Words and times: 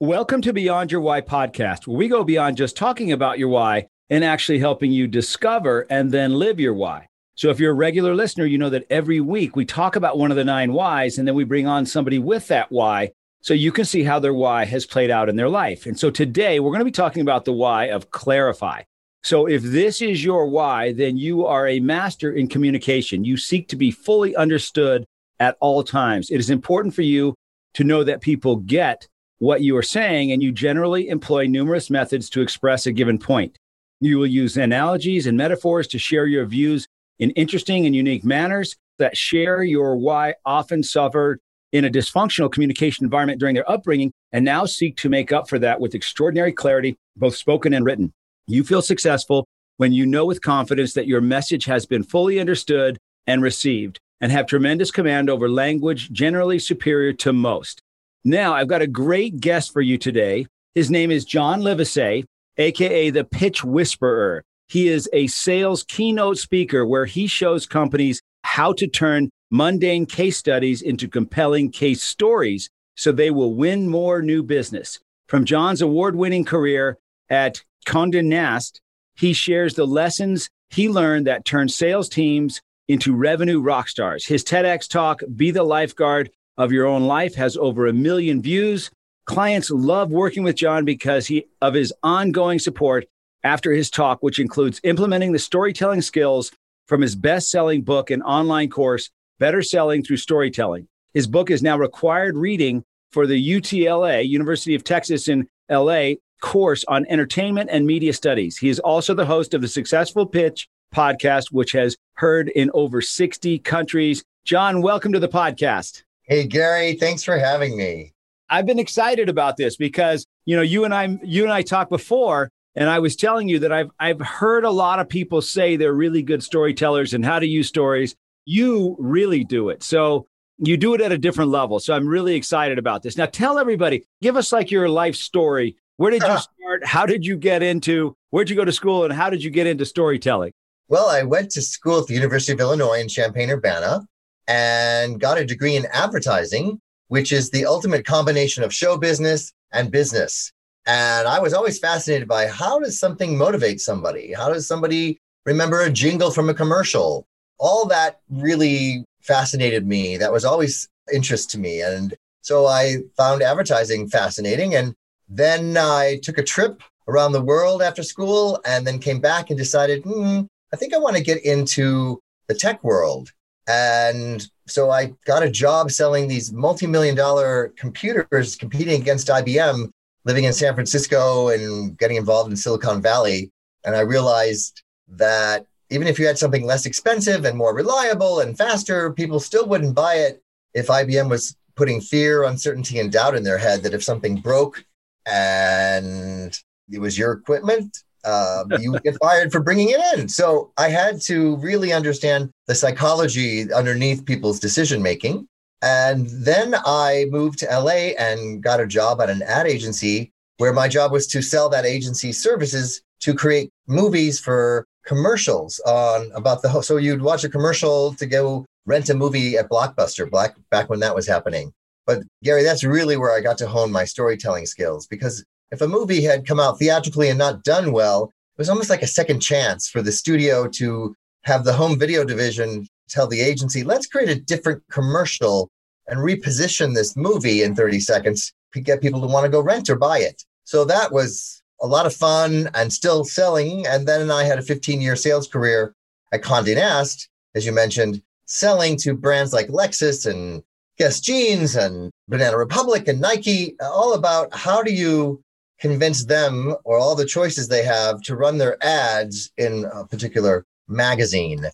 Welcome 0.00 0.42
to 0.42 0.52
Beyond 0.52 0.92
Your 0.92 1.00
Why 1.00 1.22
podcast, 1.22 1.86
where 1.86 1.96
we 1.96 2.08
go 2.08 2.22
beyond 2.22 2.58
just 2.58 2.76
talking 2.76 3.12
about 3.12 3.38
your 3.38 3.48
why 3.48 3.86
and 4.10 4.22
actually 4.22 4.58
helping 4.58 4.92
you 4.92 5.06
discover 5.06 5.86
and 5.88 6.12
then 6.12 6.34
live 6.34 6.60
your 6.60 6.74
why. 6.74 7.08
So, 7.34 7.48
if 7.48 7.58
you're 7.58 7.72
a 7.72 7.74
regular 7.74 8.14
listener, 8.14 8.44
you 8.44 8.58
know 8.58 8.68
that 8.68 8.84
every 8.90 9.20
week 9.20 9.56
we 9.56 9.64
talk 9.64 9.96
about 9.96 10.18
one 10.18 10.30
of 10.30 10.36
the 10.36 10.44
nine 10.44 10.74
whys 10.74 11.16
and 11.16 11.26
then 11.26 11.34
we 11.34 11.44
bring 11.44 11.66
on 11.66 11.86
somebody 11.86 12.18
with 12.18 12.46
that 12.48 12.70
why 12.70 13.12
so 13.40 13.54
you 13.54 13.72
can 13.72 13.86
see 13.86 14.02
how 14.02 14.18
their 14.18 14.34
why 14.34 14.66
has 14.66 14.84
played 14.84 15.10
out 15.10 15.30
in 15.30 15.36
their 15.36 15.48
life. 15.48 15.86
And 15.86 15.98
so 15.98 16.10
today 16.10 16.60
we're 16.60 16.72
going 16.72 16.80
to 16.80 16.84
be 16.84 16.90
talking 16.90 17.22
about 17.22 17.46
the 17.46 17.54
why 17.54 17.86
of 17.86 18.10
clarify. 18.10 18.82
So, 19.22 19.46
if 19.46 19.62
this 19.62 20.02
is 20.02 20.22
your 20.22 20.44
why, 20.44 20.92
then 20.92 21.16
you 21.16 21.46
are 21.46 21.66
a 21.66 21.80
master 21.80 22.30
in 22.30 22.48
communication. 22.48 23.24
You 23.24 23.38
seek 23.38 23.66
to 23.68 23.76
be 23.76 23.90
fully 23.90 24.36
understood 24.36 25.06
at 25.40 25.56
all 25.58 25.82
times. 25.82 26.28
It 26.28 26.36
is 26.36 26.50
important 26.50 26.94
for 26.94 27.00
you 27.00 27.34
to 27.72 27.82
know 27.82 28.04
that 28.04 28.20
people 28.20 28.56
get 28.56 29.08
what 29.38 29.62
you 29.62 29.76
are 29.76 29.82
saying, 29.82 30.32
and 30.32 30.42
you 30.42 30.52
generally 30.52 31.08
employ 31.08 31.46
numerous 31.46 31.90
methods 31.90 32.30
to 32.30 32.40
express 32.40 32.86
a 32.86 32.92
given 32.92 33.18
point. 33.18 33.58
You 34.00 34.18
will 34.18 34.26
use 34.26 34.56
analogies 34.56 35.26
and 35.26 35.36
metaphors 35.36 35.86
to 35.88 35.98
share 35.98 36.26
your 36.26 36.46
views 36.46 36.86
in 37.18 37.30
interesting 37.30 37.86
and 37.86 37.96
unique 37.96 38.24
manners 38.24 38.76
that 38.98 39.16
share 39.16 39.62
your 39.62 39.96
why 39.96 40.34
often 40.44 40.82
suffered 40.82 41.40
in 41.72 41.84
a 41.84 41.90
dysfunctional 41.90 42.50
communication 42.50 43.04
environment 43.04 43.40
during 43.40 43.54
their 43.54 43.70
upbringing 43.70 44.12
and 44.32 44.44
now 44.44 44.64
seek 44.64 44.96
to 44.96 45.08
make 45.08 45.32
up 45.32 45.48
for 45.48 45.58
that 45.58 45.80
with 45.80 45.94
extraordinary 45.94 46.52
clarity, 46.52 46.96
both 47.16 47.36
spoken 47.36 47.74
and 47.74 47.84
written. 47.84 48.12
You 48.46 48.64
feel 48.64 48.82
successful 48.82 49.46
when 49.76 49.92
you 49.92 50.06
know 50.06 50.24
with 50.24 50.40
confidence 50.40 50.94
that 50.94 51.06
your 51.06 51.20
message 51.20 51.64
has 51.66 51.84
been 51.84 52.02
fully 52.02 52.40
understood 52.40 52.96
and 53.26 53.42
received 53.42 53.98
and 54.20 54.32
have 54.32 54.46
tremendous 54.46 54.90
command 54.90 55.28
over 55.28 55.48
language 55.48 56.10
generally 56.12 56.58
superior 56.58 57.12
to 57.12 57.32
most. 57.32 57.82
Now, 58.28 58.54
I've 58.54 58.66
got 58.66 58.82
a 58.82 58.88
great 58.88 59.38
guest 59.38 59.72
for 59.72 59.80
you 59.80 59.98
today. 59.98 60.48
His 60.74 60.90
name 60.90 61.12
is 61.12 61.24
John 61.24 61.60
Livesay, 61.60 62.24
AKA 62.58 63.10
the 63.10 63.22
Pitch 63.22 63.62
Whisperer. 63.62 64.42
He 64.66 64.88
is 64.88 65.08
a 65.12 65.28
sales 65.28 65.84
keynote 65.84 66.36
speaker 66.36 66.84
where 66.84 67.06
he 67.06 67.28
shows 67.28 67.68
companies 67.68 68.20
how 68.42 68.72
to 68.72 68.88
turn 68.88 69.30
mundane 69.52 70.06
case 70.06 70.36
studies 70.36 70.82
into 70.82 71.06
compelling 71.06 71.70
case 71.70 72.02
stories 72.02 72.68
so 72.96 73.12
they 73.12 73.30
will 73.30 73.54
win 73.54 73.88
more 73.88 74.20
new 74.22 74.42
business. 74.42 74.98
From 75.28 75.44
John's 75.44 75.80
award 75.80 76.16
winning 76.16 76.44
career 76.44 76.98
at 77.30 77.62
Condé 77.86 78.24
Nast, 78.24 78.80
he 79.14 79.34
shares 79.34 79.74
the 79.74 79.86
lessons 79.86 80.50
he 80.70 80.88
learned 80.88 81.28
that 81.28 81.44
turned 81.44 81.70
sales 81.70 82.08
teams 82.08 82.60
into 82.88 83.14
revenue 83.14 83.60
rock 83.60 83.88
stars. 83.88 84.26
His 84.26 84.42
TEDx 84.42 84.88
talk, 84.88 85.22
Be 85.36 85.52
the 85.52 85.62
Lifeguard, 85.62 86.30
of 86.56 86.72
your 86.72 86.86
own 86.86 87.04
life 87.04 87.34
has 87.34 87.56
over 87.56 87.86
a 87.86 87.92
million 87.92 88.42
views. 88.42 88.90
Clients 89.26 89.70
love 89.70 90.10
working 90.10 90.42
with 90.42 90.56
John 90.56 90.84
because 90.84 91.26
he, 91.26 91.46
of 91.60 91.74
his 91.74 91.92
ongoing 92.02 92.58
support 92.58 93.06
after 93.42 93.72
his 93.72 93.90
talk, 93.90 94.22
which 94.22 94.38
includes 94.38 94.80
implementing 94.84 95.32
the 95.32 95.38
storytelling 95.38 96.02
skills 96.02 96.52
from 96.86 97.00
his 97.00 97.16
best 97.16 97.50
selling 97.50 97.82
book 97.82 98.10
and 98.10 98.22
online 98.22 98.70
course, 98.70 99.10
Better 99.38 99.62
Selling 99.62 100.02
Through 100.02 100.18
Storytelling. 100.18 100.88
His 101.14 101.26
book 101.26 101.50
is 101.50 101.62
now 101.62 101.78
required 101.78 102.36
reading 102.36 102.84
for 103.10 103.26
the 103.26 103.40
UTLA, 103.40 104.26
University 104.26 104.74
of 104.74 104.84
Texas 104.84 105.28
in 105.28 105.48
LA, 105.70 106.12
course 106.40 106.84
on 106.86 107.06
entertainment 107.06 107.70
and 107.72 107.86
media 107.86 108.12
studies. 108.12 108.58
He 108.58 108.68
is 108.68 108.78
also 108.80 109.14
the 109.14 109.26
host 109.26 109.54
of 109.54 109.62
the 109.62 109.68
Successful 109.68 110.26
Pitch 110.26 110.68
podcast, 110.94 111.46
which 111.50 111.72
has 111.72 111.96
heard 112.14 112.48
in 112.50 112.70
over 112.74 113.00
60 113.00 113.58
countries. 113.60 114.22
John, 114.44 114.82
welcome 114.82 115.12
to 115.12 115.18
the 115.18 115.28
podcast. 115.28 116.02
Hey, 116.28 116.44
Gary, 116.44 116.94
thanks 116.94 117.22
for 117.22 117.38
having 117.38 117.76
me. 117.76 118.12
I've 118.50 118.66
been 118.66 118.80
excited 118.80 119.28
about 119.28 119.56
this 119.56 119.76
because, 119.76 120.26
you 120.44 120.56
know, 120.56 120.62
you 120.62 120.84
and 120.84 120.92
I, 120.92 121.18
you 121.22 121.44
and 121.44 121.52
I 121.52 121.62
talked 121.62 121.88
before, 121.88 122.50
and 122.74 122.90
I 122.90 122.98
was 122.98 123.14
telling 123.14 123.48
you 123.48 123.60
that 123.60 123.70
I've, 123.70 123.90
I've 124.00 124.20
heard 124.20 124.64
a 124.64 124.70
lot 124.70 124.98
of 124.98 125.08
people 125.08 125.40
say 125.40 125.76
they're 125.76 125.92
really 125.92 126.22
good 126.22 126.42
storytellers 126.42 127.14
and 127.14 127.24
how 127.24 127.38
to 127.38 127.46
use 127.46 127.68
stories. 127.68 128.16
You 128.44 128.96
really 128.98 129.44
do 129.44 129.68
it. 129.68 129.84
So 129.84 130.26
you 130.58 130.76
do 130.76 130.94
it 130.94 131.00
at 131.00 131.12
a 131.12 131.18
different 131.18 131.52
level. 131.52 131.78
So 131.78 131.94
I'm 131.94 132.08
really 132.08 132.34
excited 132.34 132.76
about 132.76 133.04
this. 133.04 133.16
Now 133.16 133.26
tell 133.26 133.56
everybody, 133.56 134.04
give 134.20 134.36
us 134.36 134.52
like 134.52 134.72
your 134.72 134.88
life 134.88 135.14
story. 135.14 135.76
Where 135.96 136.10
did 136.10 136.22
you 136.22 136.38
start? 136.38 136.84
How 136.84 137.06
did 137.06 137.24
you 137.24 137.36
get 137.36 137.62
into, 137.62 138.16
where'd 138.30 138.50
you 138.50 138.56
go 138.56 138.64
to 138.64 138.72
school 138.72 139.04
and 139.04 139.12
how 139.12 139.30
did 139.30 139.44
you 139.44 139.50
get 139.50 139.68
into 139.68 139.84
storytelling? 139.84 140.52
Well, 140.88 141.08
I 141.08 141.22
went 141.22 141.52
to 141.52 141.62
school 141.62 142.00
at 142.00 142.08
the 142.08 142.14
University 142.14 142.52
of 142.52 142.58
Illinois 142.58 143.00
in 143.00 143.06
Champaign 143.06 143.48
Urbana 143.48 144.06
and 144.48 145.20
got 145.20 145.38
a 145.38 145.44
degree 145.44 145.76
in 145.76 145.86
advertising, 145.92 146.80
which 147.08 147.32
is 147.32 147.50
the 147.50 147.66
ultimate 147.66 148.04
combination 148.06 148.62
of 148.62 148.74
show 148.74 148.96
business 148.96 149.52
and 149.72 149.90
business. 149.90 150.52
And 150.86 151.26
I 151.26 151.40
was 151.40 151.52
always 151.52 151.78
fascinated 151.78 152.28
by 152.28 152.46
how 152.46 152.78
does 152.78 152.98
something 152.98 153.36
motivate 153.36 153.80
somebody? 153.80 154.32
How 154.32 154.52
does 154.52 154.68
somebody 154.68 155.18
remember 155.44 155.80
a 155.80 155.90
jingle 155.90 156.30
from 156.30 156.48
a 156.48 156.54
commercial? 156.54 157.26
All 157.58 157.86
that 157.86 158.20
really 158.30 159.04
fascinated 159.20 159.86
me. 159.86 160.16
That 160.16 160.32
was 160.32 160.44
always 160.44 160.88
interest 161.12 161.50
to 161.50 161.58
me. 161.58 161.80
And 161.80 162.14
so 162.42 162.66
I 162.66 162.98
found 163.16 163.42
advertising 163.42 164.08
fascinating. 164.08 164.76
And 164.76 164.94
then 165.28 165.76
I 165.76 166.20
took 166.22 166.38
a 166.38 166.44
trip 166.44 166.80
around 167.08 167.32
the 167.32 167.42
world 167.42 167.82
after 167.82 168.04
school 168.04 168.60
and 168.64 168.86
then 168.86 169.00
came 169.00 169.20
back 169.20 169.50
and 169.50 169.58
decided, 169.58 170.02
hmm, 170.04 170.42
I 170.72 170.76
think 170.76 170.94
I 170.94 170.98
want 170.98 171.16
to 171.16 171.22
get 171.22 171.44
into 171.44 172.20
the 172.48 172.54
tech 172.54 172.82
world. 172.84 173.32
And 173.68 174.46
so 174.66 174.90
I 174.90 175.12
got 175.24 175.42
a 175.42 175.50
job 175.50 175.90
selling 175.90 176.28
these 176.28 176.52
multi 176.52 176.86
million 176.86 177.14
dollar 177.14 177.72
computers, 177.76 178.56
competing 178.56 179.00
against 179.00 179.28
IBM, 179.28 179.90
living 180.24 180.44
in 180.44 180.52
San 180.52 180.74
Francisco 180.74 181.48
and 181.48 181.96
getting 181.98 182.16
involved 182.16 182.50
in 182.50 182.56
Silicon 182.56 183.02
Valley. 183.02 183.50
And 183.84 183.94
I 183.94 184.00
realized 184.00 184.82
that 185.08 185.66
even 185.90 186.08
if 186.08 186.18
you 186.18 186.26
had 186.26 186.38
something 186.38 186.66
less 186.66 186.86
expensive 186.86 187.44
and 187.44 187.56
more 187.56 187.74
reliable 187.74 188.40
and 188.40 188.58
faster, 188.58 189.12
people 189.12 189.38
still 189.38 189.66
wouldn't 189.66 189.94
buy 189.94 190.14
it 190.14 190.42
if 190.74 190.88
IBM 190.88 191.30
was 191.30 191.56
putting 191.76 192.00
fear, 192.00 192.44
uncertainty, 192.44 192.98
and 192.98 193.12
doubt 193.12 193.36
in 193.36 193.44
their 193.44 193.58
head 193.58 193.82
that 193.82 193.94
if 193.94 194.02
something 194.02 194.36
broke 194.36 194.84
and 195.26 196.58
it 196.90 196.98
was 196.98 197.18
your 197.18 197.32
equipment, 197.32 198.02
um, 198.26 198.72
you 198.80 198.98
get 199.00 199.16
fired 199.20 199.52
for 199.52 199.60
bringing 199.60 199.90
it 199.90 200.00
in. 200.14 200.28
So 200.28 200.72
I 200.76 200.88
had 200.88 201.20
to 201.22 201.56
really 201.56 201.92
understand 201.92 202.50
the 202.66 202.74
psychology 202.74 203.72
underneath 203.72 204.24
people's 204.24 204.60
decision 204.60 205.02
making. 205.02 205.48
And 205.82 206.26
then 206.30 206.74
I 206.84 207.26
moved 207.30 207.58
to 207.60 207.66
LA 207.66 208.14
and 208.18 208.62
got 208.62 208.80
a 208.80 208.86
job 208.86 209.20
at 209.20 209.30
an 209.30 209.42
ad 209.42 209.66
agency 209.66 210.32
where 210.58 210.72
my 210.72 210.88
job 210.88 211.12
was 211.12 211.26
to 211.28 211.42
sell 211.42 211.68
that 211.68 211.84
agency's 211.84 212.42
services 212.42 213.02
to 213.20 213.34
create 213.34 213.70
movies 213.86 214.40
for 214.40 214.86
commercials 215.04 215.78
on 215.86 216.30
about 216.34 216.62
the 216.62 216.82
so 216.82 216.96
you'd 216.96 217.22
watch 217.22 217.44
a 217.44 217.48
commercial 217.48 218.14
to 218.14 218.26
go 218.26 218.64
rent 218.86 219.08
a 219.08 219.14
movie 219.14 219.56
at 219.56 219.68
Blockbuster 219.68 220.28
back 220.70 220.88
when 220.90 221.00
that 221.00 221.14
was 221.14 221.26
happening. 221.26 221.72
But 222.06 222.22
Gary, 222.42 222.62
that's 222.62 222.84
really 222.84 223.16
where 223.16 223.32
I 223.32 223.40
got 223.40 223.58
to 223.58 223.68
hone 223.68 223.90
my 223.90 224.04
storytelling 224.04 224.66
skills 224.66 225.06
because 225.06 225.44
if 225.70 225.80
a 225.80 225.88
movie 225.88 226.22
had 226.22 226.46
come 226.46 226.60
out 226.60 226.78
theatrically 226.78 227.28
and 227.28 227.38
not 227.38 227.64
done 227.64 227.92
well, 227.92 228.32
it 228.56 228.58
was 228.58 228.68
almost 228.68 228.90
like 228.90 229.02
a 229.02 229.06
second 229.06 229.40
chance 229.40 229.88
for 229.88 230.02
the 230.02 230.12
studio 230.12 230.68
to 230.68 231.14
have 231.44 231.64
the 231.64 231.72
home 231.72 231.98
video 231.98 232.24
division 232.24 232.86
tell 233.08 233.26
the 233.26 233.40
agency, 233.40 233.84
let's 233.84 234.06
create 234.06 234.28
a 234.28 234.40
different 234.40 234.82
commercial 234.90 235.70
and 236.08 236.18
reposition 236.20 236.94
this 236.94 237.16
movie 237.16 237.62
in 237.62 237.74
30 237.74 238.00
seconds 238.00 238.52
to 238.72 238.80
get 238.80 239.00
people 239.00 239.20
to 239.20 239.26
want 239.26 239.44
to 239.44 239.50
go 239.50 239.60
rent 239.60 239.88
or 239.88 239.96
buy 239.96 240.18
it. 240.18 240.42
So 240.64 240.84
that 240.84 241.12
was 241.12 241.62
a 241.80 241.86
lot 241.86 242.06
of 242.06 242.14
fun 242.14 242.70
and 242.74 242.92
still 242.92 243.24
selling. 243.24 243.86
And 243.86 244.06
then 244.06 244.30
I 244.30 244.44
had 244.44 244.58
a 244.58 244.62
15 244.62 245.00
year 245.00 245.16
sales 245.16 245.48
career 245.48 245.94
at 246.32 246.42
Condé 246.42 246.74
Nast, 246.74 247.28
as 247.54 247.66
you 247.66 247.72
mentioned, 247.72 248.22
selling 248.46 248.96
to 248.98 249.14
brands 249.14 249.52
like 249.52 249.68
Lexus 249.68 250.26
and 250.30 250.62
Guess 250.98 251.20
Jeans 251.20 251.76
and 251.76 252.10
Banana 252.28 252.56
Republic 252.56 253.06
and 253.06 253.20
Nike, 253.20 253.76
all 253.80 254.14
about 254.14 254.54
how 254.54 254.82
do 254.82 254.92
you 254.92 255.42
convince 255.78 256.24
them 256.24 256.74
or 256.84 256.98
all 256.98 257.14
the 257.14 257.26
choices 257.26 257.68
they 257.68 257.84
have 257.84 258.20
to 258.22 258.36
run 258.36 258.58
their 258.58 258.82
ads 258.84 259.50
in 259.58 259.84
a 259.92 260.04
particular 260.06 260.64
magazine. 260.88 261.66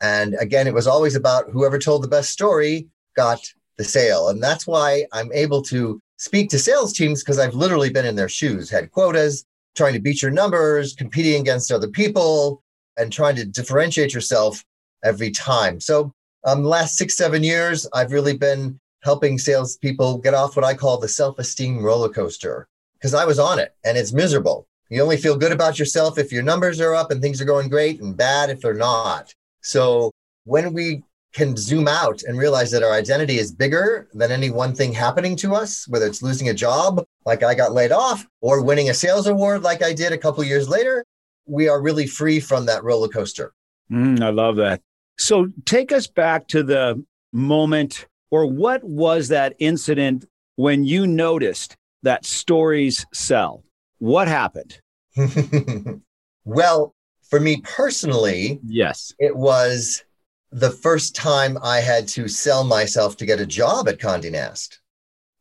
And 0.00 0.34
again, 0.40 0.66
it 0.66 0.74
was 0.74 0.86
always 0.86 1.14
about 1.14 1.50
whoever 1.50 1.78
told 1.78 2.02
the 2.02 2.08
best 2.08 2.30
story 2.30 2.88
got 3.16 3.40
the 3.78 3.84
sale. 3.84 4.28
And 4.28 4.42
that's 4.42 4.66
why 4.66 5.06
I'm 5.12 5.32
able 5.32 5.62
to 5.62 6.00
speak 6.16 6.50
to 6.50 6.58
sales 6.58 6.92
teams 6.92 7.22
because 7.22 7.38
I've 7.38 7.54
literally 7.54 7.90
been 7.90 8.06
in 8.06 8.16
their 8.16 8.28
shoes, 8.28 8.70
had 8.70 8.90
quotas, 8.90 9.44
trying 9.74 9.94
to 9.94 10.00
beat 10.00 10.22
your 10.22 10.30
numbers, 10.30 10.94
competing 10.94 11.40
against 11.40 11.72
other 11.72 11.88
people, 11.88 12.62
and 12.96 13.12
trying 13.12 13.36
to 13.36 13.44
differentiate 13.44 14.14
yourself 14.14 14.64
every 15.02 15.30
time. 15.30 15.80
So, 15.80 16.12
um, 16.44 16.62
the 16.62 16.68
last 16.68 16.96
six, 16.96 17.16
seven 17.16 17.42
years, 17.42 17.86
I've 17.94 18.12
really 18.12 18.36
been 18.36 18.78
helping 19.02 19.38
salespeople 19.38 20.18
get 20.18 20.34
off 20.34 20.56
what 20.56 20.64
I 20.64 20.74
call 20.74 20.98
the 20.98 21.08
self 21.08 21.38
esteem 21.38 21.82
roller 21.82 22.08
coaster 22.08 22.68
because 22.94 23.14
I 23.14 23.24
was 23.24 23.38
on 23.38 23.58
it 23.58 23.74
and 23.84 23.96
it's 23.98 24.12
miserable. 24.12 24.66
You 24.90 25.02
only 25.02 25.16
feel 25.16 25.36
good 25.36 25.52
about 25.52 25.78
yourself 25.78 26.18
if 26.18 26.30
your 26.30 26.42
numbers 26.42 26.80
are 26.80 26.94
up 26.94 27.10
and 27.10 27.20
things 27.20 27.40
are 27.40 27.46
going 27.46 27.68
great 27.68 28.00
and 28.00 28.16
bad 28.16 28.50
if 28.50 28.60
they're 28.60 28.74
not. 28.74 29.34
So 29.60 30.10
when 30.44 30.72
we 30.72 31.02
can 31.32 31.56
zoom 31.56 31.88
out 31.88 32.22
and 32.22 32.38
realize 32.38 32.70
that 32.70 32.82
our 32.82 32.92
identity 32.92 33.38
is 33.38 33.50
bigger 33.50 34.08
than 34.14 34.30
any 34.30 34.50
one 34.50 34.74
thing 34.74 34.92
happening 34.92 35.34
to 35.36 35.54
us, 35.54 35.88
whether 35.88 36.06
it's 36.06 36.22
losing 36.22 36.48
a 36.48 36.54
job, 36.54 37.04
like 37.26 37.42
I 37.42 37.54
got 37.54 37.72
laid 37.72 37.90
off, 37.90 38.24
or 38.40 38.62
winning 38.62 38.88
a 38.88 38.94
sales 38.94 39.26
award, 39.26 39.62
like 39.62 39.82
I 39.82 39.92
did 39.92 40.12
a 40.12 40.18
couple 40.18 40.44
years 40.44 40.68
later, 40.68 41.04
we 41.46 41.68
are 41.68 41.82
really 41.82 42.06
free 42.06 42.38
from 42.38 42.66
that 42.66 42.84
roller 42.84 43.08
coaster. 43.08 43.52
Mm, 43.90 44.22
I 44.22 44.30
love 44.30 44.56
that. 44.56 44.80
So 45.18 45.48
take 45.64 45.92
us 45.92 46.06
back 46.06 46.46
to 46.48 46.62
the 46.62 47.04
moment, 47.32 48.06
or 48.30 48.46
what 48.46 48.84
was 48.84 49.28
that 49.28 49.54
incident 49.58 50.26
when 50.56 50.84
you 50.84 51.06
noticed 51.06 51.76
that 52.04 52.24
stories 52.24 53.04
sell? 53.12 53.64
What 53.98 54.28
happened? 54.28 54.80
well, 56.44 56.94
for 57.28 57.40
me 57.40 57.60
personally, 57.62 58.60
yes, 58.64 59.12
it 59.18 59.36
was 59.36 60.04
the 60.52 60.70
first 60.70 61.16
time 61.16 61.58
I 61.62 61.80
had 61.80 62.06
to 62.08 62.28
sell 62.28 62.62
myself 62.62 63.16
to 63.16 63.26
get 63.26 63.40
a 63.40 63.46
job 63.46 63.88
at 63.88 63.98
Condé 63.98 64.30
Nast. 64.30 64.80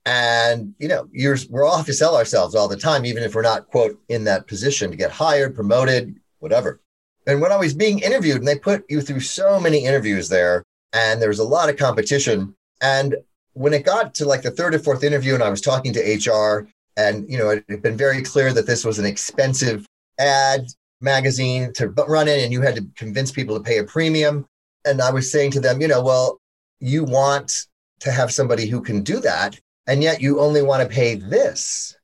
And, 0.06 0.74
you 0.80 0.88
know, 0.88 1.08
you're, 1.12 1.38
we're 1.50 1.66
all 1.66 1.78
have 1.78 1.86
to 1.86 1.94
sell 1.94 2.18
ourselves 2.18 2.56
all 2.56 2.68
the 2.68 2.76
time, 2.76 3.06
even 3.06 3.24
if 3.24 3.36
we're 3.36 3.42
not, 3.42 3.68
quote, 3.68 4.02
in 4.10 4.24
that 4.26 4.48
position 4.48 4.92
to 4.92 4.98
get 4.98 5.12
hired, 5.12 5.56
promoted, 5.56 6.20
whatever. 6.40 6.82
And 7.26 7.40
when 7.42 7.52
I 7.54 7.58
was 7.58 7.74
being 7.74 8.00
interviewed, 8.00 8.38
and 8.38 8.48
they 8.48 8.58
put 8.58 8.84
you 8.90 9.02
through 9.02 9.22
so 9.22 9.60
many 9.60 9.86
interviews 9.86 10.28
there, 10.28 10.64
and 10.92 11.22
there 11.22 11.30
was 11.30 11.40
a 11.40 11.44
lot 11.44 11.70
of 11.70 11.78
competition. 11.78 12.54
And 12.82 13.16
when 13.54 13.74
it 13.74 13.86
got 13.86 14.14
to 14.16 14.26
like 14.26 14.42
the 14.42 14.52
third 14.52 14.76
or 14.76 14.80
fourth 14.80 15.04
interview, 15.04 15.34
and 15.34 15.44
I 15.44 15.50
was 15.50 15.62
talking 15.62 15.94
to 15.94 16.00
HR, 16.00 16.68
and, 16.98 17.30
you 17.30 17.38
know, 17.38 17.50
it 17.50 17.64
had 17.70 17.82
been 17.82 17.98
very 17.98 18.22
clear 18.22 18.54
that 18.54 18.68
this 18.68 18.86
was 18.86 19.00
an 19.00 19.06
expensive 19.06 19.86
ad 20.20 20.66
magazine 21.02 21.74
to 21.74 21.88
run 21.90 22.28
in, 22.28 22.40
and 22.40 22.52
you 22.54 22.62
had 22.62 22.76
to 22.76 22.86
convince 22.96 23.32
people 23.32 23.58
to 23.58 23.64
pay 23.64 23.80
a 23.80 23.84
premium 23.84 24.46
and 24.86 25.02
I 25.02 25.12
was 25.12 25.32
saying 25.32 25.52
to 25.52 25.60
them, 25.60 25.82
you 25.82 25.88
know, 25.88 26.02
well, 26.02 26.40
you 26.80 27.04
want 27.04 27.68
to 28.02 28.12
have 28.12 28.32
somebody 28.32 28.68
who 28.68 28.82
can 28.82 29.02
do 29.02 29.20
that, 29.22 29.60
and 29.88 30.04
yet 30.04 30.22
you 30.22 30.40
only 30.40 30.62
want 30.62 30.84
to 30.84 30.94
pay 30.94 31.16
this. 31.16 31.96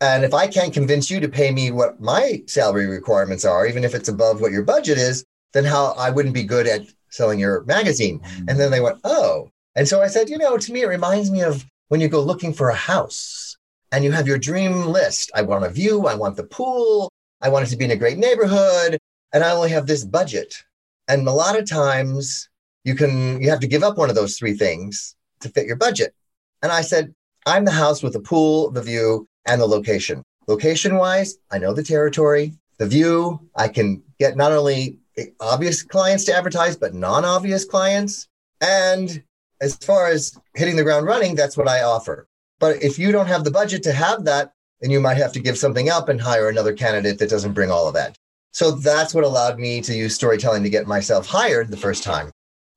And 0.00 0.24
if 0.24 0.34
I 0.34 0.46
can't 0.46 0.74
convince 0.74 1.10
you 1.10 1.20
to 1.20 1.28
pay 1.28 1.50
me 1.50 1.70
what 1.70 2.00
my 2.00 2.42
salary 2.46 2.86
requirements 2.86 3.44
are, 3.46 3.66
even 3.66 3.84
if 3.84 3.94
it's 3.94 4.10
above 4.10 4.40
what 4.40 4.52
your 4.52 4.62
budget 4.62 4.98
is, 4.98 5.24
then 5.54 5.64
how 5.64 5.92
I 5.92 6.10
wouldn't 6.10 6.34
be 6.34 6.42
good 6.42 6.66
at 6.66 6.82
selling 7.08 7.38
your 7.38 7.64
magazine. 7.64 8.20
Mm-hmm. 8.20 8.48
And 8.48 8.60
then 8.60 8.70
they 8.70 8.80
went, 8.80 8.98
oh. 9.04 9.50
And 9.76 9.86
so 9.86 10.02
I 10.02 10.08
said, 10.08 10.30
you 10.30 10.38
know, 10.38 10.56
to 10.56 10.72
me, 10.72 10.82
it 10.82 10.88
reminds 10.88 11.30
me 11.30 11.42
of 11.42 11.64
when 11.88 12.00
you 12.00 12.08
go 12.08 12.22
looking 12.22 12.54
for 12.54 12.70
a 12.70 12.74
house 12.74 13.56
and 13.92 14.02
you 14.02 14.10
have 14.10 14.26
your 14.26 14.38
dream 14.38 14.86
list. 14.86 15.30
I 15.34 15.42
want 15.42 15.64
a 15.64 15.70
view, 15.70 16.06
I 16.06 16.14
want 16.14 16.36
the 16.36 16.44
pool, 16.44 17.12
I 17.42 17.50
want 17.50 17.66
it 17.66 17.70
to 17.70 17.76
be 17.76 17.84
in 17.84 17.90
a 17.90 17.96
great 17.96 18.16
neighborhood, 18.16 18.98
and 19.32 19.44
I 19.44 19.52
only 19.52 19.70
have 19.70 19.86
this 19.86 20.04
budget. 20.04 20.54
And 21.08 21.28
a 21.28 21.32
lot 21.32 21.58
of 21.58 21.68
times 21.68 22.48
you 22.84 22.94
can 22.94 23.40
you 23.42 23.50
have 23.50 23.60
to 23.60 23.66
give 23.66 23.82
up 23.82 23.98
one 23.98 24.08
of 24.08 24.16
those 24.16 24.38
three 24.38 24.54
things 24.54 25.14
to 25.40 25.50
fit 25.50 25.66
your 25.66 25.76
budget. 25.76 26.14
And 26.62 26.72
I 26.72 26.80
said, 26.80 27.14
I'm 27.44 27.64
the 27.64 27.70
house 27.70 28.02
with 28.02 28.14
the 28.14 28.20
pool, 28.20 28.70
the 28.70 28.82
view, 28.82 29.28
and 29.44 29.60
the 29.60 29.66
location. 29.66 30.22
Location 30.48 30.96
wise, 30.96 31.36
I 31.50 31.58
know 31.58 31.74
the 31.74 31.82
territory. 31.82 32.54
The 32.78 32.86
view, 32.86 33.40
I 33.54 33.68
can 33.68 34.02
get 34.18 34.36
not 34.36 34.52
only 34.52 34.98
obvious 35.40 35.82
clients 35.82 36.24
to 36.24 36.34
advertise, 36.34 36.76
but 36.76 36.94
non 36.94 37.24
obvious 37.24 37.64
clients. 37.64 38.26
And 38.60 39.22
as 39.60 39.76
far 39.76 40.08
as 40.08 40.38
hitting 40.54 40.76
the 40.76 40.82
ground 40.82 41.06
running, 41.06 41.34
that's 41.34 41.56
what 41.56 41.68
I 41.68 41.82
offer. 41.82 42.26
But 42.58 42.82
if 42.82 42.98
you 42.98 43.12
don't 43.12 43.26
have 43.26 43.44
the 43.44 43.50
budget 43.50 43.82
to 43.84 43.92
have 43.92 44.24
that, 44.24 44.52
then 44.80 44.90
you 44.90 45.00
might 45.00 45.16
have 45.16 45.32
to 45.32 45.40
give 45.40 45.58
something 45.58 45.88
up 45.88 46.08
and 46.08 46.20
hire 46.20 46.48
another 46.48 46.72
candidate 46.72 47.18
that 47.18 47.30
doesn't 47.30 47.52
bring 47.52 47.70
all 47.70 47.88
of 47.88 47.94
that. 47.94 48.16
So 48.52 48.70
that's 48.70 49.14
what 49.14 49.24
allowed 49.24 49.58
me 49.58 49.80
to 49.82 49.94
use 49.94 50.14
storytelling 50.14 50.62
to 50.62 50.70
get 50.70 50.86
myself 50.86 51.26
hired 51.26 51.70
the 51.70 51.76
first 51.76 52.02
time. 52.02 52.30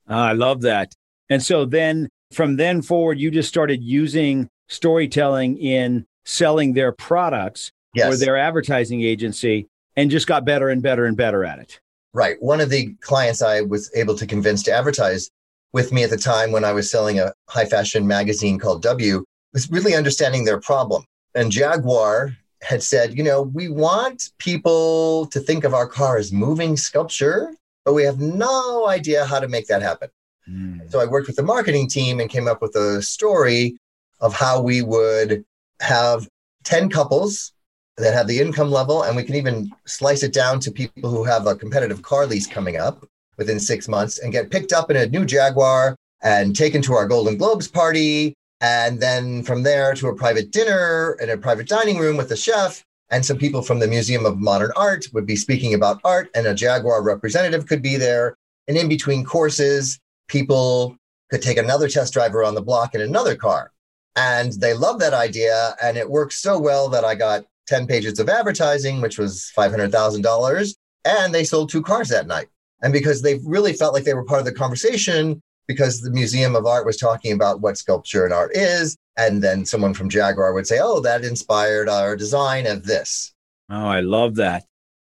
Ah, 0.07 0.27
I 0.27 0.33
love 0.33 0.61
that. 0.61 0.93
And 1.29 1.41
so 1.41 1.65
then 1.65 2.09
from 2.31 2.57
then 2.57 2.81
forward, 2.81 3.19
you 3.19 3.31
just 3.31 3.49
started 3.49 3.83
using 3.83 4.49
storytelling 4.67 5.57
in 5.57 6.05
selling 6.25 6.73
their 6.73 6.91
products 6.91 7.71
yes. 7.93 8.13
or 8.13 8.17
their 8.17 8.37
advertising 8.37 9.01
agency 9.01 9.67
and 9.95 10.11
just 10.11 10.27
got 10.27 10.45
better 10.45 10.69
and 10.69 10.81
better 10.81 11.05
and 11.05 11.17
better 11.17 11.43
at 11.43 11.59
it. 11.59 11.79
Right. 12.13 12.41
One 12.41 12.59
of 12.59 12.69
the 12.69 12.93
clients 13.01 13.41
I 13.41 13.61
was 13.61 13.91
able 13.95 14.15
to 14.15 14.25
convince 14.25 14.63
to 14.63 14.71
advertise 14.71 15.29
with 15.73 15.91
me 15.91 16.03
at 16.03 16.09
the 16.09 16.17
time 16.17 16.51
when 16.51 16.63
I 16.65 16.71
was 16.71 16.89
selling 16.89 17.19
a 17.19 17.33
high 17.47 17.65
fashion 17.65 18.07
magazine 18.07 18.59
called 18.59 18.81
W 18.83 19.23
was 19.53 19.69
really 19.69 19.95
understanding 19.95 20.45
their 20.45 20.59
problem. 20.59 21.03
And 21.35 21.51
Jaguar 21.51 22.35
had 22.61 22.83
said, 22.83 23.17
you 23.17 23.23
know, 23.23 23.41
we 23.41 23.69
want 23.69 24.31
people 24.37 25.27
to 25.27 25.39
think 25.39 25.63
of 25.63 25.73
our 25.73 25.87
car 25.87 26.17
as 26.17 26.31
moving 26.31 26.75
sculpture, 26.75 27.53
but 27.85 27.93
we 27.93 28.03
have 28.03 28.19
no 28.19 28.87
idea 28.87 29.25
how 29.25 29.39
to 29.39 29.47
make 29.47 29.67
that 29.67 29.81
happen. 29.81 30.09
Mm. 30.49 30.91
So 30.91 30.99
I 30.99 31.05
worked 31.05 31.27
with 31.27 31.35
the 31.35 31.43
marketing 31.43 31.87
team 31.87 32.19
and 32.19 32.29
came 32.29 32.47
up 32.47 32.61
with 32.61 32.75
a 32.75 33.01
story 33.01 33.77
of 34.19 34.33
how 34.33 34.61
we 34.61 34.81
would 34.81 35.45
have 35.79 36.27
10 36.65 36.89
couples 36.89 37.53
that 37.97 38.13
have 38.13 38.27
the 38.27 38.39
income 38.39 38.71
level, 38.71 39.03
and 39.03 39.15
we 39.15 39.23
can 39.23 39.35
even 39.35 39.71
slice 39.85 40.23
it 40.23 40.33
down 40.33 40.59
to 40.61 40.71
people 40.71 41.09
who 41.09 41.23
have 41.23 41.47
a 41.47 41.55
competitive 41.55 42.01
car 42.01 42.25
lease 42.25 42.47
coming 42.47 42.77
up 42.77 43.05
within 43.39 43.59
six 43.59 43.87
months 43.87 44.19
and 44.19 44.31
get 44.31 44.51
picked 44.51 44.71
up 44.71 44.91
in 44.91 44.97
a 44.97 45.07
new 45.07 45.25
Jaguar 45.25 45.95
and 46.21 46.55
taken 46.55 46.81
to 46.83 46.93
our 46.93 47.07
Golden 47.07 47.37
Globes 47.37 47.67
party 47.67 48.35
and 48.61 48.99
then 48.99 49.41
from 49.43 49.63
there 49.63 49.93
to 49.95 50.09
a 50.09 50.15
private 50.15 50.51
dinner 50.51 51.17
in 51.21 51.29
a 51.29 51.37
private 51.37 51.67
dining 51.67 51.97
room 51.97 52.17
with 52.17 52.31
a 52.31 52.37
chef. 52.37 52.83
And 53.09 53.25
some 53.25 53.37
people 53.37 53.63
from 53.63 53.79
the 53.79 53.87
Museum 53.87 54.25
of 54.25 54.37
Modern 54.37 54.71
Art 54.75 55.07
would 55.13 55.25
be 55.25 55.35
speaking 55.35 55.73
about 55.73 55.99
art, 56.03 56.29
and 56.35 56.45
a 56.45 56.53
Jaguar 56.53 57.01
representative 57.01 57.65
could 57.65 57.81
be 57.81 57.95
there. 57.95 58.35
And 58.67 58.77
in 58.77 58.87
between 58.87 59.25
courses, 59.25 59.97
people 60.27 60.95
could 61.31 61.41
take 61.41 61.57
another 61.57 61.87
test 61.87 62.13
driver 62.13 62.43
on 62.43 62.53
the 62.53 62.61
block 62.61 62.93
in 62.93 63.01
another 63.01 63.35
car. 63.35 63.71
And 64.15 64.53
they 64.53 64.73
loved 64.73 65.01
that 65.01 65.13
idea. 65.13 65.75
And 65.81 65.97
it 65.97 66.09
worked 66.09 66.33
so 66.33 66.59
well 66.59 66.87
that 66.89 67.03
I 67.03 67.15
got 67.15 67.45
10 67.67 67.87
pages 67.87 68.19
of 68.19 68.29
advertising, 68.29 69.01
which 69.01 69.17
was 69.17 69.51
$500,000. 69.57 70.75
And 71.05 71.33
they 71.33 71.43
sold 71.43 71.69
two 71.69 71.81
cars 71.81 72.09
that 72.09 72.27
night. 72.27 72.49
And 72.81 72.93
because 72.93 73.21
they 73.21 73.39
really 73.45 73.73
felt 73.73 73.93
like 73.93 74.03
they 74.03 74.13
were 74.13 74.25
part 74.25 74.39
of 74.39 74.45
the 74.45 74.53
conversation, 74.53 75.41
because 75.69 76.01
the 76.01 76.09
Museum 76.09 76.55
of 76.55 76.65
Art 76.65 76.85
was 76.85 76.97
talking 76.97 77.31
about 77.31 77.61
what 77.61 77.77
sculpture 77.77 78.25
and 78.25 78.33
art 78.33 78.55
is. 78.55 78.97
And 79.17 79.43
then 79.43 79.65
someone 79.65 79.93
from 79.93 80.09
Jaguar 80.09 80.51
would 80.51 80.65
say, 80.65 80.79
oh, 80.81 80.99
that 81.01 81.23
inspired 81.23 81.87
our 81.87 82.15
design 82.15 82.65
of 82.65 82.85
this. 82.85 83.33
Oh, 83.69 83.85
I 83.85 83.99
love 83.99 84.35
that. 84.35 84.65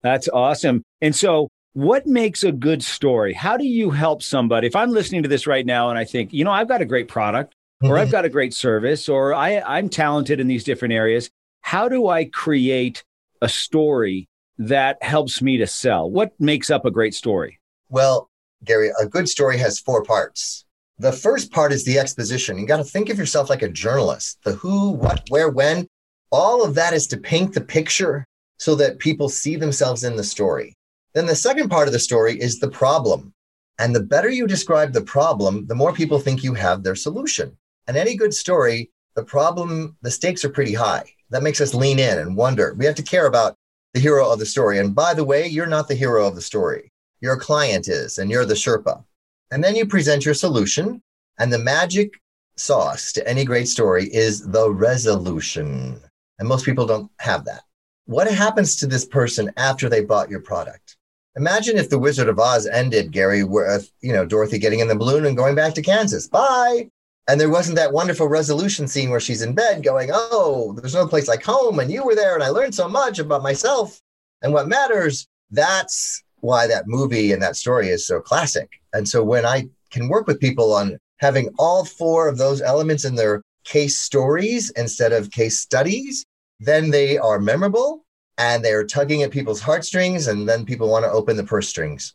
That's 0.03 0.29
awesome. 0.29 0.82
And 1.00 1.17
so, 1.17 1.49
what 1.73 2.06
makes 2.06 2.44
a 2.44 2.53
good 2.53 2.82
story? 2.82 3.32
How 3.32 3.56
do 3.56 3.65
you 3.65 3.91
help 3.91 4.23
somebody? 4.23 4.67
If 4.67 4.76
I'm 4.76 4.91
listening 4.91 5.23
to 5.23 5.29
this 5.29 5.47
right 5.47 5.65
now 5.65 5.88
and 5.88 5.99
I 5.99 6.05
think, 6.05 6.35
you 6.35 6.44
know, 6.44 6.50
I've 6.50 6.69
got 6.69 6.82
a 6.82 6.85
great 6.85 7.08
product 7.08 7.55
or 7.82 7.97
I've 7.97 8.08
mm-hmm. 8.08 8.12
got 8.12 8.25
a 8.26 8.29
great 8.29 8.53
service 8.53 9.08
or 9.08 9.32
I, 9.32 9.61
I'm 9.61 9.88
talented 9.88 10.38
in 10.38 10.49
these 10.49 10.65
different 10.65 10.93
areas, 10.93 11.31
how 11.62 11.88
do 11.88 12.08
I 12.08 12.26
create 12.26 13.05
a 13.41 13.49
story 13.49 14.29
that 14.59 15.03
helps 15.03 15.43
me 15.43 15.56
to 15.59 15.67
sell? 15.67 16.11
What 16.11 16.32
makes 16.39 16.71
up 16.71 16.85
a 16.85 16.91
great 16.91 17.15
story? 17.15 17.59
Well, 17.89 18.31
Gary, 18.65 18.91
a 19.01 19.06
good 19.06 19.29
story 19.29 19.59
has 19.59 19.81
four 19.81 20.03
parts. 20.05 20.65
The 20.99 21.13
first 21.13 21.51
part 21.51 21.73
is 21.73 21.85
the 21.85 21.99
exposition. 21.99 22.59
You 22.59 22.67
got 22.67 22.77
to 22.77 22.85
think 22.85 23.09
of 23.09 23.19
yourself 23.19 23.51
like 23.51 23.63
a 23.63 23.69
journalist. 23.69 24.39
The 24.44 24.53
who, 24.53 24.91
what, 24.91 25.23
where, 25.31 25.49
when, 25.49 25.89
all 26.31 26.65
of 26.65 26.75
that 26.77 26.93
is 26.93 27.06
to 27.09 27.17
paint 27.17 27.55
the 27.55 27.61
picture 27.61 28.25
so 28.59 28.75
that 28.77 28.99
people 28.99 29.29
see 29.29 29.56
themselves 29.56 30.05
in 30.05 30.17
the 30.17 30.25
story. 30.25 30.75
Then 31.15 31.27
the 31.27 31.35
second 31.35 31.69
part 31.69 31.89
of 31.89 31.93
the 31.93 31.99
story 31.99 32.41
is 32.41 32.61
the 32.61 32.71
problem. 32.71 33.32
And 33.79 33.94
the 33.94 34.01
better 34.01 34.31
you 34.31 34.47
describe 34.47 34.93
the 34.93 35.03
problem, 35.03 35.67
the 35.67 35.75
more 35.75 35.93
people 35.93 36.21
think 36.21 36.44
you 36.44 36.55
have 36.55 36.82
their 36.82 36.94
solution. 36.94 37.56
And 37.89 37.97
any 37.97 38.15
good 38.15 38.32
story, 38.32 38.91
the 39.17 39.25
problem, 39.25 39.97
the 40.03 40.11
stakes 40.11 40.44
are 40.44 40.51
pretty 40.51 40.75
high. 40.75 41.05
That 41.31 41.43
makes 41.43 41.61
us 41.61 41.75
lean 41.75 41.99
in 41.99 42.19
and 42.19 42.37
wonder. 42.37 42.75
We 42.75 42.85
have 42.85 42.94
to 42.94 43.03
care 43.03 43.27
about 43.27 43.56
the 43.94 44.01
hero 44.01 44.31
of 44.31 44.39
the 44.39 44.46
story. 44.46 44.79
And 44.79 44.94
by 44.94 45.15
the 45.15 45.25
way, 45.25 45.46
you're 45.46 45.67
not 45.67 45.89
the 45.89 45.94
hero 45.94 46.27
of 46.27 46.34
the 46.34 46.43
story 46.43 46.93
your 47.22 47.37
client 47.37 47.89
is, 47.89 48.19
and 48.19 48.31
you're 48.31 48.44
the 48.44 48.53
Sherpa. 48.53 49.03
And 49.51 49.65
then 49.65 49.77
you 49.77 49.87
present 49.87 50.27
your 50.27 50.34
solution. 50.34 51.01
And 51.39 51.51
the 51.51 51.58
magic 51.58 52.13
sauce 52.56 53.13
to 53.13 53.27
any 53.27 53.44
great 53.44 53.69
story 53.69 54.13
is 54.13 54.46
the 54.46 54.70
resolution. 54.70 55.99
And 56.39 56.49
most 56.49 56.67
people 56.67 56.84
don't 56.84 57.11
have 57.20 57.44
that. 57.46 57.63
What 58.05 58.31
happens 58.31 58.77
to 58.77 58.87
this 58.87 59.06
person 59.06 59.51
after 59.56 59.89
they 59.89 60.05
bought 60.05 60.29
your 60.29 60.41
product? 60.41 60.96
Imagine 61.37 61.79
if 61.79 61.89
the 61.89 61.99
Wizard 61.99 62.29
of 62.29 62.39
Oz 62.39 62.67
ended, 62.67 63.13
Gary, 63.13 63.44
with 63.44 63.91
you 64.03 64.13
know 64.13 64.27
Dorothy 64.27 64.58
getting 64.58 64.81
in 64.81 64.89
the 64.89 64.96
balloon 64.96 65.25
and 65.25 65.37
going 65.37 65.55
back 65.55 65.72
to 65.75 65.82
Kansas. 65.82 66.29
Bye. 66.29 66.91
And 67.29 67.41
there 67.41 67.50
wasn't 67.50 67.76
that 67.76 67.93
wonderful 67.93 68.26
resolution 68.26 68.88
scene 68.88 69.10
where 69.10 69.20
she's 69.20 69.43
in 69.43 69.55
bed 69.55 69.84
going, 69.84 70.10
"Oh, 70.12 70.72
there's 70.76 70.94
no 70.94 71.06
place 71.06 71.29
like 71.29 71.44
home, 71.44 71.79
and 71.79 71.91
you 71.91 72.05
were 72.05 72.17
there, 72.17 72.34
and 72.34 72.43
I 72.43 72.48
learned 72.48 72.74
so 72.74 72.88
much 72.88 73.19
about 73.19 73.43
myself 73.43 74.00
and 74.43 74.52
what 74.52 74.69
matters." 74.69 75.26
That's 75.50 76.22
why 76.41 76.67
that 76.67 76.88
movie 76.88 77.32
and 77.32 77.43
that 77.43 77.56
story 77.56 77.88
is 77.88 78.06
so 78.06 78.20
classic. 78.20 78.69
And 78.93 79.08
so 79.08 79.22
when 79.22 79.46
I 79.46 79.69
can 79.91 80.08
work 80.08 80.26
with 80.26 80.41
people 80.41 80.72
on 80.74 80.98
having 81.19 81.50
all 81.58 81.84
four 81.84 82.26
of 82.26 82.36
those 82.38 82.60
elements 82.60 83.05
in 83.05 83.14
their 83.14 83.43
case 83.64 83.96
stories 83.98 84.70
instead 84.70 85.12
of 85.12 85.31
case 85.31 85.58
studies, 85.58 86.24
then 86.58 86.91
they 86.91 87.17
are 87.19 87.38
memorable 87.38 88.05
and 88.38 88.64
they're 88.64 88.84
tugging 88.84 89.22
at 89.22 89.31
people's 89.31 89.60
heartstrings 89.60 90.26
and 90.26 90.48
then 90.48 90.64
people 90.64 90.88
want 90.88 91.05
to 91.05 91.10
open 91.10 91.36
the 91.36 91.44
purse 91.44 91.69
strings. 91.69 92.14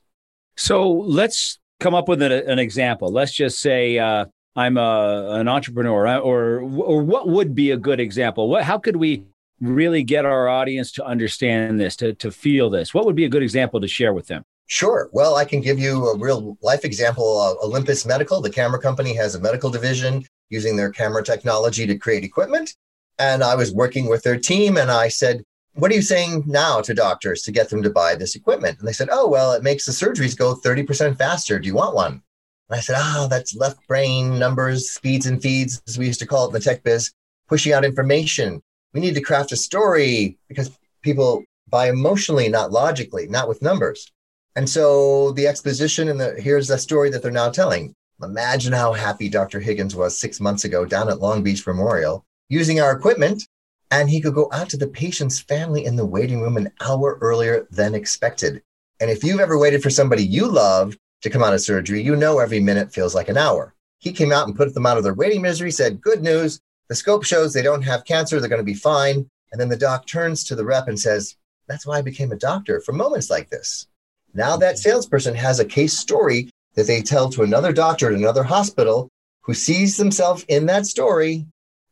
So 0.58 0.92
let's 0.92 1.60
come 1.80 1.96
up 1.96 2.10
with 2.10 2.22
an, 2.22 2.32
an 2.32 2.60
example. 2.60 3.12
Let's 3.12 3.34
just 3.34 3.60
say 3.60 3.98
uh, 3.98 4.26
I'm 4.58 4.76
a, 4.76 5.28
an 5.34 5.48
entrepreneur, 5.48 6.18
or 6.20 6.62
or 6.62 7.04
what 7.04 7.28
would 7.30 7.54
be 7.54 7.70
a 7.72 7.78
good 7.78 8.00
example? 8.00 8.50
What 8.50 8.64
how 8.64 8.80
could 8.80 8.96
we 8.96 9.24
really 9.62 10.04
get 10.04 10.26
our 10.26 10.50
audience 10.50 10.92
to 10.94 11.06
understand 11.06 11.80
this, 11.80 11.96
to 11.98 12.14
to 12.16 12.32
feel 12.32 12.72
this? 12.72 12.92
What 12.92 13.06
would 13.06 13.16
be 13.16 13.26
a 13.26 13.30
good 13.30 13.44
example 13.44 13.80
to 13.80 13.88
share 13.88 14.14
with 14.14 14.28
them? 14.28 14.44
Sure. 14.66 15.10
Well, 15.14 15.36
I 15.36 15.46
can 15.46 15.62
give 15.62 15.78
you 15.80 16.08
a 16.08 16.18
real 16.18 16.58
life 16.62 16.84
example 16.84 17.40
of 17.40 17.58
Olympus 17.64 18.06
Medical. 18.06 18.42
The 18.42 18.50
camera 18.50 18.80
company 18.80 19.14
has 19.16 19.36
a 19.36 19.40
medical 19.40 19.70
division 19.70 20.26
using 20.50 20.76
their 20.76 20.90
camera 20.90 21.24
technology 21.24 21.86
to 21.86 21.98
create 21.98 22.24
equipment. 22.24 22.76
And 23.20 23.44
I 23.44 23.56
was 23.56 23.72
working 23.72 24.10
with 24.10 24.24
their 24.24 24.40
team 24.40 24.76
and 24.76 24.90
I 24.90 25.08
said, 25.08 25.44
What 25.76 25.92
are 25.92 25.96
you 25.96 26.02
saying 26.02 26.46
now 26.48 26.82
to 26.82 26.96
doctors 26.96 27.44
to 27.44 27.52
get 27.52 27.70
them 27.70 27.84
to 27.84 27.92
buy 27.92 28.16
this 28.16 28.36
equipment? 28.36 28.80
And 28.80 28.88
they 28.88 28.94
said, 28.94 29.10
Oh, 29.12 29.28
well, 29.28 29.54
it 29.54 29.64
makes 29.64 29.86
the 29.86 29.92
surgeries 29.92 30.36
go 30.36 30.56
30% 30.56 31.16
faster. 31.16 31.60
Do 31.60 31.68
you 31.68 31.76
want 31.76 31.96
one? 31.96 32.24
And 32.70 32.78
I 32.78 32.82
said, 32.82 32.98
Oh, 33.00 33.28
that's 33.30 33.56
left 33.56 33.86
brain 33.88 34.38
numbers, 34.38 34.90
speeds 34.90 35.26
and 35.26 35.42
feeds, 35.42 35.82
as 35.88 35.98
we 35.98 36.08
used 36.08 36.20
to 36.20 36.26
call 36.26 36.46
it 36.46 36.48
in 36.50 36.54
the 36.54 36.60
tech 36.60 36.84
biz, 36.84 37.12
pushing 37.48 37.74
out 37.74 37.86
information. 37.86 38.62
We 38.94 39.02
need 39.02 39.16
to 39.16 39.22
craft 39.22 39.52
a 39.52 39.58
story 39.58 40.38
because 40.48 40.78
people 41.02 41.44
buy 41.70 41.90
emotionally, 41.90 42.50
not 42.50 42.72
logically, 42.72 43.28
not 43.28 43.48
with 43.48 43.62
numbers. 43.62 44.12
And 44.56 44.70
so 44.70 45.32
the 45.34 45.48
exposition 45.48 46.10
and 46.10 46.20
the 46.20 46.34
here's 46.42 46.68
the 46.68 46.78
story 46.78 47.10
that 47.12 47.22
they're 47.22 47.32
now 47.32 47.50
telling. 47.50 47.94
Imagine 48.24 48.74
how 48.74 48.94
happy 48.94 49.30
Dr. 49.30 49.60
Higgins 49.60 49.96
was 49.96 50.20
six 50.20 50.40
months 50.40 50.66
ago 50.66 50.86
down 50.86 51.10
at 51.10 51.20
Long 51.20 51.44
Beach 51.44 51.66
Memorial 51.68 52.26
using 52.50 52.82
our 52.82 52.92
equipment, 52.92 53.44
and 53.92 54.10
he 54.10 54.20
could 54.20 54.34
go 54.34 54.50
out 54.52 54.70
to 54.70 54.78
the 54.78 54.88
patient's 54.88 55.40
family 55.40 55.86
in 55.86 55.96
the 55.96 56.06
waiting 56.06 56.42
room 56.42 56.58
an 56.58 56.72
hour 56.82 57.20
earlier 57.22 57.68
than 57.70 57.94
expected. 57.94 58.64
And 59.00 59.12
if 59.12 59.24
you've 59.24 59.40
ever 59.40 59.60
waited 59.60 59.84
for 59.84 59.92
somebody 59.92 60.24
you 60.24 60.48
love 60.48 60.98
to 61.22 61.30
come 61.30 61.44
out 61.44 61.54
of 61.54 61.62
surgery, 61.62 62.02
you 62.02 62.16
know 62.16 62.40
every 62.40 62.60
minute 62.60 62.94
feels 62.94 63.16
like 63.16 63.30
an 63.30 63.38
hour. 63.38 63.74
He 64.00 64.12
came 64.12 64.32
out 64.32 64.48
and 64.48 64.56
put 64.56 64.74
them 64.74 64.86
out 64.86 64.98
of 64.98 65.04
their 65.04 65.14
waiting 65.14 65.42
misery, 65.42 65.72
said, 65.72 66.02
Good 66.02 66.22
news. 66.22 66.60
The 66.90 66.96
scope 66.96 67.24
shows 67.24 67.54
they 67.54 67.62
don't 67.62 67.82
have 67.82 68.06
cancer. 68.06 68.40
They're 68.40 68.50
going 68.50 68.62
to 68.62 68.66
be 68.66 68.74
fine. 68.74 69.30
And 69.52 69.60
then 69.60 69.70
the 69.70 69.78
doc 69.78 70.08
turns 70.08 70.44
to 70.46 70.56
the 70.56 70.66
rep 70.66 70.88
and 70.88 71.00
says, 71.00 71.36
That's 71.68 71.86
why 71.86 71.98
I 71.98 72.02
became 72.02 72.32
a 72.32 72.38
doctor 72.38 72.80
for 72.82 72.94
moments 72.94 73.30
like 73.30 73.50
this. 73.50 73.88
Now 74.34 74.58
that 74.58 74.78
salesperson 74.78 75.36
has 75.36 75.60
a 75.60 75.66
case 75.66 75.98
story 75.98 76.50
that 76.76 76.86
they 76.86 77.02
tell 77.02 77.30
to 77.32 77.44
another 77.44 77.74
doctor 77.74 78.08
at 78.08 78.14
another 78.14 78.44
hospital 78.44 79.10
who 79.42 79.54
sees 79.54 79.98
themselves 79.98 80.46
in 80.48 80.68
that 80.68 80.86
story 80.86 81.46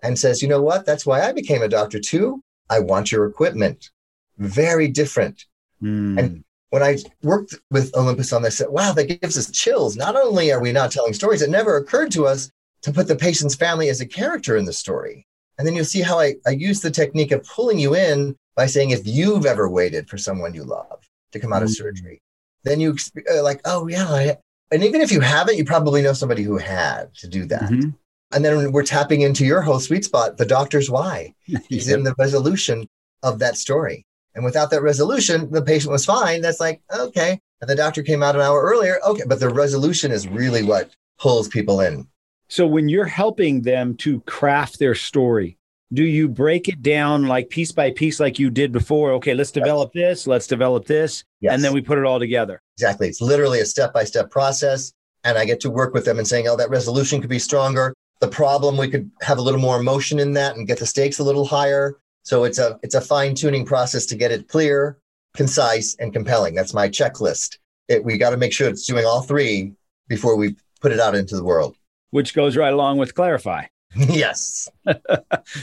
and 0.03 0.19
says, 0.19 0.41
you 0.41 0.47
know 0.47 0.61
what? 0.61 0.85
That's 0.85 1.05
why 1.05 1.21
I 1.21 1.31
became 1.31 1.63
a 1.63 1.67
doctor 1.67 1.99
too. 1.99 2.41
I 2.69 2.79
want 2.79 3.11
your 3.11 3.25
equipment. 3.25 3.89
Very 4.37 4.87
different. 4.87 5.45
Mm. 5.81 6.19
And 6.19 6.43
when 6.75 6.83
I 6.83 6.97
worked 7.23 7.55
with 7.71 7.95
Olympus 7.95 8.33
on 8.33 8.41
this, 8.41 8.59
I 8.59 8.65
said, 8.65 8.73
wow, 8.73 8.91
that 8.91 9.21
gives 9.21 9.37
us 9.37 9.49
chills. 9.49 9.95
Not 9.95 10.17
only 10.17 10.51
are 10.51 10.59
we 10.59 10.73
not 10.73 10.91
telling 10.91 11.13
stories, 11.13 11.41
it 11.41 11.49
never 11.49 11.77
occurred 11.77 12.11
to 12.11 12.27
us 12.27 12.51
to 12.81 12.91
put 12.91 13.07
the 13.07 13.15
patient's 13.15 13.55
family 13.55 13.87
as 13.87 14.01
a 14.01 14.05
character 14.05 14.57
in 14.57 14.65
the 14.65 14.73
story. 14.73 15.25
And 15.57 15.65
then 15.65 15.73
you'll 15.73 15.85
see 15.85 16.01
how 16.01 16.19
I, 16.19 16.35
I 16.45 16.49
use 16.49 16.81
the 16.81 16.91
technique 16.91 17.31
of 17.31 17.47
pulling 17.47 17.79
you 17.79 17.95
in 17.95 18.35
by 18.57 18.65
saying, 18.65 18.89
if 18.89 19.07
you've 19.07 19.45
ever 19.45 19.69
waited 19.69 20.09
for 20.09 20.17
someone 20.17 20.53
you 20.53 20.65
love 20.65 20.99
to 21.31 21.39
come 21.39 21.53
out 21.53 21.61
mm. 21.61 21.65
of 21.65 21.71
surgery, 21.71 22.21
then 22.65 22.81
you 22.81 22.97
uh, 23.33 23.41
like, 23.41 23.61
oh 23.63 23.87
yeah, 23.87 24.09
I, 24.09 24.37
and 24.69 24.83
even 24.83 24.99
if 24.99 25.13
you 25.13 25.21
haven't, 25.21 25.55
you 25.55 25.63
probably 25.63 26.01
know 26.01 26.11
somebody 26.11 26.43
who 26.43 26.57
had 26.57 27.13
to 27.19 27.29
do 27.29 27.45
that. 27.45 27.71
Mm-hmm. 27.71 27.91
And 28.33 28.43
then 28.43 28.73
we're 28.73 28.83
tapping 28.83 29.21
into 29.21 29.45
your 29.45 29.61
whole 29.61 29.79
sweet 29.79 30.03
spot, 30.03 30.35
the 30.35 30.45
doctor's 30.45 30.89
why. 30.89 31.35
He's 31.69 31.87
in 31.87 32.03
the 32.03 32.15
resolution 32.17 32.85
of 33.23 33.39
that 33.39 33.55
story. 33.55 34.05
And 34.35 34.43
without 34.43 34.69
that 34.71 34.81
resolution, 34.81 35.49
the 35.51 35.61
patient 35.61 35.91
was 35.91 36.05
fine. 36.05 36.41
That's 36.41 36.59
like, 36.59 36.81
okay. 36.93 37.39
And 37.61 37.69
the 37.69 37.75
doctor 37.75 38.03
came 38.03 38.21
out 38.21 38.35
an 38.35 38.41
hour 38.41 38.61
earlier. 38.61 38.99
Okay. 39.05 39.23
But 39.25 39.39
the 39.39 39.49
resolution 39.49 40.11
is 40.11 40.27
really 40.27 40.61
what 40.61 40.91
pulls 41.17 41.47
people 41.47 41.79
in. 41.81 42.07
So 42.47 42.67
when 42.67 42.89
you're 42.89 43.05
helping 43.05 43.61
them 43.61 43.95
to 43.97 44.19
craft 44.21 44.77
their 44.77 44.93
story, 44.93 45.57
do 45.93 46.03
you 46.03 46.27
break 46.27 46.67
it 46.67 46.81
down 46.81 47.27
like 47.27 47.49
piece 47.49 47.71
by 47.71 47.91
piece 47.91 48.19
like 48.19 48.39
you 48.39 48.49
did 48.49 48.71
before 48.71 49.11
okay 49.11 49.33
let's 49.33 49.51
develop 49.51 49.93
this 49.93 50.25
let's 50.25 50.47
develop 50.47 50.85
this 50.85 51.23
yes. 51.41 51.53
and 51.53 51.63
then 51.63 51.73
we 51.73 51.81
put 51.81 51.97
it 51.97 52.05
all 52.05 52.17
together 52.17 52.61
exactly 52.75 53.07
it's 53.07 53.21
literally 53.21 53.59
a 53.59 53.65
step 53.65 53.93
by 53.93 54.03
step 54.03 54.31
process 54.31 54.93
and 55.23 55.37
i 55.37 55.45
get 55.45 55.59
to 55.59 55.69
work 55.69 55.93
with 55.93 56.03
them 56.03 56.17
and 56.17 56.27
saying 56.27 56.47
oh 56.47 56.55
that 56.55 56.69
resolution 56.69 57.21
could 57.21 57.29
be 57.29 57.37
stronger 57.37 57.93
the 58.19 58.27
problem 58.27 58.77
we 58.77 58.89
could 58.89 59.09
have 59.21 59.37
a 59.37 59.41
little 59.41 59.59
more 59.59 59.79
emotion 59.79 60.17
in 60.19 60.33
that 60.33 60.55
and 60.55 60.67
get 60.67 60.79
the 60.79 60.85
stakes 60.85 61.19
a 61.19 61.23
little 61.23 61.45
higher 61.45 61.97
so 62.25 62.43
it's 62.43 62.59
a 62.59 62.77
it's 62.83 62.95
a 62.95 63.01
fine 63.01 63.33
tuning 63.33 63.65
process 63.65 64.05
to 64.05 64.15
get 64.15 64.31
it 64.31 64.49
clear 64.49 64.97
concise 65.33 65.95
and 65.99 66.11
compelling 66.11 66.53
that's 66.53 66.73
my 66.73 66.89
checklist 66.89 67.57
it, 67.87 68.03
we 68.03 68.17
got 68.17 68.31
to 68.31 68.37
make 68.37 68.51
sure 68.51 68.67
it's 68.67 68.85
doing 68.85 69.05
all 69.05 69.21
three 69.21 69.73
before 70.07 70.35
we 70.35 70.55
put 70.81 70.91
it 70.91 70.99
out 70.99 71.15
into 71.15 71.35
the 71.35 71.43
world 71.43 71.75
which 72.11 72.33
goes 72.33 72.57
right 72.57 72.73
along 72.73 72.97
with 72.97 73.15
clarify 73.15 73.65
yes. 73.95 74.67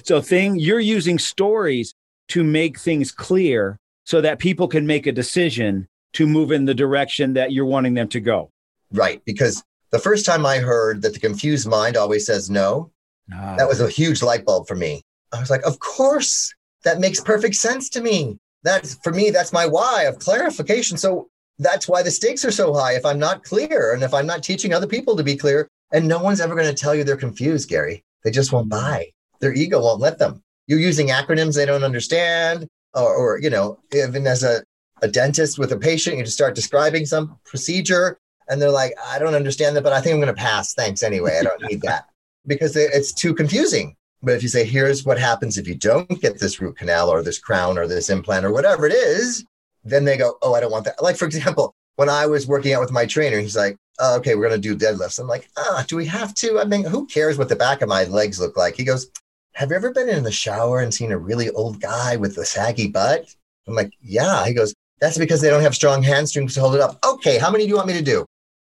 so 0.04 0.20
thing 0.20 0.58
you're 0.58 0.80
using 0.80 1.18
stories 1.18 1.92
to 2.28 2.42
make 2.42 2.78
things 2.78 3.12
clear 3.12 3.78
so 4.04 4.20
that 4.20 4.38
people 4.38 4.68
can 4.68 4.86
make 4.86 5.06
a 5.06 5.12
decision 5.12 5.86
to 6.14 6.26
move 6.26 6.50
in 6.50 6.64
the 6.64 6.74
direction 6.74 7.34
that 7.34 7.52
you're 7.52 7.66
wanting 7.66 7.94
them 7.94 8.08
to 8.08 8.20
go. 8.20 8.50
Right, 8.92 9.22
because 9.24 9.62
the 9.90 9.98
first 9.98 10.26
time 10.26 10.44
I 10.46 10.58
heard 10.58 11.02
that 11.02 11.14
the 11.14 11.20
confused 11.20 11.68
mind 11.68 11.96
always 11.96 12.26
says 12.26 12.50
no, 12.50 12.90
ah. 13.32 13.56
that 13.56 13.68
was 13.68 13.80
a 13.80 13.88
huge 13.88 14.22
light 14.22 14.44
bulb 14.44 14.66
for 14.66 14.76
me. 14.76 15.02
I 15.32 15.40
was 15.40 15.50
like, 15.50 15.62
of 15.64 15.78
course, 15.78 16.54
that 16.84 17.00
makes 17.00 17.20
perfect 17.20 17.54
sense 17.54 17.88
to 17.90 18.00
me. 18.00 18.38
That's 18.64 18.94
for 19.02 19.12
me, 19.12 19.30
that's 19.30 19.52
my 19.52 19.66
why 19.66 20.04
of 20.04 20.18
clarification. 20.18 20.96
So 20.96 21.28
that's 21.58 21.88
why 21.88 22.02
the 22.02 22.10
stakes 22.10 22.44
are 22.44 22.50
so 22.50 22.72
high. 22.72 22.94
If 22.94 23.04
I'm 23.04 23.18
not 23.18 23.44
clear 23.44 23.94
and 23.94 24.02
if 24.02 24.14
I'm 24.14 24.26
not 24.26 24.42
teaching 24.42 24.72
other 24.72 24.86
people 24.86 25.16
to 25.16 25.22
be 25.22 25.36
clear, 25.36 25.68
and 25.92 26.08
no 26.08 26.22
one's 26.22 26.40
ever 26.40 26.54
going 26.54 26.68
to 26.68 26.74
tell 26.74 26.94
you 26.94 27.04
they're 27.04 27.16
confused, 27.16 27.68
Gary. 27.68 28.02
They 28.24 28.30
just 28.30 28.52
won't 28.52 28.68
buy. 28.68 29.10
Their 29.40 29.52
ego 29.52 29.80
won't 29.80 30.00
let 30.00 30.18
them. 30.18 30.42
You're 30.66 30.78
using 30.78 31.08
acronyms 31.08 31.54
they 31.54 31.66
don't 31.66 31.84
understand, 31.84 32.68
or, 32.94 33.14
or 33.14 33.40
you 33.40 33.50
know, 33.50 33.78
even 33.92 34.26
as 34.26 34.42
a, 34.42 34.62
a 35.02 35.08
dentist 35.08 35.58
with 35.58 35.72
a 35.72 35.76
patient, 35.76 36.16
you 36.16 36.24
just 36.24 36.36
start 36.36 36.54
describing 36.54 37.04
some 37.04 37.38
procedure, 37.44 38.18
and 38.48 38.62
they're 38.62 38.70
like, 38.70 38.94
I 39.04 39.18
don't 39.18 39.34
understand 39.34 39.76
that, 39.76 39.82
but 39.82 39.92
I 39.92 40.00
think 40.00 40.14
I'm 40.14 40.20
going 40.20 40.34
to 40.34 40.40
pass. 40.40 40.74
Thanks 40.74 41.02
anyway. 41.02 41.38
I 41.38 41.42
don't 41.42 41.62
need 41.62 41.82
that 41.82 42.06
because 42.46 42.76
it's 42.76 43.12
too 43.12 43.34
confusing. 43.34 43.96
But 44.22 44.34
if 44.34 44.42
you 44.42 44.48
say, 44.48 44.64
here's 44.64 45.04
what 45.04 45.18
happens 45.18 45.58
if 45.58 45.66
you 45.66 45.74
don't 45.74 46.20
get 46.20 46.38
this 46.38 46.60
root 46.60 46.76
canal 46.76 47.08
or 47.08 47.22
this 47.22 47.38
crown 47.38 47.76
or 47.76 47.86
this 47.86 48.08
implant 48.08 48.44
or 48.44 48.52
whatever 48.52 48.86
it 48.86 48.92
is, 48.92 49.44
then 49.84 50.04
they 50.04 50.16
go, 50.16 50.38
oh, 50.42 50.54
I 50.54 50.60
don't 50.60 50.70
want 50.70 50.84
that. 50.84 51.02
Like, 51.02 51.16
for 51.16 51.24
example, 51.24 51.74
when 51.96 52.08
I 52.08 52.26
was 52.26 52.46
working 52.46 52.72
out 52.72 52.80
with 52.80 52.92
my 52.92 53.04
trainer, 53.04 53.40
he's 53.40 53.56
like, 53.56 53.76
oh, 53.98 54.16
okay, 54.18 54.34
we're 54.34 54.48
going 54.48 54.60
to 54.60 54.68
do 54.68 54.76
deadlifts. 54.76 55.18
I'm 55.18 55.26
like, 55.26 55.50
ah, 55.58 55.84
do 55.86 55.96
we 55.96 56.06
have 56.06 56.34
to? 56.36 56.60
I 56.60 56.64
mean, 56.64 56.84
who 56.84 57.06
cares 57.06 57.36
what 57.36 57.48
the 57.48 57.56
back 57.56 57.82
of 57.82 57.88
my 57.88 58.04
legs 58.04 58.40
look 58.40 58.56
like? 58.56 58.76
He 58.76 58.84
goes, 58.84 59.08
have 59.54 59.70
you 59.70 59.76
ever 59.76 59.92
been 59.92 60.08
in 60.08 60.22
the 60.22 60.32
shower 60.32 60.80
and 60.80 60.94
seen 60.94 61.12
a 61.12 61.18
really 61.18 61.50
old 61.50 61.80
guy 61.80 62.16
with 62.16 62.38
a 62.38 62.44
saggy 62.44 62.88
butt? 62.88 63.26
I'm 63.66 63.74
like, 63.74 63.92
yeah. 64.00 64.46
He 64.46 64.54
goes, 64.54 64.74
that's 65.00 65.18
because 65.18 65.40
they 65.40 65.50
don't 65.50 65.62
have 65.62 65.74
strong 65.74 66.02
hamstrings 66.02 66.54
to 66.54 66.60
hold 66.60 66.74
it 66.74 66.80
up. 66.80 66.98
Okay, 67.04 67.38
how 67.38 67.50
many 67.50 67.64
do 67.64 67.68
you 67.68 67.76
want 67.76 67.88
me 67.88 67.94
to 67.94 68.02
do? 68.02 68.24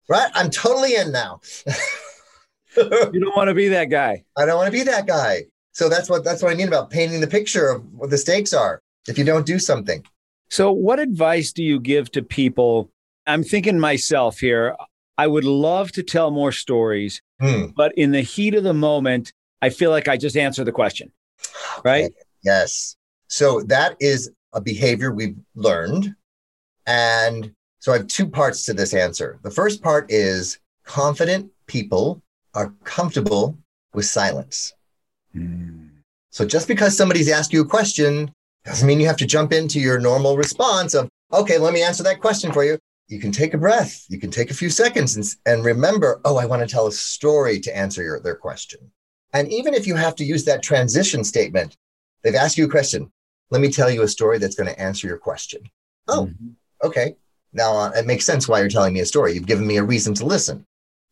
Right? 0.08 0.30
I'm 0.34 0.50
totally 0.50 0.96
in 0.96 1.12
now. 1.12 1.40
you 2.76 3.20
don't 3.20 3.36
want 3.36 3.48
to 3.48 3.54
be 3.54 3.68
that 3.68 3.86
guy. 3.86 4.24
I 4.36 4.46
don't 4.46 4.56
want 4.56 4.66
to 4.66 4.72
be 4.72 4.82
that 4.84 5.06
guy. 5.06 5.44
So 5.72 5.88
that's 5.88 6.08
what 6.08 6.24
that's 6.24 6.42
what 6.42 6.52
I 6.52 6.54
mean 6.54 6.68
about 6.68 6.90
painting 6.90 7.20
the 7.20 7.26
picture 7.26 7.68
of 7.68 7.84
what 7.92 8.10
the 8.10 8.18
stakes 8.18 8.52
are 8.52 8.80
if 9.08 9.18
you 9.18 9.24
don't 9.24 9.46
do 9.46 9.58
something. 9.58 10.04
So 10.50 10.70
what 10.70 11.00
advice 11.00 11.52
do 11.52 11.62
you 11.62 11.80
give 11.80 12.10
to 12.12 12.22
people? 12.22 12.90
I'm 13.26 13.42
thinking 13.42 13.78
myself 13.78 14.38
here. 14.38 14.76
I 15.16 15.26
would 15.26 15.44
love 15.44 15.92
to 15.92 16.02
tell 16.02 16.30
more 16.30 16.52
stories, 16.52 17.22
hmm. 17.40 17.66
but 17.76 17.96
in 17.96 18.10
the 18.10 18.20
heat 18.20 18.54
of 18.54 18.64
the 18.64 18.74
moment, 18.74 19.32
I 19.62 19.70
feel 19.70 19.90
like 19.90 20.08
I 20.08 20.16
just 20.16 20.36
answer 20.36 20.64
the 20.64 20.72
question. 20.72 21.10
Right? 21.84 22.06
Okay. 22.06 22.14
Yes. 22.42 22.96
So 23.28 23.62
that 23.62 23.96
is 24.00 24.30
a 24.52 24.60
behavior 24.60 25.12
we've 25.12 25.36
learned. 25.54 26.14
And 26.86 27.52
so 27.78 27.92
I 27.92 27.98
have 27.98 28.06
two 28.08 28.28
parts 28.28 28.64
to 28.66 28.74
this 28.74 28.94
answer. 28.94 29.38
The 29.42 29.50
first 29.50 29.82
part 29.82 30.10
is 30.10 30.58
confident 30.84 31.50
people 31.66 32.22
are 32.54 32.72
comfortable 32.84 33.56
with 33.92 34.06
silence. 34.06 34.74
Hmm. 35.32 35.88
So 36.30 36.44
just 36.44 36.68
because 36.68 36.96
somebody's 36.96 37.28
asked 37.28 37.52
you 37.52 37.62
a 37.62 37.66
question 37.66 38.32
doesn't 38.64 38.86
mean 38.86 39.00
you 39.00 39.06
have 39.06 39.16
to 39.18 39.26
jump 39.26 39.52
into 39.52 39.78
your 39.78 40.00
normal 40.00 40.36
response 40.36 40.94
of, 40.94 41.08
okay, 41.32 41.58
let 41.58 41.72
me 41.72 41.82
answer 41.82 42.02
that 42.02 42.20
question 42.20 42.52
for 42.52 42.64
you 42.64 42.78
you 43.08 43.18
can 43.18 43.32
take 43.32 43.54
a 43.54 43.58
breath. 43.58 44.06
You 44.08 44.18
can 44.18 44.30
take 44.30 44.50
a 44.50 44.54
few 44.54 44.70
seconds 44.70 45.16
and, 45.16 45.26
and 45.46 45.64
remember, 45.64 46.20
oh, 46.24 46.36
I 46.36 46.46
want 46.46 46.62
to 46.62 46.72
tell 46.72 46.86
a 46.86 46.92
story 46.92 47.60
to 47.60 47.76
answer 47.76 48.02
your, 48.02 48.20
their 48.20 48.34
question. 48.34 48.80
And 49.32 49.52
even 49.52 49.74
if 49.74 49.86
you 49.86 49.94
have 49.96 50.14
to 50.16 50.24
use 50.24 50.44
that 50.44 50.62
transition 50.62 51.24
statement, 51.24 51.76
they've 52.22 52.34
asked 52.34 52.56
you 52.56 52.66
a 52.66 52.70
question. 52.70 53.10
Let 53.50 53.60
me 53.60 53.70
tell 53.70 53.90
you 53.90 54.02
a 54.02 54.08
story 54.08 54.38
that's 54.38 54.54
going 54.54 54.72
to 54.72 54.80
answer 54.80 55.06
your 55.06 55.18
question. 55.18 55.60
Oh, 56.08 56.26
mm-hmm. 56.26 56.86
okay. 56.86 57.16
Now 57.52 57.76
uh, 57.76 57.90
it 57.90 58.06
makes 58.06 58.24
sense 58.24 58.48
why 58.48 58.60
you're 58.60 58.68
telling 58.68 58.94
me 58.94 59.00
a 59.00 59.06
story. 59.06 59.34
You've 59.34 59.46
given 59.46 59.66
me 59.66 59.76
a 59.76 59.84
reason 59.84 60.14
to 60.14 60.24
listen. 60.24 60.64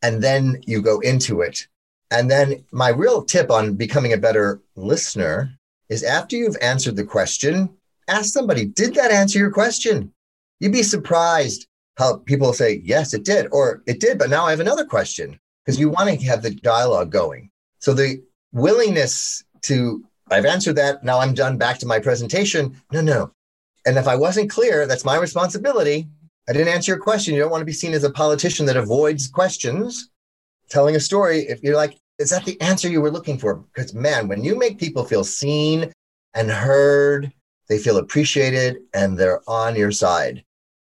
And 0.02 0.23
then 0.23 0.61
you 0.66 0.82
go 0.82 1.00
into 1.00 1.40
it. 1.40 1.66
And 2.11 2.30
then 2.30 2.64
my 2.73 2.88
real 2.88 3.25
tip 3.25 3.50
on 3.50 3.75
becoming 3.75 4.12
a 4.12 4.18
better 4.18 4.61
listener 4.76 5.50
is 5.88 6.02
after 6.02 6.37
you've 6.37 6.56
answered 6.61 6.97
the 6.97 7.04
question, 7.04 7.71
ask 8.09 8.32
somebody, 8.32 8.66
did 8.66 8.94
that 8.94 9.11
answer 9.11 9.38
your 9.38 9.50
question? 9.50 10.12
You'd 10.61 10.73
be 10.73 10.82
surprised 10.82 11.66
how 11.97 12.18
people 12.18 12.52
say, 12.52 12.80
yes, 12.85 13.14
it 13.14 13.25
did, 13.25 13.49
or 13.52 13.82
it 13.87 14.00
did, 14.00 14.18
but 14.18 14.30
now 14.30 14.44
I 14.44 14.50
have 14.50 14.61
another 14.61 14.85
question 14.85 15.38
because 15.64 15.78
you 15.78 15.88
want 15.88 16.09
to 16.09 16.26
have 16.26 16.42
the 16.42 16.50
dialogue 16.50 17.11
going. 17.11 17.50
So 17.78 17.94
the 17.94 18.23
willingness 18.52 19.44
to, 19.62 20.04
I've 20.30 20.47
answered 20.47 20.76
that. 20.76 21.04
Now 21.04 21.18
I'm 21.18 21.35
done 21.35 21.59
back 21.59 21.78
to 21.78 21.87
my 21.87 21.99
presentation. 21.99 22.80
No, 22.92 23.00
no. 23.00 23.32
And 23.87 23.99
if 23.99 24.06
I 24.06 24.16
wasn't 24.16 24.50
clear, 24.50 24.87
that's 24.87 25.04
my 25.04 25.16
responsibility. 25.16 26.09
I 26.49 26.52
didn't 26.52 26.72
answer 26.72 26.92
your 26.92 27.00
question. 27.00 27.34
You 27.34 27.40
don't 27.40 27.50
want 27.50 27.61
to 27.61 27.66
be 27.66 27.72
seen 27.72 27.92
as 27.92 28.04
a 28.04 28.11
politician 28.11 28.66
that 28.66 28.76
avoids 28.76 29.28
questions. 29.28 30.11
Telling 30.68 30.96
a 30.96 31.00
story, 31.00 31.40
if 31.40 31.62
you're 31.62 31.76
like, 31.76 31.99
is 32.18 32.30
that 32.30 32.44
the 32.44 32.61
answer 32.61 32.88
you 32.88 33.00
were 33.00 33.11
looking 33.11 33.38
for? 33.38 33.56
Because 33.75 33.94
man, 33.94 34.28
when 34.28 34.42
you 34.42 34.58
make 34.58 34.78
people 34.78 35.04
feel 35.04 35.25
seen 35.25 35.92
and 36.34 36.50
heard, 36.50 37.32
they 37.68 37.78
feel 37.78 37.99
appreciated 37.99 38.78
and 38.94 39.16
they're 39.16 39.42
on 39.49 39.76
your 39.76 39.92
side. 39.92 40.44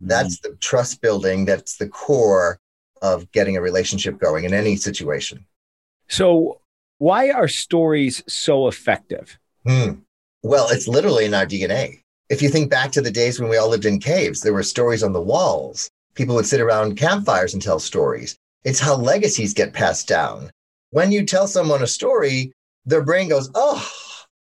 That's 0.02 0.40
mm-hmm. 0.40 0.52
the 0.52 0.58
trust 0.58 1.02
building. 1.02 1.46
That's 1.46 1.78
the 1.78 1.88
core 1.88 2.60
of 3.02 3.32
getting 3.32 3.58
a 3.58 3.62
relationship 3.62 4.20
going 4.20 4.44
in 4.44 4.54
any 4.54 4.76
situation. 4.76 5.46
So, 6.08 6.62
why 6.98 7.32
are 7.32 7.48
stories 7.48 8.24
so 8.28 8.68
effective? 8.68 9.40
Hmm. 9.66 10.00
Well, 10.44 10.68
it's 10.70 10.88
literally 10.88 11.26
in 11.26 11.34
our 11.34 11.46
DNA. 11.46 12.02
If 12.30 12.44
you 12.44 12.50
think 12.50 12.70
back 12.70 12.92
to 12.92 13.02
the 13.02 13.10
days 13.10 13.40
when 13.40 13.50
we 13.50 13.58
all 13.58 13.70
lived 13.70 13.86
in 13.86 14.00
caves, 14.00 14.42
there 14.42 14.54
were 14.54 14.62
stories 14.62 15.02
on 15.02 15.14
the 15.14 15.22
walls. 15.22 15.90
People 16.14 16.36
would 16.36 16.46
sit 16.46 16.62
around 16.62 16.96
campfires 16.96 17.56
and 17.56 17.62
tell 17.62 17.80
stories. 17.80 18.38
It's 18.64 18.80
how 18.80 18.96
legacies 18.96 19.52
get 19.52 19.74
passed 19.74 20.08
down. 20.08 20.52
When 20.92 21.12
you 21.12 21.26
tell 21.26 21.48
someone 21.48 21.82
a 21.82 21.88
story, 21.88 22.52
their 22.86 23.04
brain 23.04 23.30
goes, 23.30 23.50
Oh, 23.56 23.84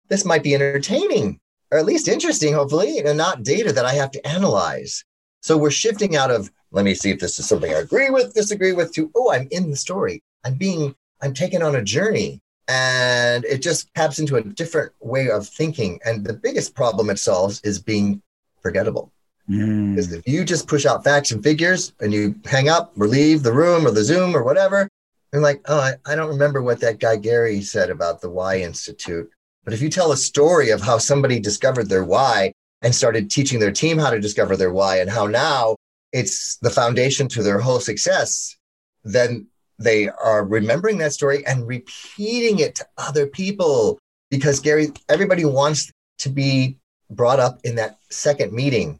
this 0.07 0.25
might 0.25 0.41
be 0.41 0.55
entertaining, 0.55 1.39
or 1.69 1.77
at 1.77 1.86
least 1.86 2.07
interesting, 2.07 2.51
hopefully, 2.51 2.98
and 2.98 3.15
not 3.15 3.43
data 3.43 3.72
that 3.74 3.86
I 3.86 3.93
have 3.93 4.10
to 4.12 4.27
analyze. 4.27 5.05
So 5.41 5.55
we're 5.55 5.69
shifting 5.69 6.15
out 6.15 6.31
of, 6.31 6.50
let 6.72 6.84
me 6.84 6.96
see 6.96 7.12
if 7.12 7.19
this 7.19 7.38
is 7.38 7.48
something 7.48 7.72
I 7.72 7.77
agree 7.77 8.10
with, 8.10 8.34
disagree 8.34 8.74
with, 8.74 8.91
to, 8.93 9.12
oh, 9.15 9.31
I'm 9.31 9.48
in 9.51 9.69
the 9.69 9.77
story. 9.77 10.24
I'm 10.43 10.55
being, 10.55 10.96
I'm 11.22 11.36
taken 11.36 11.62
on 11.62 11.75
a 11.75 11.84
journey. 11.84 12.41
And 12.68 13.46
it 13.46 13.60
just 13.60 13.94
taps 13.94 14.20
into 14.20 14.36
a 14.36 14.44
different 14.44 14.92
way 15.00 15.30
of 15.30 15.48
thinking. 15.48 16.00
And 16.06 16.26
the 16.26 16.34
biggest 16.34 16.76
problem 16.76 17.10
it 17.10 17.20
solves 17.20 17.62
is 17.62 17.80
being 17.80 18.22
forgettable. 18.62 19.12
Mm. 19.50 19.96
Because 19.96 20.12
if 20.12 20.28
you 20.28 20.44
just 20.44 20.68
push 20.68 20.86
out 20.86 21.04
facts 21.04 21.32
and 21.32 21.42
figures 21.42 21.94
and 22.02 22.14
you 22.14 22.36
hang 22.46 22.68
up 22.68 22.92
or 23.00 23.08
leave 23.08 23.44
the 23.44 23.54
room 23.54 23.88
or 23.88 23.92
the 23.92 24.04
Zoom 24.04 24.36
or 24.36 24.44
whatever, 24.44 24.90
you're 25.32 25.42
like, 25.42 25.62
oh, 25.66 25.80
I, 25.80 25.94
I 26.06 26.16
don't 26.16 26.30
remember 26.30 26.62
what 26.62 26.80
that 26.82 27.00
guy 27.00 27.16
Gary 27.16 27.62
said 27.62 27.90
about 27.90 28.22
the 28.22 28.30
Why 28.30 28.60
Institute. 28.60 29.30
But 29.64 29.74
if 29.74 29.82
you 29.82 29.90
tell 29.90 30.12
a 30.12 30.18
story 30.18 30.70
of 30.70 30.82
how 30.82 30.98
somebody 30.98 31.40
discovered 31.40 31.90
their 31.90 32.04
why 32.04 32.54
and 32.82 32.96
started 32.96 33.30
teaching 33.30 33.60
their 33.60 33.72
team 33.72 33.98
how 33.98 34.10
to 34.10 34.20
discover 34.20 34.56
their 34.56 34.72
why 34.72 35.00
and 35.00 35.10
how 35.10 35.28
now 35.28 35.76
it's 36.14 36.58
the 36.58 36.70
foundation 36.70 37.28
to 37.30 37.44
their 37.44 37.60
whole 37.60 37.80
success, 37.80 38.56
then 39.04 39.48
they 39.79 40.10
are 40.10 40.43
remembering 40.43 40.98
that 41.00 41.13
story 41.13 41.46
and 41.46 41.67
repeating 41.67 42.60
it 42.60 42.75
to 42.75 42.88
other 42.98 43.27
people. 43.27 44.00
Because 44.29 44.60
Gary, 44.60 44.88
everybody 45.10 45.46
wants 45.46 45.91
to 46.19 46.29
be 46.29 46.77
brought 47.10 47.39
up 47.39 47.60
in 47.63 47.75
that 47.75 47.98
second 48.10 48.51
meeting, 48.51 49.00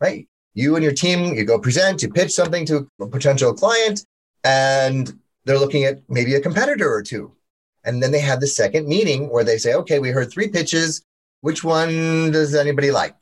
right? 0.00 0.28
You 0.54 0.76
and 0.76 0.84
your 0.84 0.92
team, 0.92 1.34
you 1.34 1.44
go 1.44 1.58
present, 1.58 2.02
you 2.02 2.10
pitch 2.10 2.32
something 2.32 2.66
to 2.66 2.88
a 3.00 3.06
potential 3.06 3.52
client, 3.54 4.04
and 4.44 5.18
they're 5.44 5.58
looking 5.58 5.84
at 5.84 6.00
maybe 6.08 6.34
a 6.34 6.40
competitor 6.40 6.92
or 6.92 7.02
two. 7.02 7.32
And 7.84 8.02
then 8.02 8.12
they 8.12 8.20
have 8.20 8.40
the 8.40 8.46
second 8.46 8.86
meeting 8.86 9.30
where 9.30 9.44
they 9.44 9.56
say, 9.56 9.74
okay, 9.74 9.98
we 9.98 10.10
heard 10.10 10.30
three 10.30 10.48
pitches. 10.48 11.02
Which 11.40 11.64
one 11.64 12.30
does 12.32 12.54
anybody 12.54 12.90
like 12.90 13.16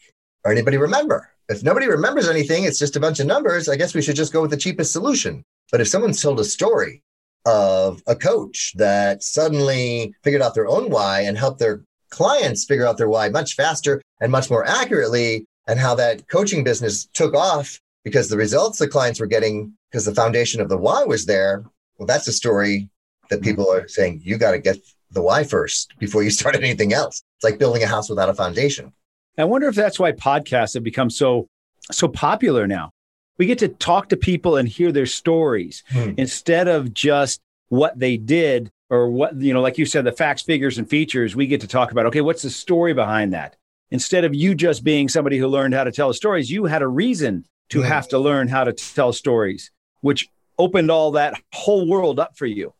or 0.44 0.50
anybody 0.50 0.76
remember? 0.76 1.30
If 1.48 1.62
nobody 1.62 1.86
remembers 1.86 2.28
anything, 2.28 2.64
it's 2.64 2.78
just 2.78 2.96
a 2.96 3.00
bunch 3.00 3.20
of 3.20 3.26
numbers. 3.26 3.68
I 3.68 3.76
guess 3.76 3.94
we 3.94 4.02
should 4.02 4.16
just 4.16 4.32
go 4.32 4.42
with 4.42 4.50
the 4.50 4.56
cheapest 4.56 4.92
solution. 4.92 5.44
But 5.70 5.80
if 5.80 5.88
someone's 5.88 6.22
told 6.22 6.40
a 6.40 6.44
story 6.44 7.02
of 7.44 8.02
a 8.06 8.16
coach 8.16 8.72
that 8.76 9.22
suddenly 9.22 10.14
figured 10.22 10.42
out 10.42 10.54
their 10.54 10.68
own 10.68 10.90
why 10.90 11.20
and 11.20 11.38
helped 11.38 11.58
their 11.58 11.82
clients 12.10 12.64
figure 12.64 12.86
out 12.86 12.98
their 12.98 13.08
why 13.08 13.28
much 13.28 13.54
faster 13.54 14.00
and 14.20 14.32
much 14.32 14.50
more 14.50 14.66
accurately, 14.66 15.46
and 15.66 15.78
how 15.78 15.94
that 15.94 16.28
coaching 16.28 16.64
business 16.64 17.06
took 17.12 17.34
off 17.34 17.80
because 18.04 18.28
the 18.28 18.36
results 18.36 18.78
the 18.78 18.88
clients 18.88 19.20
were 19.20 19.26
getting 19.26 19.72
because 19.90 20.04
the 20.04 20.14
foundation 20.14 20.60
of 20.60 20.68
the 20.68 20.76
why 20.76 21.04
was 21.04 21.26
there. 21.26 21.64
Well, 21.98 22.06
that's 22.06 22.28
a 22.28 22.32
story 22.32 22.88
that 23.30 23.36
mm-hmm. 23.36 23.44
people 23.44 23.72
are 23.72 23.88
saying 23.88 24.20
you 24.22 24.38
got 24.38 24.52
to 24.52 24.58
get 24.58 24.78
the 25.10 25.22
why 25.22 25.44
first 25.44 25.92
before 25.98 26.22
you 26.22 26.30
start 26.38 26.56
anything 26.56 26.92
else. 26.92 27.22
It's 27.36 27.44
like 27.44 27.58
building 27.58 27.82
a 27.82 27.86
house 27.86 28.08
without 28.08 28.28
a 28.28 28.34
foundation. 28.34 28.92
I 29.38 29.44
wonder 29.44 29.68
if 29.68 29.74
that's 29.74 29.98
why 29.98 30.12
podcasts 30.12 30.74
have 30.74 30.84
become 30.84 31.10
so 31.10 31.46
so 31.92 32.08
popular 32.08 32.66
now. 32.66 32.90
We 33.38 33.46
get 33.46 33.58
to 33.58 33.68
talk 33.68 34.08
to 34.10 34.16
people 34.16 34.56
and 34.56 34.68
hear 34.68 34.92
their 34.92 35.06
stories 35.06 35.82
hmm. 35.90 36.12
instead 36.16 36.68
of 36.68 36.94
just 36.94 37.40
what 37.68 37.98
they 37.98 38.16
did 38.16 38.70
or 38.88 39.10
what 39.10 39.36
you 39.40 39.52
know 39.52 39.60
like 39.60 39.78
you 39.78 39.84
said 39.84 40.04
the 40.04 40.12
facts 40.12 40.42
figures 40.42 40.78
and 40.78 40.88
features 40.88 41.34
we 41.34 41.48
get 41.48 41.60
to 41.60 41.66
talk 41.66 41.90
about 41.90 42.06
okay 42.06 42.20
what's 42.20 42.42
the 42.42 42.50
story 42.50 42.94
behind 42.94 43.32
that 43.32 43.56
instead 43.90 44.24
of 44.24 44.32
you 44.32 44.54
just 44.54 44.84
being 44.84 45.08
somebody 45.08 45.36
who 45.36 45.48
learned 45.48 45.74
how 45.74 45.82
to 45.82 45.90
tell 45.90 46.12
stories 46.12 46.48
you 46.48 46.66
had 46.66 46.82
a 46.82 46.86
reason 46.86 47.44
to 47.68 47.80
hmm. 47.80 47.88
have 47.88 48.06
to 48.06 48.18
learn 48.20 48.46
how 48.46 48.62
to 48.62 48.72
tell 48.72 49.12
stories 49.12 49.72
which 50.02 50.28
opened 50.58 50.88
all 50.88 51.10
that 51.10 51.34
whole 51.52 51.88
world 51.88 52.20
up 52.20 52.38
for 52.38 52.46
you 52.46 52.72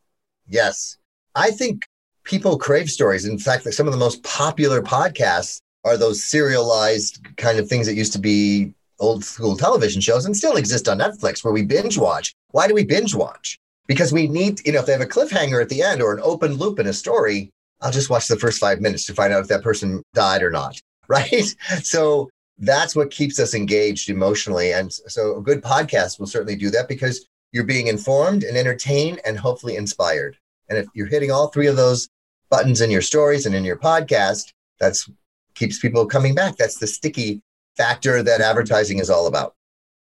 Yes. 0.49 0.97
I 1.35 1.51
think 1.51 1.87
people 2.25 2.59
crave 2.59 2.91
stories. 2.91 3.25
In 3.25 3.39
fact, 3.39 3.65
like 3.65 3.75
some 3.75 3.87
of 3.87 3.93
the 3.93 3.99
most 3.99 4.23
popular 4.23 4.83
podcasts 4.83 5.61
are 5.85 5.97
those 5.97 6.23
serialized 6.23 7.25
kind 7.37 7.59
of 7.59 7.69
things 7.69 7.87
that 7.87 7.95
used 7.95 8.13
to 8.13 8.19
be 8.19 8.73
old 8.99 9.25
school 9.25 9.57
television 9.57 10.01
shows 10.01 10.25
and 10.25 10.37
still 10.37 10.57
exist 10.57 10.89
on 10.89 10.99
Netflix 10.99 11.45
where 11.45 11.53
we 11.53 11.63
binge 11.63 11.99
watch. 11.99 12.35
Why 12.51 12.69
do 12.69 12.75
we 12.75 12.85
binge 12.85 13.15
watch? 13.15 13.59
Because 13.87 14.13
we 14.13 14.27
need, 14.27 14.65
you 14.67 14.73
know, 14.73 14.81
if 14.81 14.87
they 14.87 14.93
have 14.93 15.01
a 15.01 15.07
cliffhanger 15.07 15.63
at 15.63 15.69
the 15.69 15.83
end 15.83 16.03
or 16.03 16.13
an 16.13 16.21
open 16.23 16.55
loop 16.55 16.79
in 16.79 16.87
a 16.87 16.93
story, 16.93 17.51
I'll 17.81 17.93
just 17.93 18.11
watch 18.11 18.27
the 18.27 18.37
first 18.37 18.59
five 18.59 18.81
minutes 18.81 19.07
to 19.07 19.15
find 19.15 19.33
out 19.33 19.43
if 19.43 19.49
that 19.49 19.63
person 19.63 20.03
died 20.15 20.43
or 20.43 20.51
not. 20.51 20.81
Right. 21.09 21.55
So 21.85 22.29
that's 22.59 22.97
what 22.97 23.13
keeps 23.13 23.39
us 23.39 23.55
engaged 23.55 24.11
emotionally. 24.11 24.73
And 24.73 24.93
so 24.93 25.37
a 25.37 25.41
good 25.41 25.63
podcast 25.63 26.19
will 26.19 26.27
certainly 26.27 26.57
do 26.57 26.69
that 26.71 26.89
because 26.89 27.25
you're 27.53 27.63
being 27.63 27.87
informed 27.87 28.43
and 28.43 28.57
entertained 28.57 29.21
and 29.25 29.39
hopefully 29.39 29.77
inspired. 29.77 30.37
And 30.69 30.77
if 30.77 30.89
you're 30.95 31.07
hitting 31.07 31.31
all 31.31 31.47
three 31.47 31.69
of 31.69 31.77
those 31.77 32.09
buttons 32.51 32.81
in 32.81 32.91
your 32.91 33.03
stories 33.03 33.47
and 33.47 33.55
in 33.55 33.65
your 33.65 33.77
podcast, 33.77 34.53
that's 34.81 35.09
keeps 35.55 35.79
people 35.79 36.07
coming 36.07 36.35
back. 36.35 36.57
That's 36.57 36.79
the 36.79 36.87
sticky 36.87 37.41
factor 37.77 38.23
that 38.23 38.41
advertising 38.41 38.99
is 38.99 39.11
all 39.11 39.27
about. 39.27 39.55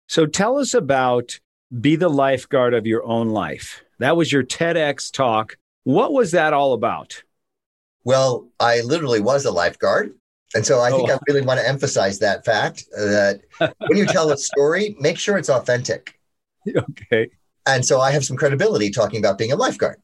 So 0.07 0.25
tell 0.25 0.57
us 0.57 0.73
about 0.73 1.39
be 1.81 1.95
the 1.95 2.09
lifeguard 2.09 2.73
of 2.73 2.87
your 2.87 3.05
own 3.05 3.29
life. 3.29 3.83
That 3.99 4.15
was 4.15 4.31
your 4.31 4.43
TEDx 4.43 5.11
talk. 5.11 5.57
What 5.83 6.13
was 6.13 6.31
that 6.31 6.53
all 6.53 6.73
about? 6.73 7.23
Well, 8.03 8.47
I 8.59 8.81
literally 8.81 9.19
was 9.19 9.45
a 9.45 9.51
lifeguard. 9.51 10.13
And 10.55 10.65
so 10.65 10.79
I 10.79 10.91
think 10.91 11.09
oh. 11.09 11.15
I 11.15 11.19
really 11.27 11.41
want 11.41 11.59
to 11.59 11.67
emphasize 11.67 12.19
that 12.19 12.45
fact 12.45 12.85
uh, 12.97 13.03
that 13.05 13.41
when 13.59 13.97
you 13.97 14.05
tell 14.05 14.31
a 14.31 14.37
story, 14.37 14.95
make 14.99 15.17
sure 15.17 15.37
it's 15.37 15.49
authentic. 15.49 16.13
Okay. 16.75 17.29
And 17.65 17.85
so 17.85 18.01
I 18.01 18.11
have 18.11 18.25
some 18.25 18.35
credibility 18.35 18.89
talking 18.89 19.19
about 19.19 19.37
being 19.37 19.53
a 19.53 19.55
lifeguard. 19.55 20.01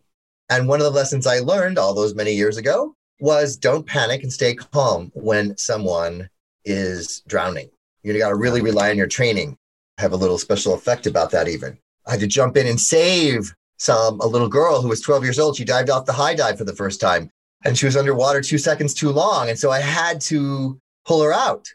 And 0.50 0.66
one 0.66 0.80
of 0.80 0.86
the 0.86 0.92
lessons 0.92 1.28
I 1.28 1.40
learned 1.40 1.78
all 1.78 1.94
those 1.94 2.16
many 2.16 2.32
years 2.32 2.56
ago 2.56 2.96
was 3.20 3.58
don't 3.58 3.86
panic 3.86 4.24
and 4.24 4.32
stay 4.32 4.56
calm 4.56 5.12
when 5.14 5.58
someone 5.58 6.30
is 6.66 7.22
drowning. 7.28 7.70
You 8.04 8.18
got 8.18 8.30
to 8.30 8.36
really 8.36 8.62
rely 8.62 8.90
on 8.90 8.98
your 8.98 9.08
training. 9.08 9.58
Have 9.98 10.14
a 10.14 10.18
little 10.18 10.38
special 10.38 10.74
effect 10.74 11.08
about 11.08 11.32
that, 11.32 11.48
even. 11.48 11.78
I 12.06 12.12
had 12.12 12.20
to 12.20 12.28
jump 12.28 12.58
in 12.58 12.68
and 12.68 12.80
save 12.80 13.54
some 13.78 14.20
a 14.20 14.28
little 14.28 14.50
girl 14.50 14.82
who 14.82 14.90
was 14.90 15.02
12 15.02 15.24
years 15.24 15.40
old. 15.40 15.56
She 15.56 15.66
dived 15.66 15.90
off 15.90 16.06
the 16.06 16.14
high 16.14 16.36
dive 16.36 16.58
for 16.58 16.64
the 16.64 16.76
first 16.76 17.00
time 17.00 17.30
and 17.64 17.78
she 17.78 17.86
was 17.86 17.98
underwater 17.98 18.42
two 18.42 18.58
seconds 18.58 18.94
too 18.94 19.10
long. 19.10 19.50
And 19.50 19.58
so 19.58 19.72
I 19.72 19.80
had 19.80 20.20
to 20.22 20.80
pull 21.06 21.22
her 21.24 21.34
out 21.34 21.68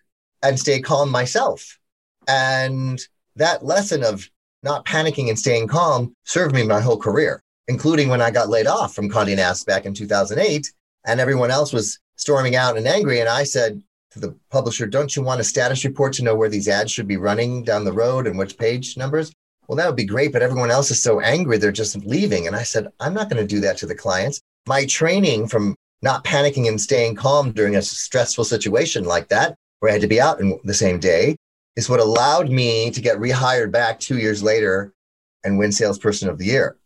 and 0.43 0.59
stay 0.59 0.81
calm 0.81 1.11
myself. 1.11 1.79
And 2.27 3.01
that 3.37 3.65
lesson 3.65 4.05
of 4.05 4.29
not 4.63 4.85
panicking 4.85 5.29
and 5.29 5.39
staying 5.39 5.69
calm 5.69 6.15
served 6.25 6.55
me 6.55 6.65
my 6.65 6.81
whole 6.81 6.99
career, 6.99 7.41
including 7.69 8.09
when 8.09 8.21
I 8.21 8.31
got 8.31 8.49
laid 8.49 8.67
off 8.67 8.95
from 8.95 9.09
Condé 9.09 9.37
Nast 9.37 9.67
back 9.67 9.87
in 9.87 9.95
2008, 9.95 10.71
and 11.07 11.21
everyone 11.21 11.51
else 11.51 11.73
was 11.73 11.99
storming 12.17 12.57
out 12.57 12.77
and 12.77 12.87
angry. 12.87 13.21
And 13.21 13.29
I 13.29 13.45
said 13.45 13.83
the 14.21 14.35
publisher, 14.51 14.87
"Don't 14.87 15.15
you 15.15 15.23
want 15.23 15.41
a 15.41 15.45
status 15.45 15.85
report 15.85 16.13
to 16.15 16.25
know 16.25 16.35
where 16.35 16.49
these 16.49 16.69
ads 16.69 16.91
should 16.91 17.09
be 17.09 17.17
running 17.17 17.63
down 17.63 17.85
the 17.85 17.93
road 17.93 18.27
and 18.27 18.39
which 18.39 18.59
page 18.59 18.97
numbers?" 18.97 19.33
Well, 19.67 19.77
that 19.77 19.87
would 19.87 19.97
be 19.97 20.05
great, 20.05 20.33
but 20.33 20.43
everyone 20.43 20.71
else 20.71 20.91
is 20.91 21.03
so 21.03 21.21
angry 21.21 21.59
they're 21.59 21.73
just 21.73 21.97
leaving. 22.05 22.47
And 22.47 22.57
I 22.57 22.63
said, 22.63 22.89
"I'm 23.01 23.15
not 23.15 23.29
going 23.29 23.43
to 23.43 23.55
do 23.55 23.61
that 23.61 23.77
to 23.79 23.87
the 23.87 23.95
clients. 23.95 24.41
My 24.67 24.87
training 24.87 25.49
from 25.49 25.77
not 26.01 26.25
panicking 26.25 26.69
and 26.69 26.81
staying 26.81 27.17
calm 27.17 27.53
during 27.53 27.77
a 27.77 27.83
stressful 27.83 28.45
situation 28.45 29.05
like 29.05 29.29
that, 29.29 29.55
where 29.81 29.91
I 29.91 29.93
had 29.93 30.03
to 30.03 30.09
be 30.09 30.21
out 30.21 30.41
in 30.41 30.59
the 30.65 30.75
same 30.75 31.01
day, 31.01 31.37
is 31.77 31.89
what 31.89 32.01
allowed 32.01 32.49
me 32.51 32.91
to 32.91 33.01
get 33.01 33.19
rehired 33.19 33.71
back 33.73 34.01
two 34.01 34.19
years 34.19 34.43
later 34.43 34.93
and 35.45 35.59
win 35.59 35.73
salesperson 35.73 36.29
of 36.29 36.39
the 36.39 36.47
year. 36.47 36.77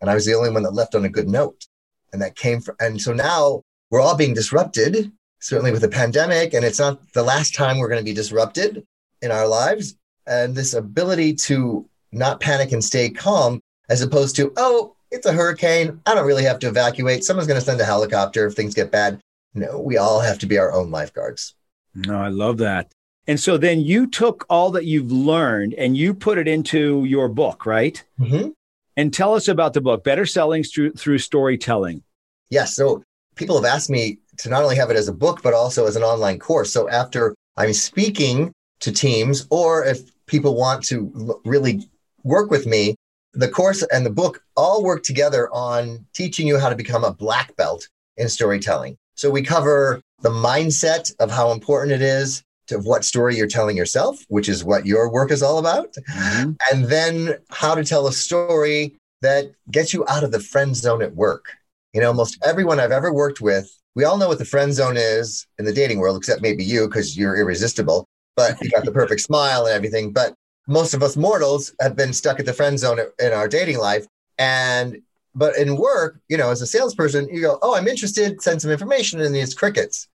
And 0.00 0.10
I 0.10 0.14
was 0.14 0.24
the 0.24 0.34
only 0.34 0.50
one 0.50 0.62
that 0.62 0.74
left 0.74 0.94
on 0.94 1.04
a 1.04 1.08
good 1.08 1.28
note. 1.28 1.66
And 2.12 2.22
that 2.22 2.36
came 2.36 2.60
from, 2.60 2.76
and 2.78 3.00
so 3.00 3.12
now 3.12 3.62
we're 3.90 4.00
all 4.00 4.16
being 4.16 4.34
disrupted, 4.34 5.10
certainly 5.44 5.70
with 5.70 5.82
the 5.82 5.88
pandemic. 5.88 6.54
And 6.54 6.64
it's 6.64 6.78
not 6.78 7.12
the 7.12 7.22
last 7.22 7.54
time 7.54 7.78
we're 7.78 7.88
going 7.88 8.00
to 8.00 8.04
be 8.04 8.14
disrupted 8.14 8.82
in 9.20 9.30
our 9.30 9.46
lives. 9.46 9.94
and 10.26 10.54
this 10.54 10.74
ability 10.74 11.34
to 11.34 11.88
not 12.12 12.40
panic 12.40 12.72
and 12.72 12.84
stay 12.84 13.10
calm, 13.10 13.60
as 13.88 14.02
opposed 14.02 14.36
to, 14.36 14.52
oh, 14.56 14.94
it's 15.10 15.26
a 15.26 15.32
hurricane. 15.32 16.00
I 16.06 16.14
don't 16.14 16.26
really 16.26 16.44
have 16.44 16.58
to 16.60 16.68
evacuate. 16.68 17.24
Someone's 17.24 17.46
going 17.46 17.60
to 17.60 17.64
send 17.64 17.80
a 17.80 17.84
helicopter 17.84 18.46
if 18.46 18.54
things 18.54 18.74
get 18.74 18.90
bad. 18.90 19.20
No, 19.54 19.78
we 19.78 19.96
all 19.96 20.20
have 20.20 20.38
to 20.40 20.46
be 20.46 20.58
our 20.58 20.72
own 20.72 20.90
lifeguards. 20.90 21.54
No, 21.94 22.16
I 22.16 22.28
love 22.28 22.58
that. 22.58 22.92
And 23.26 23.38
so 23.38 23.56
then 23.56 23.80
you 23.80 24.06
took 24.06 24.44
all 24.50 24.70
that 24.72 24.84
you've 24.84 25.12
learned 25.12 25.74
and 25.74 25.96
you 25.96 26.12
put 26.14 26.38
it 26.38 26.48
into 26.48 27.04
your 27.04 27.28
book, 27.28 27.64
right? 27.64 28.02
Mm-hmm. 28.18 28.50
And 28.96 29.12
tell 29.12 29.34
us 29.34 29.48
about 29.48 29.74
the 29.74 29.80
book, 29.80 30.04
Better 30.04 30.26
Selling 30.26 30.62
through, 30.62 30.92
through 30.92 31.18
Storytelling. 31.18 32.02
Yes. 32.50 32.74
So 32.74 33.02
people 33.34 33.56
have 33.56 33.64
asked 33.64 33.90
me 33.90 34.18
to 34.38 34.48
not 34.48 34.62
only 34.62 34.76
have 34.76 34.90
it 34.90 34.96
as 34.96 35.08
a 35.08 35.12
book, 35.12 35.42
but 35.42 35.54
also 35.54 35.86
as 35.86 35.96
an 35.96 36.02
online 36.02 36.38
course. 36.38 36.72
So 36.72 36.88
after 36.88 37.34
I'm 37.56 37.72
speaking 37.72 38.52
to 38.80 38.92
teams, 38.92 39.46
or 39.50 39.84
if 39.84 40.00
people 40.26 40.56
want 40.56 40.84
to 40.84 41.40
really 41.44 41.88
work 42.22 42.50
with 42.50 42.66
me, 42.66 42.96
the 43.32 43.48
course 43.48 43.82
and 43.92 44.06
the 44.06 44.10
book 44.10 44.42
all 44.56 44.84
work 44.84 45.02
together 45.02 45.48
on 45.52 46.06
teaching 46.12 46.46
you 46.46 46.58
how 46.58 46.68
to 46.68 46.76
become 46.76 47.04
a 47.04 47.12
black 47.12 47.54
belt 47.56 47.88
in 48.16 48.28
storytelling. 48.28 48.96
So 49.16 49.30
we 49.30 49.42
cover 49.42 50.00
the 50.20 50.30
mindset 50.30 51.14
of 51.18 51.30
how 51.30 51.50
important 51.50 51.92
it 51.92 52.02
is 52.02 52.42
to 52.68 52.78
what 52.78 53.04
story 53.04 53.36
you're 53.36 53.46
telling 53.46 53.76
yourself, 53.76 54.24
which 54.28 54.48
is 54.48 54.64
what 54.64 54.86
your 54.86 55.10
work 55.10 55.30
is 55.30 55.42
all 55.42 55.58
about. 55.58 55.92
Mm-hmm. 55.94 56.52
And 56.72 56.84
then 56.86 57.34
how 57.50 57.74
to 57.74 57.84
tell 57.84 58.06
a 58.06 58.12
story 58.12 58.96
that 59.20 59.52
gets 59.70 59.92
you 59.92 60.04
out 60.08 60.24
of 60.24 60.32
the 60.32 60.40
friend 60.40 60.74
zone 60.74 61.02
at 61.02 61.14
work. 61.14 61.56
You 61.92 62.00
know, 62.00 62.08
almost 62.08 62.38
everyone 62.44 62.80
I've 62.80 62.92
ever 62.92 63.12
worked 63.12 63.40
with, 63.40 63.70
we 63.94 64.04
all 64.04 64.16
know 64.16 64.28
what 64.28 64.38
the 64.38 64.44
friend 64.44 64.72
zone 64.72 64.96
is 64.96 65.46
in 65.58 65.64
the 65.64 65.72
dating 65.72 65.98
world, 65.98 66.16
except 66.16 66.42
maybe 66.42 66.64
you, 66.64 66.88
because 66.88 67.16
you're 67.16 67.36
irresistible, 67.36 68.06
but 68.36 68.60
you 68.60 68.70
got 68.70 68.84
the 68.84 68.92
perfect 68.92 69.20
smile 69.28 69.66
and 69.66 69.74
everything. 69.74 70.12
But 70.12 70.34
most 70.66 70.94
of 70.94 71.02
us 71.02 71.16
mortals 71.16 71.72
have 71.80 71.96
been 71.96 72.12
stuck 72.12 72.40
at 72.40 72.46
the 72.46 72.52
friend 72.52 72.78
zone 72.78 72.98
in 73.18 73.32
our 73.32 73.48
dating 73.48 73.78
life. 73.78 74.06
And 74.38 75.02
but 75.34 75.56
in 75.56 75.76
work, 75.76 76.20
you 76.28 76.36
know, 76.36 76.50
as 76.50 76.62
a 76.62 76.66
salesperson, 76.66 77.28
you 77.28 77.40
go, 77.40 77.58
"Oh, 77.62 77.74
I'm 77.74 77.88
interested. 77.88 78.40
Send 78.42 78.62
some 78.62 78.70
information," 78.70 79.20
and 79.20 79.36
it's 79.36 79.54
crickets. 79.54 80.08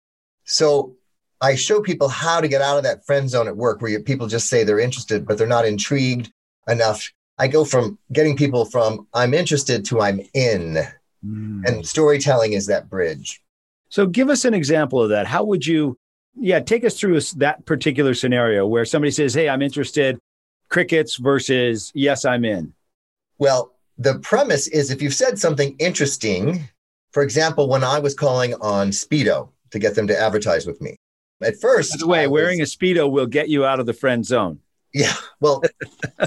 So 0.44 0.96
I 1.40 1.54
show 1.54 1.80
people 1.80 2.08
how 2.08 2.40
to 2.40 2.48
get 2.48 2.62
out 2.62 2.78
of 2.78 2.84
that 2.84 3.04
friend 3.04 3.28
zone 3.28 3.48
at 3.48 3.56
work, 3.56 3.80
where 3.80 3.90
you, 3.90 4.00
people 4.00 4.26
just 4.26 4.48
say 4.48 4.64
they're 4.64 4.80
interested, 4.80 5.26
but 5.26 5.38
they're 5.38 5.46
not 5.46 5.66
intrigued 5.66 6.32
enough. 6.66 7.12
I 7.38 7.46
go 7.48 7.64
from 7.64 7.98
getting 8.12 8.36
people 8.36 8.64
from 8.64 9.06
"I'm 9.14 9.34
interested" 9.34 9.84
to 9.86 10.00
"I'm 10.00 10.20
in," 10.34 10.78
mm. 11.24 11.64
and 11.64 11.86
storytelling 11.86 12.52
is 12.52 12.66
that 12.66 12.88
bridge. 12.88 13.40
So, 13.88 14.06
give 14.06 14.28
us 14.28 14.44
an 14.44 14.54
example 14.54 15.02
of 15.02 15.10
that. 15.10 15.26
How 15.26 15.44
would 15.44 15.66
you? 15.66 15.96
Yeah, 16.40 16.60
take 16.60 16.84
us 16.84 16.98
through 16.98 17.18
that 17.36 17.66
particular 17.66 18.14
scenario 18.14 18.66
where 18.66 18.84
somebody 18.84 19.10
says, 19.10 19.34
"Hey, 19.34 19.48
I'm 19.48 19.62
interested." 19.62 20.18
crickets 20.68 21.16
versus 21.16 21.90
yes, 21.94 22.24
I'm 22.24 22.44
in? 22.44 22.72
Well, 23.38 23.72
the 23.96 24.18
premise 24.20 24.68
is 24.68 24.90
if 24.90 25.02
you've 25.02 25.14
said 25.14 25.38
something 25.38 25.74
interesting, 25.78 26.68
for 27.12 27.22
example, 27.22 27.68
when 27.68 27.84
I 27.84 27.98
was 27.98 28.14
calling 28.14 28.54
on 28.60 28.90
Speedo 28.90 29.48
to 29.70 29.78
get 29.78 29.94
them 29.94 30.06
to 30.06 30.18
advertise 30.18 30.66
with 30.66 30.80
me, 30.80 30.96
at 31.40 31.60
first. 31.60 31.92
By 31.92 31.98
the 31.98 32.06
way, 32.06 32.26
wearing 32.26 32.60
a 32.60 32.64
Speedo 32.64 33.10
will 33.10 33.26
get 33.26 33.48
you 33.48 33.64
out 33.64 33.80
of 33.80 33.86
the 33.86 33.92
friend 33.92 34.24
zone. 34.24 34.58
Yeah. 34.92 35.14
Well, 35.40 35.62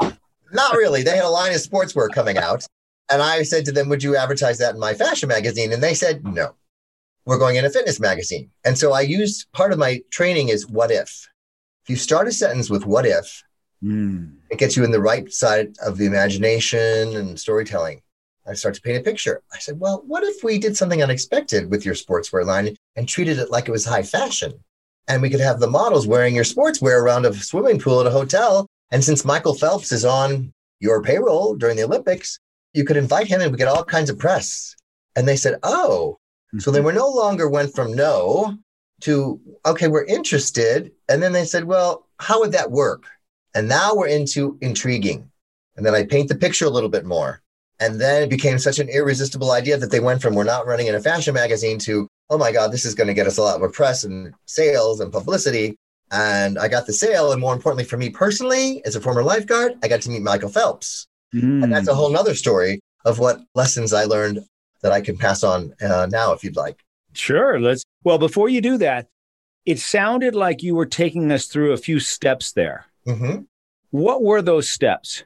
not 0.54 0.74
really. 0.76 1.04
They 1.04 1.16
had 1.16 1.26
a 1.26 1.30
line 1.30 1.52
of 1.52 1.58
sportswear 1.58 2.10
coming 2.10 2.38
out. 2.38 2.66
And 3.12 3.22
I 3.22 3.44
said 3.44 3.66
to 3.66 3.74
them, 3.74 3.90
Would 3.90 4.04
you 4.04 4.16
advertise 4.16 4.58
that 4.60 4.74
in 4.74 4.80
my 4.80 4.94
fashion 4.94 5.28
magazine? 5.28 5.74
And 5.74 5.84
they 5.84 5.94
said, 5.94 6.26
No, 6.26 6.54
we're 7.26 7.38
going 7.38 7.56
in 7.56 7.66
a 7.66 7.70
fitness 7.70 8.00
magazine. 8.00 8.50
And 8.66 8.78
so 8.78 8.94
I 8.94 9.02
used 9.02 9.52
part 9.54 9.72
of 9.72 9.80
my 9.80 10.02
training 10.12 10.50
is 10.50 10.68
what 10.68 10.92
if. 10.92 11.28
If 11.84 11.90
you 11.90 11.96
start 11.96 12.28
a 12.28 12.32
sentence 12.32 12.70
with 12.70 12.86
what 12.86 13.06
if, 13.06 13.44
Mm. 13.84 14.36
It 14.50 14.60
gets 14.60 14.78
you 14.78 14.84
in 14.84 14.92
the 14.92 15.02
right 15.02 15.32
side 15.32 15.76
of 15.84 15.98
the 15.98 16.06
imagination 16.06 17.16
and 17.16 17.40
storytelling. 17.40 18.02
I 18.48 18.54
start 18.54 18.76
to 18.76 18.82
paint 18.82 18.98
a 18.98 19.02
picture. 19.02 19.42
I 19.54 19.60
said, 19.60 19.80
well, 19.80 20.04
what 20.06 20.24
if 20.24 20.44
we 20.44 20.58
did 20.58 20.76
something 20.76 21.02
unexpected 21.02 21.70
with 21.70 21.86
your 21.86 21.96
sportswear 21.96 22.46
line 22.46 22.76
and 22.96 23.08
treated 23.08 23.38
it 23.40 23.52
like 23.52 23.68
it 23.68 23.72
was 23.72 23.86
high 23.86 24.04
fashion? 24.04 24.54
And 25.08 25.22
we 25.22 25.30
could 25.30 25.40
have 25.40 25.60
the 25.60 25.70
models 25.70 26.08
wearing 26.08 26.36
your 26.36 26.44
sportswear 26.44 27.02
around 27.02 27.26
a 27.26 27.34
swimming 27.34 27.80
pool 27.80 28.02
at 28.02 28.08
a 28.08 28.12
hotel. 28.12 28.68
And 28.92 29.04
since 29.04 29.26
Michael 29.26 29.54
Phelps 29.54 29.92
is 29.92 30.06
on 30.06 30.52
your 30.80 31.02
payroll 31.02 31.56
during 31.56 31.78
the 31.78 31.84
Olympics, 31.84 32.40
you 32.74 32.84
could 32.84 32.98
invite 32.98 33.28
him 33.28 33.42
and 33.42 33.52
we 33.52 33.58
get 33.58 33.68
all 33.68 33.84
kinds 33.84 34.10
of 34.10 34.20
press. 34.20 34.76
And 35.16 35.28
they 35.28 35.36
said, 35.36 35.60
oh. 35.64 36.18
Mm-hmm. 36.54 36.60
So 36.60 36.72
they 36.72 36.82
were 36.82 36.94
no 36.94 37.08
longer 37.08 37.50
went 37.50 37.74
from 37.74 37.94
no 37.94 38.58
to, 39.02 39.40
okay, 39.66 39.88
we're 39.88 40.06
interested. 40.06 40.92
And 41.10 41.22
then 41.22 41.34
they 41.34 41.46
said, 41.46 41.64
well, 41.64 42.08
how 42.20 42.40
would 42.40 42.52
that 42.52 42.72
work? 42.72 43.06
And 43.56 43.68
now 43.68 43.96
we're 43.96 44.08
into 44.08 44.58
intriguing. 44.62 45.30
And 45.76 45.86
then 45.86 45.96
I 45.96 46.06
paint 46.06 46.30
the 46.30 46.36
picture 46.36 46.66
a 46.66 46.70
little 46.70 46.90
bit 46.90 47.06
more. 47.06 47.42
And 47.80 48.00
then 48.00 48.24
it 48.24 48.30
became 48.30 48.60
such 48.60 48.78
an 48.78 48.90
irresistible 48.90 49.52
idea 49.52 49.78
that 49.78 49.90
they 49.90 50.00
went 50.00 50.22
from 50.22 50.36
we're 50.36 50.44
not 50.44 50.68
running 50.68 50.88
in 50.88 50.96
a 50.96 51.02
fashion 51.02 51.34
magazine 51.34 51.80
to, 51.80 52.08
oh 52.30 52.38
my 52.38 52.52
God, 52.52 52.72
this 52.72 52.86
is 52.86 52.94
going 52.94 53.08
to 53.08 53.14
get 53.14 53.26
us 53.26 53.38
a 53.38 53.42
lot 53.42 53.60
more 53.60 53.72
press 53.72 54.04
and 54.04 54.34
sales 54.46 55.00
and 55.00 55.12
publicity. 55.12 55.76
And 56.12 56.60
I 56.60 56.68
got 56.68 56.86
the 56.86 56.94
sale. 56.94 57.32
And 57.32 57.42
more 57.42 57.54
importantly, 57.54 57.86
for 57.86 57.98
me 57.98 58.10
personally, 58.10 58.86
as 58.86 58.96
a 58.96 59.02
former 59.02 59.24
lifeguard, 59.24 59.74
I 59.82 59.88
got 59.88 60.02
to 60.02 60.10
meet 60.10 60.22
Michael 60.22 60.50
Phelps. 60.50 61.08
Mm. 61.34 61.64
And 61.64 61.74
that's 61.74 61.88
a 61.88 61.96
whole 61.96 62.12
nother 62.12 62.36
story 62.36 62.82
of 63.06 63.18
what 63.18 63.40
lessons 63.56 63.94
I 63.94 64.04
learned 64.04 64.40
that 64.82 64.92
I 64.92 65.02
can 65.02 65.18
pass 65.18 65.44
on 65.44 65.74
uh, 65.82 66.08
now, 66.10 66.34
if 66.34 66.44
you'd 66.44 66.56
like. 66.56 66.84
Sure. 67.14 67.60
Let's. 67.60 67.84
Well, 68.04 68.18
before 68.18 68.50
you 68.50 68.62
do 68.62 68.78
that, 68.78 69.08
it 69.66 69.80
sounded 69.80 70.36
like 70.36 70.64
you 70.64 70.76
were 70.76 70.86
taking 70.86 71.32
us 71.32 71.46
through 71.46 71.74
a 71.74 71.78
few 71.78 72.00
steps 72.00 72.54
there. 72.54 72.86
Mm-hmm. 73.06 73.44
What 73.92 74.24
were 74.24 74.42
those 74.42 74.70
steps? 74.70 75.24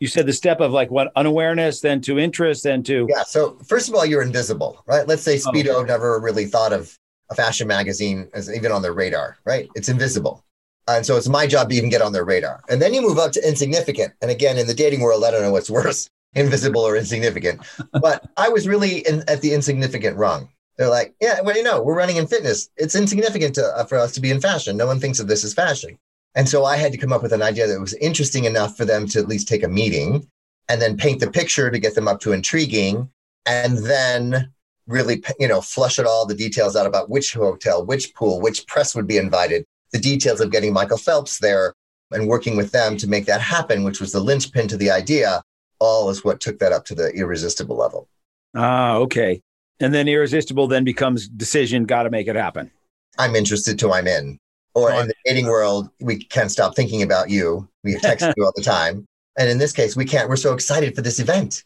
You 0.00 0.06
said 0.06 0.26
the 0.26 0.32
step 0.32 0.60
of 0.60 0.72
like 0.72 0.90
what 0.90 1.12
unawareness, 1.16 1.80
then 1.80 2.00
to 2.02 2.18
interest, 2.18 2.62
then 2.64 2.82
to 2.84 3.06
yeah. 3.10 3.24
So 3.24 3.58
first 3.66 3.88
of 3.88 3.94
all, 3.94 4.06
you're 4.06 4.22
invisible, 4.22 4.82
right? 4.86 5.06
Let's 5.06 5.22
say 5.22 5.36
Speedo 5.36 5.68
oh, 5.68 5.80
okay. 5.80 5.88
never 5.88 6.20
really 6.20 6.46
thought 6.46 6.72
of 6.72 6.96
a 7.30 7.34
fashion 7.34 7.68
magazine 7.68 8.28
as 8.32 8.52
even 8.52 8.72
on 8.72 8.82
their 8.82 8.92
radar, 8.92 9.36
right? 9.44 9.68
It's 9.74 9.88
invisible. 9.88 10.44
And 10.86 11.04
so 11.04 11.16
it's 11.16 11.28
my 11.28 11.46
job 11.46 11.68
to 11.68 11.74
even 11.74 11.90
get 11.90 12.00
on 12.00 12.12
their 12.12 12.24
radar. 12.24 12.62
And 12.68 12.80
then 12.80 12.94
you 12.94 13.02
move 13.02 13.18
up 13.18 13.32
to 13.32 13.46
insignificant. 13.46 14.14
And 14.22 14.30
again, 14.30 14.56
in 14.56 14.66
the 14.66 14.74
dating 14.74 15.00
world, 15.00 15.22
I 15.22 15.30
don't 15.30 15.42
know 15.42 15.52
what's 15.52 15.70
worse, 15.78 16.08
invisible 16.34 16.82
or 16.82 16.96
insignificant. 16.96 17.60
but 17.92 18.28
I 18.36 18.48
was 18.48 18.68
really 18.68 18.98
in, 19.06 19.22
at 19.28 19.40
the 19.40 19.54
insignificant 19.54 20.16
rung. 20.16 20.48
They're 20.76 20.88
like, 20.88 21.14
yeah, 21.20 21.40
well, 21.40 21.56
you 21.56 21.64
know, 21.64 21.82
we're 21.82 21.96
running 21.96 22.16
in 22.16 22.28
fitness. 22.28 22.68
It's 22.76 22.94
insignificant 22.94 23.56
to, 23.56 23.66
uh, 23.66 23.84
for 23.84 23.98
us 23.98 24.12
to 24.12 24.20
be 24.20 24.30
in 24.30 24.40
fashion. 24.40 24.76
No 24.76 24.86
one 24.86 25.00
thinks 25.00 25.18
of 25.18 25.26
this 25.26 25.44
as 25.44 25.52
fashion. 25.52 25.98
And 26.36 26.48
so 26.48 26.64
I 26.64 26.76
had 26.76 26.92
to 26.92 26.98
come 26.98 27.12
up 27.12 27.22
with 27.22 27.32
an 27.32 27.42
idea 27.42 27.66
that 27.66 27.80
was 27.80 27.94
interesting 27.94 28.44
enough 28.44 28.76
for 28.76 28.84
them 28.84 29.08
to 29.08 29.18
at 29.18 29.26
least 29.26 29.48
take 29.48 29.64
a 29.64 29.68
meeting 29.68 30.28
and 30.68 30.80
then 30.80 30.96
paint 30.96 31.20
the 31.20 31.30
picture 31.30 31.70
to 31.70 31.78
get 31.78 31.94
them 31.94 32.06
up 32.06 32.20
to 32.20 32.32
intriguing 32.32 33.10
and 33.46 33.78
then 33.78 34.52
really 34.86 35.22
you 35.38 35.48
know 35.48 35.60
flush 35.60 35.98
it 35.98 36.06
all 36.06 36.26
the 36.26 36.34
details 36.34 36.76
out 36.76 36.86
about 36.86 37.10
which 37.10 37.32
hotel 37.32 37.84
which 37.84 38.14
pool 38.14 38.40
which 38.40 38.66
press 38.66 38.94
would 38.94 39.06
be 39.06 39.16
invited 39.16 39.64
the 39.92 39.98
details 39.98 40.40
of 40.40 40.50
getting 40.50 40.72
michael 40.72 40.96
phelps 40.96 41.38
there 41.38 41.74
and 42.10 42.26
working 42.26 42.56
with 42.56 42.72
them 42.72 42.96
to 42.96 43.06
make 43.06 43.26
that 43.26 43.40
happen 43.40 43.84
which 43.84 44.00
was 44.00 44.12
the 44.12 44.20
linchpin 44.20 44.66
to 44.66 44.76
the 44.76 44.90
idea 44.90 45.42
all 45.80 46.10
is 46.10 46.24
what 46.24 46.40
took 46.40 46.58
that 46.58 46.72
up 46.72 46.84
to 46.84 46.94
the 46.94 47.10
irresistible 47.12 47.76
level 47.76 48.08
ah 48.54 48.94
okay 48.96 49.40
and 49.80 49.94
then 49.94 50.08
irresistible 50.08 50.66
then 50.66 50.84
becomes 50.84 51.28
decision 51.28 51.84
got 51.84 52.04
to 52.04 52.10
make 52.10 52.26
it 52.26 52.36
happen 52.36 52.70
i'm 53.18 53.34
interested 53.34 53.78
to 53.78 53.92
i'm 53.92 54.06
in 54.06 54.38
or 54.78 54.92
in 54.92 55.08
the 55.08 55.14
dating 55.24 55.46
world, 55.46 55.90
we 56.00 56.16
can't 56.16 56.50
stop 56.50 56.76
thinking 56.76 57.02
about 57.02 57.30
you. 57.30 57.68
We 57.84 57.94
text 57.98 58.32
you 58.36 58.44
all 58.44 58.52
the 58.54 58.62
time. 58.62 59.06
And 59.38 59.48
in 59.48 59.58
this 59.58 59.72
case, 59.72 59.96
we 59.96 60.04
can't. 60.04 60.28
We're 60.28 60.36
so 60.36 60.52
excited 60.52 60.94
for 60.94 61.02
this 61.02 61.18
event. 61.18 61.64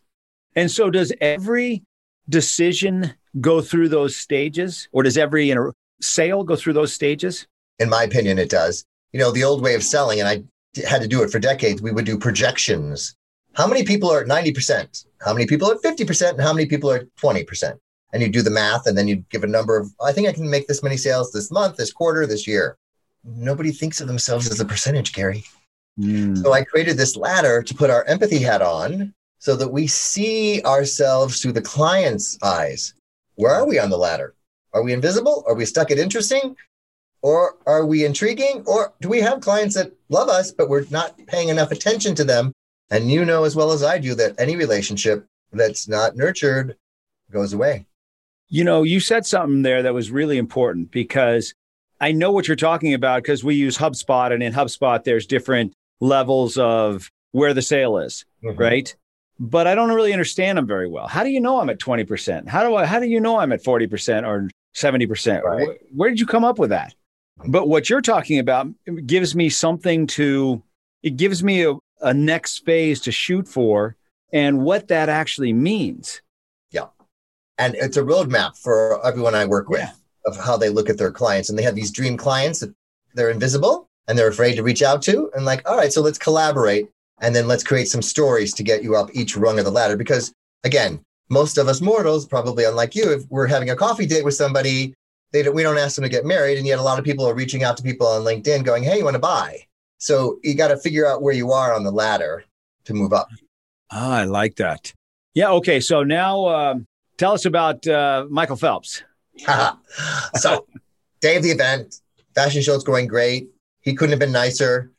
And 0.54 0.70
so, 0.70 0.90
does 0.90 1.12
every 1.20 1.82
decision 2.28 3.14
go 3.40 3.60
through 3.60 3.88
those 3.88 4.16
stages, 4.16 4.88
or 4.92 5.02
does 5.02 5.16
every 5.16 5.48
you 5.48 5.54
know, 5.54 5.72
sale 6.00 6.44
go 6.44 6.56
through 6.56 6.74
those 6.74 6.92
stages? 6.92 7.46
In 7.78 7.88
my 7.88 8.02
opinion, 8.04 8.38
it 8.38 8.50
does. 8.50 8.84
You 9.12 9.20
know, 9.20 9.30
the 9.30 9.44
old 9.44 9.62
way 9.62 9.74
of 9.74 9.82
selling, 9.82 10.20
and 10.20 10.28
I 10.28 10.42
had 10.86 11.02
to 11.02 11.08
do 11.08 11.22
it 11.22 11.30
for 11.30 11.38
decades, 11.38 11.80
we 11.80 11.92
would 11.92 12.04
do 12.04 12.18
projections. 12.18 13.14
How 13.54 13.66
many 13.66 13.84
people 13.84 14.10
are 14.10 14.20
at 14.20 14.26
90%? 14.26 15.06
How 15.24 15.32
many 15.32 15.46
people 15.46 15.70
are 15.70 15.74
at 15.74 15.82
50%? 15.82 16.30
And 16.30 16.40
how 16.40 16.52
many 16.52 16.66
people 16.66 16.90
are 16.90 16.96
at 16.96 17.16
20%? 17.16 17.78
And 18.12 18.22
you 18.22 18.28
do 18.28 18.42
the 18.42 18.50
math, 18.50 18.86
and 18.86 18.96
then 18.96 19.08
you 19.08 19.24
give 19.30 19.42
a 19.44 19.46
number 19.46 19.76
of, 19.76 19.90
I 20.02 20.12
think 20.12 20.28
I 20.28 20.32
can 20.32 20.48
make 20.48 20.66
this 20.66 20.82
many 20.82 20.96
sales 20.96 21.32
this 21.32 21.50
month, 21.50 21.76
this 21.76 21.92
quarter, 21.92 22.26
this 22.26 22.46
year 22.46 22.76
nobody 23.24 23.70
thinks 23.70 24.00
of 24.00 24.08
themselves 24.08 24.50
as 24.50 24.60
a 24.60 24.64
percentage, 24.64 25.12
Gary. 25.12 25.44
Mm. 25.98 26.42
So 26.42 26.52
I 26.52 26.64
created 26.64 26.96
this 26.96 27.16
ladder 27.16 27.62
to 27.62 27.74
put 27.74 27.90
our 27.90 28.04
empathy 28.04 28.38
hat 28.38 28.62
on 28.62 29.14
so 29.38 29.56
that 29.56 29.68
we 29.68 29.86
see 29.86 30.62
ourselves 30.62 31.40
through 31.40 31.52
the 31.52 31.62
client's 31.62 32.38
eyes. 32.42 32.94
Where 33.34 33.52
are 33.52 33.66
we 33.66 33.78
on 33.78 33.90
the 33.90 33.98
ladder? 33.98 34.34
Are 34.72 34.82
we 34.82 34.92
invisible? 34.92 35.44
Are 35.46 35.54
we 35.54 35.66
stuck 35.66 35.90
at 35.90 35.98
interesting? 35.98 36.56
Or 37.22 37.56
are 37.66 37.84
we 37.84 38.04
intriguing? 38.04 38.64
Or 38.66 38.94
do 39.00 39.08
we 39.08 39.20
have 39.20 39.40
clients 39.40 39.74
that 39.74 39.92
love 40.08 40.28
us, 40.28 40.50
but 40.50 40.68
we're 40.68 40.86
not 40.90 41.16
paying 41.26 41.48
enough 41.48 41.70
attention 41.70 42.14
to 42.16 42.24
them? 42.24 42.52
And 42.92 43.10
you 43.10 43.24
know 43.24 43.44
as 43.44 43.56
well 43.56 43.72
as 43.72 43.82
I 43.82 43.98
do 43.98 44.14
that 44.16 44.34
any 44.38 44.54
relationship 44.54 45.26
that's 45.52 45.88
not 45.88 46.14
nurtured 46.16 46.76
goes 47.30 47.52
away. 47.52 47.86
You 48.48 48.64
know, 48.64 48.82
you 48.82 49.00
said 49.00 49.24
something 49.24 49.62
there 49.62 49.82
that 49.82 49.94
was 49.94 50.10
really 50.10 50.36
important 50.38 50.90
because 50.90 51.54
I 52.00 52.12
know 52.12 52.30
what 52.30 52.46
you're 52.46 52.56
talking 52.56 52.92
about 52.92 53.22
because 53.22 53.42
we 53.42 53.54
use 53.54 53.78
HubSpot, 53.78 54.32
and 54.32 54.42
in 54.42 54.52
HubSpot, 54.52 55.02
there's 55.04 55.24
different 55.26 55.72
levels 56.00 56.58
of 56.58 57.10
where 57.30 57.54
the 57.54 57.62
sale 57.62 57.96
is, 57.96 58.26
Mhm. 58.44 58.58
right? 58.58 58.94
But 59.40 59.66
I 59.66 59.74
don't 59.74 59.90
really 59.92 60.12
understand 60.12 60.58
them 60.58 60.66
very 60.66 60.88
well. 60.88 61.06
How 61.08 61.24
do 61.24 61.30
you 61.30 61.40
know 61.40 61.60
I'm 61.60 61.70
at 61.70 61.78
20%? 61.78 62.48
How 62.48 62.62
do 62.68 62.74
I 62.76 62.84
how 62.84 63.00
do 63.00 63.06
you 63.06 63.20
know 63.20 63.38
I'm 63.38 63.52
at 63.52 63.64
40% 63.64 64.26
or 64.26 64.50
70%? 64.74 65.42
Right. 65.44 65.66
Where, 65.66 65.76
where 65.94 66.10
did 66.10 66.20
you 66.20 66.26
come 66.26 66.44
up 66.44 66.58
with 66.58 66.70
that? 66.70 66.94
But 67.46 67.68
what 67.68 67.88
you're 67.88 68.02
talking 68.02 68.38
about 68.38 68.68
gives 69.06 69.34
me 69.34 69.48
something 69.48 70.06
to 70.08 70.62
it 71.02 71.16
gives 71.16 71.42
me 71.42 71.64
a, 71.64 71.72
a 72.02 72.12
next 72.12 72.64
phase 72.64 73.00
to 73.00 73.12
shoot 73.12 73.48
for 73.48 73.96
and 74.32 74.62
what 74.62 74.88
that 74.88 75.08
actually 75.08 75.52
means. 75.52 76.20
Yeah. 76.70 76.86
And 77.58 77.74
it's 77.74 77.96
a 77.96 78.02
roadmap 78.02 78.56
for 78.56 79.04
everyone 79.06 79.34
I 79.34 79.44
work 79.44 79.68
with 79.68 79.80
Yeah. 79.80 79.92
of 80.24 80.36
how 80.36 80.56
they 80.56 80.68
look 80.68 80.88
at 80.90 80.98
their 80.98 81.10
clients. 81.10 81.48
And 81.48 81.58
they 81.58 81.62
have 81.62 81.74
these 81.74 81.90
dream 81.90 82.16
clients 82.16 82.60
that 82.60 82.74
they're 83.14 83.30
invisible 83.30 83.88
and 84.08 84.18
they're 84.18 84.28
afraid 84.28 84.56
to 84.56 84.62
reach 84.62 84.82
out 84.82 85.02
to. 85.02 85.30
And 85.34 85.44
like, 85.44 85.68
all 85.68 85.76
right, 85.76 85.92
so 85.92 86.00
let's 86.00 86.18
collaborate 86.18 86.88
and 87.20 87.34
then 87.36 87.46
let's 87.46 87.62
create 87.62 87.88
some 87.88 88.02
stories 88.02 88.52
to 88.54 88.62
get 88.62 88.82
you 88.82 88.96
up 88.96 89.10
each 89.12 89.36
rung 89.36 89.58
of 89.58 89.64
the 89.64 89.70
ladder. 89.70 89.96
Because 89.96 90.32
again, 90.64 91.00
most 91.28 91.56
of 91.58 91.68
us 91.68 91.80
mortals, 91.80 92.26
probably 92.26 92.64
unlike 92.64 92.94
you, 92.94 93.12
if 93.12 93.22
we're 93.30 93.46
having 93.46 93.70
a 93.70 93.76
coffee 93.76 94.06
date 94.06 94.24
with 94.24 94.34
somebody, 94.34 94.94
they 95.32 95.42
don't, 95.42 95.54
we 95.54 95.62
don't 95.62 95.78
ask 95.78 95.94
them 95.94 96.02
to 96.02 96.08
get 96.08 96.26
married. 96.26 96.58
And 96.58 96.66
yet 96.66 96.78
a 96.78 96.82
lot 96.82 96.98
of 96.98 97.04
people 97.04 97.26
are 97.26 97.34
reaching 97.34 97.62
out 97.62 97.76
to 97.76 97.82
people 97.82 98.06
on 98.06 98.22
LinkedIn 98.22 98.64
going, 98.64 98.82
hey, 98.82 98.98
you 98.98 99.04
want 99.04 99.14
to 99.14 99.20
buy? 99.20 99.66
So 100.02 100.40
you 100.42 100.56
got 100.56 100.68
to 100.68 100.76
figure 100.76 101.06
out 101.06 101.22
where 101.22 101.32
you 101.32 101.52
are 101.52 101.72
on 101.72 101.84
the 101.84 101.92
ladder 101.92 102.44
to 102.86 102.92
move 102.92 103.12
up. 103.12 103.28
Ah, 103.92 104.16
I 104.16 104.24
like 104.24 104.56
that. 104.56 104.92
Yeah. 105.32 105.52
Okay. 105.52 105.78
So 105.78 106.02
now 106.02 106.48
um, 106.48 106.86
tell 107.18 107.34
us 107.34 107.44
about 107.44 107.86
uh, 107.86 108.26
Michael 108.28 108.56
Phelps. 108.56 109.04
so, 110.34 110.66
day 111.20 111.36
of 111.36 111.44
the 111.44 111.50
event, 111.50 112.00
fashion 112.34 112.62
show 112.62 112.74
is 112.74 112.82
going 112.82 113.06
great. 113.06 113.48
He 113.82 113.94
couldn't 113.94 114.10
have 114.10 114.18
been 114.18 114.32
nicer. 114.32 114.90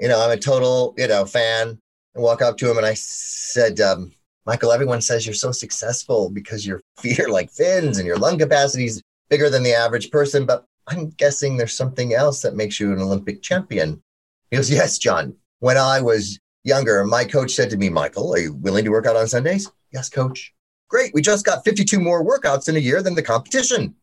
You 0.00 0.08
know, 0.08 0.20
I'm 0.20 0.32
a 0.32 0.36
total, 0.36 0.92
you 0.98 1.06
know, 1.06 1.24
fan. 1.24 1.78
And 2.16 2.24
walk 2.24 2.42
up 2.42 2.58
to 2.58 2.68
him 2.68 2.78
and 2.78 2.86
I 2.86 2.94
said, 2.94 3.78
um, 3.78 4.10
Michael, 4.44 4.72
everyone 4.72 5.02
says 5.02 5.24
you're 5.24 5.34
so 5.34 5.52
successful 5.52 6.30
because 6.30 6.66
your 6.66 6.80
feet 6.98 7.20
are 7.20 7.30
like 7.30 7.52
fins 7.52 7.96
and 7.96 8.08
your 8.08 8.18
lung 8.18 8.38
capacity 8.38 8.86
is 8.86 9.00
bigger 9.28 9.50
than 9.50 9.62
the 9.62 9.74
average 9.74 10.10
person. 10.10 10.46
But 10.46 10.64
I'm 10.88 11.10
guessing 11.10 11.56
there's 11.56 11.76
something 11.76 12.12
else 12.12 12.42
that 12.42 12.56
makes 12.56 12.80
you 12.80 12.92
an 12.92 13.00
Olympic 13.00 13.40
champion. 13.40 14.02
He 14.50 14.56
goes, 14.56 14.70
Yes, 14.70 14.98
John. 14.98 15.34
When 15.60 15.76
I 15.76 16.00
was 16.00 16.38
younger, 16.64 17.04
my 17.04 17.24
coach 17.24 17.52
said 17.52 17.70
to 17.70 17.76
me, 17.76 17.88
Michael, 17.88 18.32
are 18.34 18.38
you 18.38 18.54
willing 18.54 18.84
to 18.84 18.90
work 18.90 19.06
out 19.06 19.16
on 19.16 19.26
Sundays? 19.26 19.70
Yes, 19.92 20.08
coach. 20.08 20.52
Great. 20.88 21.12
We 21.12 21.20
just 21.20 21.44
got 21.44 21.64
52 21.64 22.00
more 22.00 22.24
workouts 22.24 22.68
in 22.68 22.76
a 22.76 22.80
year 22.80 23.02
than 23.02 23.14
the 23.14 23.22
competition. 23.22 23.94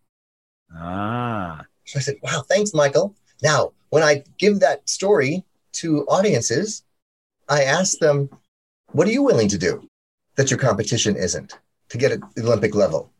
Ah, 0.75 1.65
So 1.85 1.99
I 1.99 2.01
said, 2.01 2.15
wow, 2.21 2.43
thanks, 2.47 2.73
Michael. 2.73 3.15
Now, 3.41 3.71
when 3.89 4.03
I 4.03 4.23
give 4.37 4.59
that 4.59 4.87
story 4.89 5.43
to 5.73 6.05
audiences, 6.05 6.83
I 7.47 7.63
ask 7.63 7.99
them, 7.99 8.29
what 8.91 9.07
are 9.07 9.11
you 9.11 9.23
willing 9.23 9.47
to 9.49 9.57
do 9.57 9.87
that 10.35 10.49
your 10.51 10.59
competition 10.59 11.15
isn't 11.15 11.57
to 11.89 11.97
get 11.97 12.11
at 12.11 12.19
the 12.35 12.43
Olympic 12.43 12.75
level? 12.75 13.11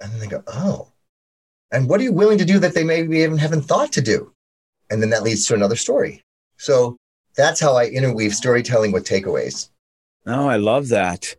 And 0.00 0.12
then 0.12 0.20
they 0.20 0.26
go, 0.26 0.42
oh. 0.46 0.92
And 1.72 1.88
what 1.88 2.00
are 2.00 2.04
you 2.04 2.12
willing 2.12 2.38
to 2.38 2.44
do 2.44 2.58
that 2.60 2.74
they 2.74 2.84
maybe 2.84 3.18
even 3.18 3.38
haven't 3.38 3.62
thought 3.62 3.92
to 3.92 4.00
do? 4.02 4.32
And 4.90 5.02
then 5.02 5.10
that 5.10 5.22
leads 5.24 5.46
to 5.46 5.54
another 5.54 5.76
story. 5.76 6.22
So 6.58 6.96
that's 7.36 7.60
how 7.60 7.74
I 7.76 7.86
interweave 7.86 8.34
storytelling 8.34 8.92
with 8.92 9.04
takeaways. 9.06 9.70
oh, 10.26 10.48
I 10.48 10.56
love 10.56 10.88
that. 10.88 11.36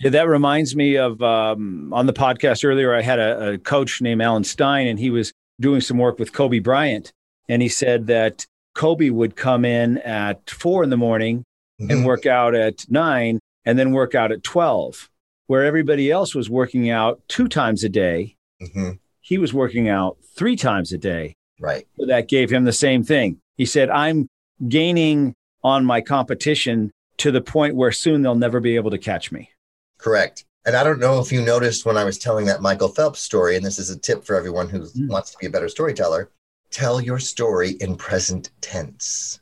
Yeah, 0.00 0.10
that 0.10 0.26
reminds 0.28 0.74
me 0.74 0.96
of 0.96 1.22
um, 1.22 1.92
on 1.92 2.06
the 2.06 2.12
podcast 2.12 2.64
earlier. 2.64 2.94
I 2.94 3.02
had 3.02 3.18
a, 3.20 3.50
a 3.52 3.58
coach 3.58 4.00
named 4.00 4.20
Alan 4.22 4.42
Stein, 4.44 4.86
and 4.88 4.98
he 4.98 5.10
was 5.10 5.32
doing 5.60 5.80
some 5.80 5.98
work 5.98 6.18
with 6.18 6.32
Kobe 6.32 6.58
Bryant, 6.58 7.12
and 7.48 7.62
he 7.62 7.68
said 7.68 8.06
that 8.08 8.44
Kobe 8.74 9.10
would 9.10 9.36
come 9.36 9.64
in 9.64 9.98
at 9.98 10.50
four 10.50 10.82
in 10.82 10.90
the 10.90 10.96
morning 10.96 11.44
and 11.78 12.04
work 12.06 12.26
out 12.26 12.54
at 12.54 12.84
nine 12.88 13.38
and 13.64 13.76
then 13.78 13.90
work 13.92 14.14
out 14.14 14.30
at 14.32 14.42
12, 14.44 15.08
where 15.48 15.64
everybody 15.64 16.10
else 16.12 16.32
was 16.34 16.48
working 16.48 16.90
out 16.90 17.20
two 17.28 17.48
times 17.48 17.82
a 17.84 17.88
day. 17.88 18.36
Mhm. 18.62 18.98
He 19.20 19.36
was 19.38 19.52
working 19.52 19.88
out 19.88 20.16
three 20.36 20.54
times 20.56 20.92
a 20.92 20.98
day. 20.98 21.34
Right. 21.60 21.86
So 21.98 22.06
that 22.06 22.28
gave 22.28 22.50
him 22.50 22.64
the 22.64 22.72
same 22.72 23.02
thing. 23.04 23.38
He 23.56 23.66
said, 23.66 23.90
I'm 23.90 24.28
gaining 24.68 25.34
on 25.64 25.84
my 25.84 26.00
competition 26.00 26.90
to 27.18 27.30
the 27.30 27.40
point 27.40 27.76
where 27.76 27.92
soon 27.92 28.22
they'll 28.22 28.34
never 28.34 28.60
be 28.60 28.76
able 28.76 28.90
to 28.90 28.98
catch 28.98 29.30
me. 29.30 29.50
Correct. 29.98 30.44
And 30.64 30.76
I 30.76 30.84
don't 30.84 31.00
know 31.00 31.20
if 31.20 31.32
you 31.32 31.42
noticed 31.42 31.84
when 31.84 31.96
I 31.96 32.04
was 32.04 32.18
telling 32.18 32.46
that 32.46 32.62
Michael 32.62 32.88
Phelps 32.88 33.20
story, 33.20 33.56
and 33.56 33.64
this 33.64 33.78
is 33.78 33.90
a 33.90 33.98
tip 33.98 34.24
for 34.24 34.36
everyone 34.36 34.68
who 34.68 34.80
Mm. 34.80 35.08
wants 35.08 35.30
to 35.32 35.38
be 35.38 35.46
a 35.46 35.50
better 35.50 35.68
storyteller 35.68 36.30
tell 36.70 37.00
your 37.00 37.18
story 37.18 37.72
in 37.80 37.94
present 37.96 38.50
tense. 38.62 39.40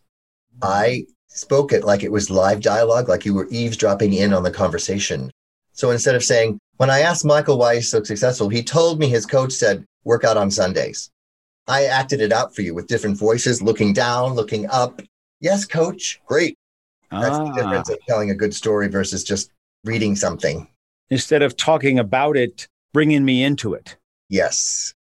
I 0.63 1.07
spoke 1.29 1.73
it 1.73 1.85
like 1.85 2.03
it 2.03 2.11
was 2.11 2.29
live 2.29 2.61
dialogue, 2.61 3.09
like 3.09 3.25
you 3.25 3.35
were 3.35 3.47
eavesdropping 3.51 4.13
in 4.13 4.35
on 4.35 4.43
the 4.43 4.51
conversation. 4.51 5.31
So 5.73 5.93
instead 5.93 6.17
of 6.17 6.25
saying, 6.25 6.59
when 6.79 6.91
I 6.91 7.01
asked 7.01 7.25
Michael 7.25 7.57
why 7.57 7.77
he's 7.77 7.89
so 7.89 8.03
successful, 8.03 8.49
he 8.49 8.63
told 8.63 8.99
me 8.99 9.09
his 9.09 9.27
coach 9.27 9.53
said, 9.53 9.85
work 10.05 10.25
out 10.25 10.37
on 10.37 10.51
Sundays. 10.51 11.09
I 11.69 11.85
acted 11.85 12.21
it 12.21 12.33
out 12.33 12.55
for 12.55 12.63
you 12.63 12.75
with 12.75 12.89
different 12.89 13.17
voices, 13.17 13.63
looking 13.63 13.93
down, 13.93 14.35
looking 14.35 14.69
up. 14.69 15.01
Yes, 15.41 15.65
coach. 15.65 16.21
Great. 16.27 16.57
That's 17.11 17.37
the 17.39 17.45
Ah, 17.45 17.55
difference 17.55 17.89
of 17.91 17.99
telling 18.07 18.31
a 18.31 18.35
good 18.35 18.55
story 18.55 18.89
versus 18.89 19.25
just 19.25 19.51
reading 19.85 20.15
something. 20.17 20.69
instead 21.13 21.43
of 21.43 21.57
talking 21.57 21.99
about 21.99 22.37
it, 22.37 22.69
bringing 22.93 23.25
me 23.25 23.43
into 23.43 23.75
it. 23.75 23.97
Yes. 24.29 24.95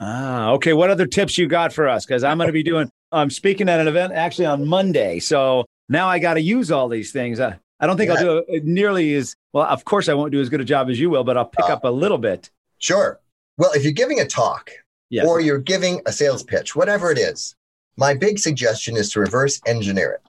Ah, 0.00 0.50
okay. 0.52 0.72
What 0.72 0.90
other 0.90 1.06
tips 1.06 1.38
you 1.38 1.46
got 1.46 1.72
for 1.72 1.88
us? 1.88 2.04
Because 2.04 2.24
I'm 2.24 2.36
going 2.38 2.48
to 2.48 2.52
be 2.52 2.64
doing, 2.64 2.90
I'm 3.12 3.30
speaking 3.30 3.68
at 3.68 3.78
an 3.78 3.86
event 3.86 4.12
actually 4.12 4.46
on 4.46 4.66
Monday. 4.66 5.20
So 5.20 5.64
now 5.88 6.08
I 6.08 6.18
got 6.18 6.34
to 6.34 6.40
use 6.40 6.72
all 6.72 6.88
these 6.88 7.12
things. 7.12 7.38
Uh, 7.38 7.54
I 7.78 7.86
don't 7.86 7.96
think 7.96 8.10
I'll 8.10 8.42
do 8.42 8.44
nearly 8.64 9.14
as 9.14 9.36
well. 9.52 9.66
Of 9.66 9.84
course, 9.84 10.08
I 10.08 10.14
won't 10.14 10.32
do 10.32 10.40
as 10.40 10.48
good 10.48 10.60
a 10.60 10.64
job 10.64 10.90
as 10.90 10.98
you 10.98 11.10
will, 11.10 11.22
but 11.22 11.36
I'll 11.36 11.44
pick 11.46 11.66
Ah. 11.68 11.74
up 11.74 11.84
a 11.84 11.88
little 11.90 12.18
bit. 12.18 12.50
Sure. 12.78 13.20
Well, 13.58 13.70
if 13.72 13.84
you're 13.84 13.92
giving 13.92 14.18
a 14.18 14.26
talk 14.26 14.70
Yes. 15.10 15.28
or 15.28 15.40
you're 15.40 15.58
giving 15.58 16.00
a 16.06 16.12
sales 16.12 16.42
pitch, 16.42 16.74
whatever 16.74 17.12
it 17.12 17.18
is, 17.18 17.54
my 17.96 18.14
big 18.14 18.38
suggestion 18.38 18.96
is 18.96 19.10
to 19.12 19.20
reverse 19.20 19.60
engineer 19.66 20.12
it. 20.12 20.22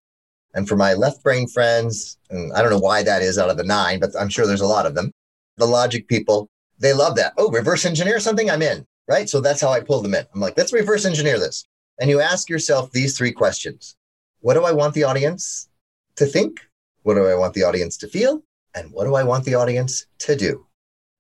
And 0.54 0.68
for 0.68 0.76
my 0.76 0.94
left 0.94 1.24
brain 1.24 1.48
friends, 1.48 2.18
and 2.30 2.54
I 2.54 2.62
don't 2.62 2.72
know 2.72 2.80
why 2.80 3.04
that 3.04 3.22
is 3.22 3.38
out 3.38 3.50
of 3.50 3.58
the 3.58 3.64
nine, 3.64 4.00
but 4.00 4.12
I'm 4.20 4.30
sure 4.30 4.46
there's 4.46 4.62
a 4.62 4.68
lot 4.68 4.86
of 4.86 4.96
them, 4.96 5.12
the 5.58 5.66
logic 5.66 6.08
people, 6.08 6.50
they 6.80 6.94
love 6.94 7.16
that. 7.16 7.34
Oh, 7.38 7.50
reverse 7.50 7.86
engineer 7.86 8.20
something, 8.20 8.50
I'm 8.50 8.62
in. 8.62 8.86
Right. 9.08 9.30
So 9.30 9.42
that's 9.42 9.60
how 9.60 9.70
I 9.70 9.82
pull 9.82 10.02
them 10.02 10.16
in. 10.16 10.26
I'm 10.34 10.40
like, 10.40 10.56
let's 10.56 10.72
reverse 10.72 11.06
engineer 11.06 11.38
this. 11.38 11.66
And 12.00 12.10
you 12.10 12.22
ask 12.22 12.50
yourself 12.50 12.92
these 12.92 13.18
three 13.18 13.32
questions 13.32 13.96
What 14.40 14.54
do 14.54 14.64
I 14.64 14.72
want 14.72 14.94
the 14.94 15.04
audience 15.04 15.68
to 16.16 16.26
think? 16.26 16.62
What 17.02 17.16
do 17.16 17.28
I 17.28 17.36
want 17.36 17.54
the 17.54 17.64
audience 17.64 17.98
to 17.98 18.08
feel? 18.08 18.44
And 18.76 18.92
what 18.92 19.04
do 19.04 19.16
I 19.16 19.24
want 19.24 19.44
the 19.44 19.56
audience 19.56 20.06
to 20.20 20.36
do? 20.36 20.66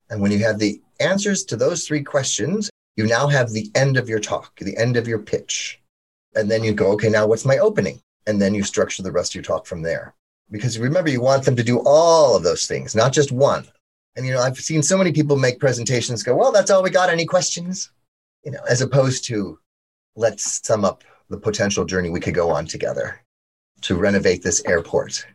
And 0.10 0.22
when 0.22 0.32
you 0.32 0.40
have 0.40 0.60
the 0.60 0.82
answers 1.00 1.44
to 1.46 1.56
those 1.56 1.86
three 1.86 2.04
questions, 2.04 2.70
you 2.96 3.06
now 3.06 3.28
have 3.28 3.52
the 3.52 3.70
end 3.76 3.98
of 3.98 4.08
your 4.08 4.20
talk, 4.20 4.56
the 4.60 4.78
end 4.78 4.96
of 4.98 5.08
your 5.08 5.20
pitch. 5.20 5.82
And 6.36 6.50
then 6.50 6.64
you 6.64 6.74
go, 6.74 6.92
okay, 6.94 7.10
now 7.10 7.28
what's 7.28 7.46
my 7.46 7.58
opening? 7.58 8.02
And 8.28 8.42
then 8.42 8.54
you 8.54 8.64
structure 8.64 9.04
the 9.04 9.12
rest 9.12 9.32
of 9.32 9.36
your 9.36 9.44
talk 9.44 9.66
from 9.66 9.82
there. 9.82 10.14
Because 10.52 10.80
remember, 10.80 11.10
you 11.10 11.22
want 11.22 11.46
them 11.46 11.56
to 11.56 11.64
do 11.64 11.82
all 11.86 12.36
of 12.36 12.44
those 12.44 12.68
things, 12.68 12.96
not 12.96 13.14
just 13.14 13.32
one. 13.32 13.68
And, 14.16 14.26
you 14.26 14.34
know, 14.34 14.42
I've 14.42 14.58
seen 14.58 14.84
so 14.84 14.98
many 14.98 15.12
people 15.12 15.36
make 15.38 15.60
presentations 15.60 16.24
go, 16.24 16.36
well, 16.36 16.52
that's 16.52 16.70
all 16.70 16.84
we 16.84 16.90
got. 16.90 17.10
Any 17.10 17.26
questions? 17.26 17.92
You 18.44 18.52
know, 18.52 18.62
as 18.70 18.82
opposed 18.82 19.26
to 19.26 19.60
let's 20.16 20.66
sum 20.66 20.86
up 20.86 21.04
the 21.30 21.38
potential 21.38 21.86
journey 21.86 22.10
we 22.10 22.20
could 22.20 22.36
go 22.36 22.50
on 22.52 22.66
together 22.68 23.22
to 23.82 23.96
renovate 23.96 24.44
this 24.44 24.64
airport 24.66 25.26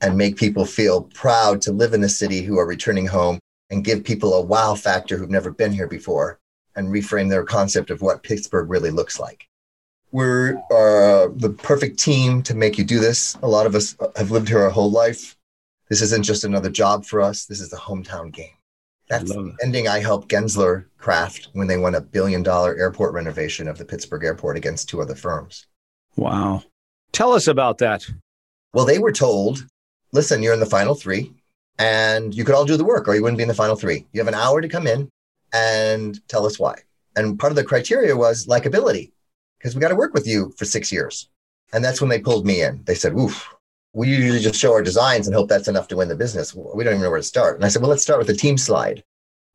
and 0.00 0.16
make 0.16 0.36
people 0.36 0.64
feel 0.64 1.02
proud 1.02 1.60
to 1.62 1.72
live 1.72 1.94
in 1.94 2.00
the 2.00 2.08
city 2.08 2.42
who 2.42 2.58
are 2.58 2.66
returning 2.66 3.06
home 3.06 3.38
and 3.70 3.84
give 3.84 4.04
people 4.04 4.34
a 4.34 4.42
wow 4.42 4.74
factor 4.74 5.16
who've 5.16 5.30
never 5.30 5.50
been 5.50 5.72
here 5.72 5.88
before 5.88 6.38
and 6.76 6.88
reframe 6.88 7.28
their 7.28 7.44
concept 7.44 7.90
of 7.90 8.00
what 8.00 8.22
Pittsburgh 8.22 8.70
really 8.70 8.90
looks 8.90 9.18
like. 9.18 9.48
We're 10.10 10.56
uh, 10.70 11.28
the 11.36 11.54
perfect 11.62 11.98
team 11.98 12.42
to 12.44 12.54
make 12.54 12.78
you 12.78 12.84
do 12.84 12.98
this. 12.98 13.36
A 13.42 13.48
lot 13.48 13.66
of 13.66 13.74
us 13.74 13.96
have 14.16 14.30
lived 14.30 14.48
here 14.48 14.60
our 14.60 14.70
whole 14.70 14.90
life. 14.90 15.36
This 15.88 16.02
isn't 16.02 16.24
just 16.24 16.44
another 16.44 16.70
job 16.70 17.04
for 17.04 17.20
us. 17.20 17.44
This 17.46 17.60
is 17.60 17.70
the 17.70 17.76
hometown 17.76 18.32
game. 18.32 18.52
That's 19.08 19.32
the 19.32 19.56
ending 19.62 19.88
I 19.88 20.00
helped 20.00 20.28
Gensler 20.28 20.84
craft 20.98 21.48
when 21.54 21.66
they 21.66 21.78
won 21.78 21.94
a 21.94 22.00
billion 22.00 22.42
dollar 22.42 22.76
airport 22.76 23.14
renovation 23.14 23.66
of 23.66 23.78
the 23.78 23.84
Pittsburgh 23.84 24.22
airport 24.22 24.58
against 24.58 24.88
two 24.88 25.00
other 25.00 25.14
firms. 25.14 25.66
Wow. 26.16 26.62
Tell 27.12 27.32
us 27.32 27.48
about 27.48 27.78
that. 27.78 28.06
Well, 28.74 28.84
they 28.84 28.98
were 28.98 29.12
told, 29.12 29.66
listen, 30.12 30.42
you're 30.42 30.52
in 30.52 30.60
the 30.60 30.66
final 30.66 30.94
three 30.94 31.32
and 31.78 32.34
you 32.34 32.44
could 32.44 32.54
all 32.54 32.66
do 32.66 32.76
the 32.76 32.84
work 32.84 33.08
or 33.08 33.14
you 33.14 33.22
wouldn't 33.22 33.38
be 33.38 33.42
in 33.42 33.48
the 33.48 33.54
final 33.54 33.76
three. 33.76 34.06
You 34.12 34.20
have 34.20 34.28
an 34.28 34.34
hour 34.34 34.60
to 34.60 34.68
come 34.68 34.86
in 34.86 35.08
and 35.54 36.20
tell 36.28 36.44
us 36.44 36.58
why. 36.58 36.74
And 37.16 37.38
part 37.38 37.50
of 37.52 37.56
the 37.56 37.64
criteria 37.64 38.14
was 38.14 38.46
likability 38.46 39.12
because 39.58 39.74
we 39.74 39.80
got 39.80 39.88
to 39.88 39.96
work 39.96 40.14
with 40.14 40.26
you 40.26 40.52
for 40.56 40.64
six 40.64 40.92
years. 40.92 41.28
And 41.72 41.84
that's 41.84 42.00
when 42.00 42.08
they 42.08 42.20
pulled 42.20 42.46
me 42.46 42.62
in. 42.62 42.82
They 42.84 42.94
said, 42.94 43.12
oof, 43.14 43.54
we 43.92 44.08
usually 44.08 44.40
just 44.40 44.58
show 44.58 44.72
our 44.72 44.82
designs 44.82 45.26
and 45.26 45.34
hope 45.34 45.48
that's 45.48 45.68
enough 45.68 45.88
to 45.88 45.96
win 45.96 46.08
the 46.08 46.16
business. 46.16 46.54
We 46.54 46.84
don't 46.84 46.94
even 46.94 47.02
know 47.02 47.10
where 47.10 47.18
to 47.18 47.24
start. 47.24 47.56
And 47.56 47.64
I 47.64 47.68
said, 47.68 47.82
well, 47.82 47.90
let's 47.90 48.02
start 48.02 48.18
with 48.18 48.28
the 48.28 48.34
team 48.34 48.56
slide. 48.56 49.02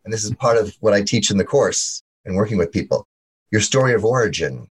And 0.04 0.14
this 0.14 0.24
is 0.24 0.36
part 0.36 0.58
of 0.58 0.76
what 0.82 0.94
I 0.94 1.02
teach 1.02 1.32
in 1.32 1.38
the 1.38 1.46
course 1.46 2.04
and 2.26 2.36
working 2.36 2.58
with 2.58 2.72
people. 2.72 3.08
Your 3.52 3.62
story 3.62 3.94
of 3.94 4.04
origin, 4.04 4.68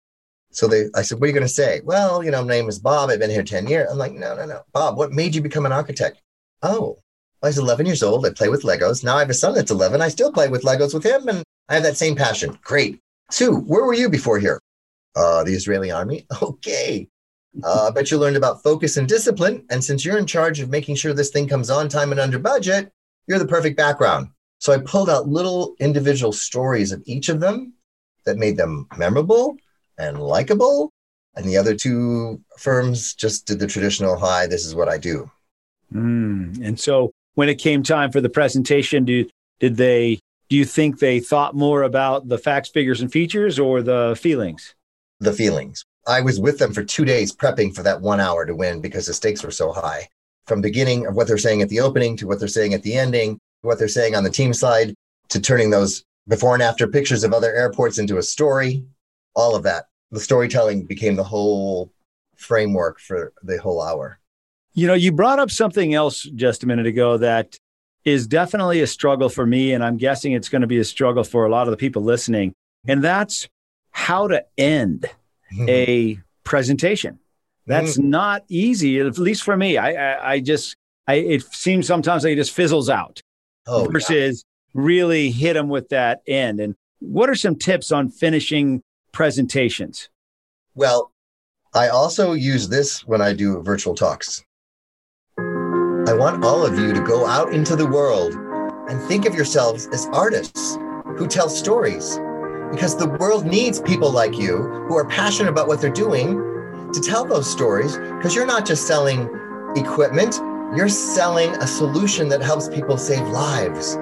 So 0.52 0.68
they, 0.68 0.86
I 0.96 1.04
said, 1.04 1.20
what 1.20 1.26
are 1.26 1.28
you 1.28 1.34
going 1.34 1.48
to 1.48 1.54
say? 1.54 1.82
Well, 1.84 2.24
you 2.24 2.32
know, 2.32 2.42
my 2.44 2.50
name 2.50 2.68
is 2.68 2.80
Bob. 2.80 3.10
I've 3.10 3.20
been 3.20 3.30
here 3.30 3.44
10 3.44 3.68
years. 3.68 3.90
I'm 3.90 3.98
like, 3.98 4.14
no, 4.14 4.36
no, 4.36 4.46
no. 4.46 4.62
Bob, 4.74 4.98
what 4.98 5.14
made 5.14 5.34
you 5.34 5.42
become 5.42 5.66
an 5.66 5.72
architect? 5.72 6.22
Oh, 6.62 6.98
I 7.42 7.48
was 7.48 7.58
11 7.58 7.86
years 7.86 8.04
old. 8.04 8.26
I 8.26 8.32
play 8.32 8.50
with 8.50 8.64
Legos. 8.64 9.04
Now 9.04 9.16
I 9.18 9.20
have 9.20 9.30
a 9.30 9.34
son 9.34 9.56
that's 9.56 9.72
11. 9.72 10.02
I 10.02 10.10
still 10.10 10.32
play 10.32 10.50
with 10.50 10.64
Legos 10.64 10.94
with 10.94 11.04
him 11.04 11.28
and 11.28 11.44
I 11.70 11.76
have 11.76 11.84
that 11.84 11.98
same 11.98 12.16
passion. 12.16 12.58
Great. 12.64 13.00
Sue, 13.32 13.56
where 13.56 13.86
were 13.86 13.94
you 13.94 14.10
before 14.10 14.40
here? 14.40 14.60
Uh, 15.16 15.44
the 15.44 15.54
Israeli 15.54 15.92
army. 15.92 16.26
Okay. 16.42 17.08
Uh, 17.64 17.88
I 17.90 17.92
bet 17.92 18.10
you 18.10 18.18
learned 18.18 18.38
about 18.38 18.64
focus 18.64 18.96
and 18.96 19.10
discipline. 19.10 19.66
And 19.70 19.84
since 19.84 20.06
you're 20.06 20.18
in 20.18 20.26
charge 20.26 20.62
of 20.62 20.70
making 20.70 20.96
sure 20.96 21.14
this 21.14 21.32
thing 21.32 21.50
comes 21.50 21.70
on 21.70 21.90
time 21.90 22.12
and 22.12 22.20
under 22.20 22.40
budget, 22.40 22.94
you're 23.28 23.40
the 23.40 23.48
perfect 23.48 23.76
background. 23.76 24.30
So 24.60 24.72
I 24.72 24.78
pulled 24.78 25.10
out 25.10 25.28
little 25.28 25.76
individual 25.80 26.32
stories 26.32 26.94
of 26.94 27.04
each 27.06 27.28
of 27.28 27.42
them 27.42 27.74
that 28.26 28.38
made 28.38 28.56
them 28.56 28.88
memorable 28.98 29.58
and 29.98 30.22
likable. 30.22 30.92
And 31.36 31.46
the 31.46 31.58
other 31.58 31.76
two 31.76 32.42
firms 32.58 33.14
just 33.16 33.48
did 33.48 33.60
the 33.60 33.68
traditional 33.68 34.18
hi, 34.18 34.48
this 34.48 34.66
is 34.66 34.76
what 34.76 34.88
I 34.88 34.98
do. 34.98 35.30
Mm. 35.94 36.66
And 36.66 36.80
so 36.80 37.12
when 37.36 37.50
it 37.50 37.56
came 37.56 37.84
time 37.84 38.12
for 38.12 38.22
the 38.22 38.30
presentation, 38.30 39.04
do, 39.06 39.28
did 39.60 39.78
they, 39.78 40.20
do 40.50 40.56
you 40.56 40.66
think 40.66 41.00
they 41.00 41.20
thought 41.20 41.56
more 41.56 41.84
about 41.84 42.28
the 42.28 42.38
facts, 42.38 42.70
figures, 42.70 43.02
and 43.02 43.12
features 43.12 43.60
or 43.60 43.82
the 43.82 44.18
feelings? 44.20 44.76
The 45.22 45.32
feelings. 45.32 45.86
I 46.08 46.22
was 46.22 46.40
with 46.40 46.58
them 46.58 46.74
for 46.74 46.84
two 46.84 47.06
days 47.06 47.34
prepping 47.34 47.76
for 47.76 47.84
that 47.84 48.02
one 48.02 48.20
hour 48.20 48.44
to 48.44 48.56
win 48.56 48.82
because 48.82 49.06
the 49.06 49.14
stakes 49.14 49.44
were 49.44 49.52
so 49.52 49.72
high. 49.72 50.10
From 50.48 50.62
beginning 50.62 51.06
of 51.06 51.16
what 51.16 51.28
they're 51.28 51.38
saying 51.38 51.62
at 51.62 51.70
the 51.70 51.80
opening 51.80 52.18
to 52.18 52.28
what 52.28 52.40
they're 52.40 52.48
saying 52.48 52.74
at 52.74 52.82
the 52.82 52.96
ending, 52.96 53.40
what 53.62 53.78
they're 53.78 53.88
saying 53.88 54.16
on 54.16 54.24
the 54.24 54.32
team 54.32 54.52
side, 54.52 54.96
to 55.30 55.40
turning 55.40 55.70
those 55.70 56.04
before 56.28 56.56
and 56.56 56.64
after 56.64 56.88
pictures 56.88 57.24
of 57.24 57.34
other 57.34 57.54
airports 57.54 58.00
into 58.00 58.18
a 58.18 58.24
story, 58.24 58.84
all 59.36 59.56
of 59.56 59.62
that. 59.64 59.86
The 60.10 60.20
storytelling 60.20 60.86
became 60.86 61.16
the 61.16 61.24
whole 61.24 61.92
framework 62.36 63.00
for 63.00 63.32
the 63.44 63.60
whole 63.60 63.82
hour. 63.82 64.20
You 64.74 64.88
know, 64.88 64.96
you 64.96 65.12
brought 65.12 65.38
up 65.38 65.52
something 65.52 65.94
else 65.94 66.24
just 66.24 66.64
a 66.64 66.68
minute 66.68 66.88
ago 66.88 67.18
that 67.18 67.60
is 68.06 68.26
definitely 68.26 68.82
a 68.82 68.88
struggle 68.88 69.30
for 69.30 69.46
me. 69.46 69.74
And 69.74 69.84
I'm 69.84 69.98
guessing 69.98 70.32
it's 70.32 70.50
going 70.50 70.62
to 70.62 70.68
be 70.68 70.80
a 70.80 70.84
struggle 70.84 71.24
for 71.24 71.46
a 71.46 71.50
lot 71.50 71.68
of 71.68 71.72
the 71.72 71.78
people 71.78 72.02
listening. 72.02 72.54
And 72.88 73.04
that's 73.04 73.48
how 73.92 74.28
to 74.28 74.44
end 74.58 75.10
mm-hmm. 75.54 75.70
a 75.70 76.20
presentation. 76.44 77.20
That's 77.68 77.98
mm-hmm. 77.98 78.10
not 78.10 78.44
easy, 78.50 79.00
at 79.00 79.18
least 79.18 79.44
for 79.44 79.56
me. 79.56 79.78
I, 79.78 79.92
I, 79.94 80.32
I 80.34 80.40
just, 80.40 80.76
I, 81.08 81.16
it 81.16 81.44
seems 81.54 81.88
sometimes 81.88 82.24
like 82.24 82.34
it 82.34 82.38
just 82.38 82.52
fizzles 82.52 82.90
out 82.90 83.22
oh, 83.68 83.88
versus 83.92 84.44
yeah. 84.74 84.82
really 84.82 85.32
hit 85.32 85.54
them 85.54 85.70
with 85.70 85.90
that 85.90 86.22
end. 86.28 86.60
And 86.60 86.76
what 87.00 87.30
are 87.30 87.36
some 87.36 87.56
tips 87.56 87.92
on 87.92 88.10
finishing 88.10 88.82
presentations? 89.12 90.10
Well, 90.74 91.12
I 91.74 91.90
also 91.90 92.34
use 92.34 92.68
this 92.68 93.06
when 93.06 93.22
I 93.22 93.34
do 93.34 93.62
virtual 93.62 93.96
talks. 93.96 94.44
I 95.38 96.14
want 96.14 96.44
all 96.44 96.66
of 96.66 96.78
you 96.78 96.94
to 96.94 97.02
go 97.02 97.26
out 97.26 97.54
into 97.54 97.76
the 97.76 97.88
world 97.88 98.34
and 98.90 99.02
think 99.04 99.26
of 99.26 99.36
yourselves 99.36 99.88
as 99.94 100.08
artists 100.08 100.78
who 101.18 101.28
tell 101.28 101.48
stories 101.48 102.20
because 102.72 102.96
the 102.96 103.10
world 103.20 103.46
needs 103.46 103.82
people 103.82 104.12
like 104.12 104.38
you 104.38 104.64
who 104.88 104.96
are 104.98 105.06
passionate 105.06 105.50
about 105.50 105.68
what 105.68 105.82
they're 105.82 105.90
doing 105.90 106.38
to 106.94 107.02
tell 107.02 107.26
those 107.26 107.50
stories 107.50 107.98
because 107.98 108.34
you're 108.34 108.46
not 108.46 108.66
just 108.66 108.88
selling 108.88 109.30
equipment, 109.76 110.36
you're 110.76 110.90
selling 110.90 111.50
a 111.58 111.68
solution 111.68 112.30
that 112.30 112.42
helps 112.42 112.70
people 112.70 112.98
save 112.98 113.28
lives. 113.28 113.96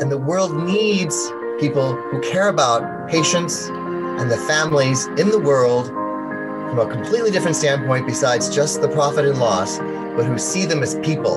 And 0.00 0.10
the 0.10 0.18
world 0.18 0.54
needs 0.54 1.32
people 1.60 1.94
who 1.94 2.20
care 2.20 2.48
about 2.48 3.08
patients 3.08 3.66
and 3.66 4.30
the 4.30 4.36
families 4.36 5.06
in 5.18 5.30
the 5.30 5.38
world 5.38 5.88
from 5.88 6.78
a 6.78 6.90
completely 6.90 7.30
different 7.30 7.56
standpoint 7.56 8.06
besides 8.06 8.48
just 8.48 8.80
the 8.80 8.88
profit 8.88 9.26
and 9.26 9.38
loss, 9.38 9.78
but 9.78 10.24
who 10.24 10.38
see 10.38 10.64
them 10.64 10.82
as 10.82 10.94
people 11.00 11.36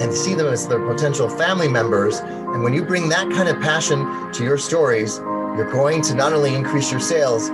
and 0.00 0.12
see 0.12 0.34
them 0.34 0.46
as 0.46 0.68
their 0.68 0.78
potential 0.86 1.28
family 1.28 1.68
members. 1.68 2.20
And 2.20 2.62
when 2.62 2.74
you 2.74 2.84
bring 2.84 3.08
that 3.08 3.30
kind 3.30 3.48
of 3.48 3.60
passion 3.60 4.32
to 4.32 4.44
your 4.44 4.58
stories, 4.58 5.18
you're 5.56 5.70
going 5.70 6.02
to 6.02 6.14
not 6.14 6.32
only 6.32 6.54
increase 6.54 6.90
your 6.90 7.00
sales, 7.00 7.48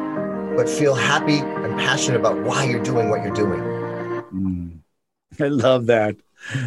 but 0.57 0.69
feel 0.69 0.95
happy 0.95 1.39
and 1.39 1.79
passionate 1.79 2.19
about 2.19 2.43
why 2.43 2.65
you're 2.65 2.83
doing 2.83 3.09
what 3.09 3.23
you're 3.23 3.33
doing. 3.33 3.61
Mm. 4.35 4.79
I 5.41 5.49
love 5.49 5.87
that. 5.87 6.17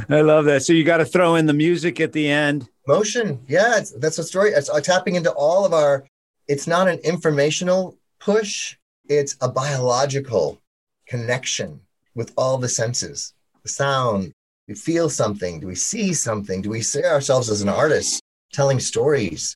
I 0.09 0.21
love 0.21 0.45
that. 0.45 0.63
So 0.63 0.71
you 0.71 0.83
got 0.83 0.97
to 0.97 1.05
throw 1.05 1.35
in 1.35 1.45
the 1.45 1.53
music 1.53 1.99
at 1.99 2.13
the 2.13 2.29
end. 2.29 2.69
Motion. 2.87 3.41
Yeah, 3.47 3.81
that's 3.97 4.17
a 4.17 4.23
story. 4.23 4.51
It's 4.51 4.69
uh, 4.69 4.79
tapping 4.79 5.15
into 5.15 5.31
all 5.31 5.65
of 5.65 5.73
our, 5.73 6.05
it's 6.47 6.67
not 6.67 6.87
an 6.87 6.99
informational 6.99 7.97
push, 8.19 8.77
it's 9.09 9.35
a 9.41 9.49
biological 9.49 10.61
connection 11.05 11.81
with 12.15 12.31
all 12.37 12.57
the 12.57 12.69
senses 12.69 13.33
the 13.65 13.69
sound. 13.69 14.31
We 14.67 14.75
feel 14.75 15.09
something. 15.09 15.59
Do 15.59 15.67
we 15.67 15.75
see 15.75 16.13
something? 16.13 16.61
Do 16.61 16.69
we 16.69 16.81
see 16.81 17.03
ourselves 17.03 17.49
as 17.49 17.61
an 17.61 17.69
artist 17.69 18.21
telling 18.53 18.79
stories? 18.79 19.55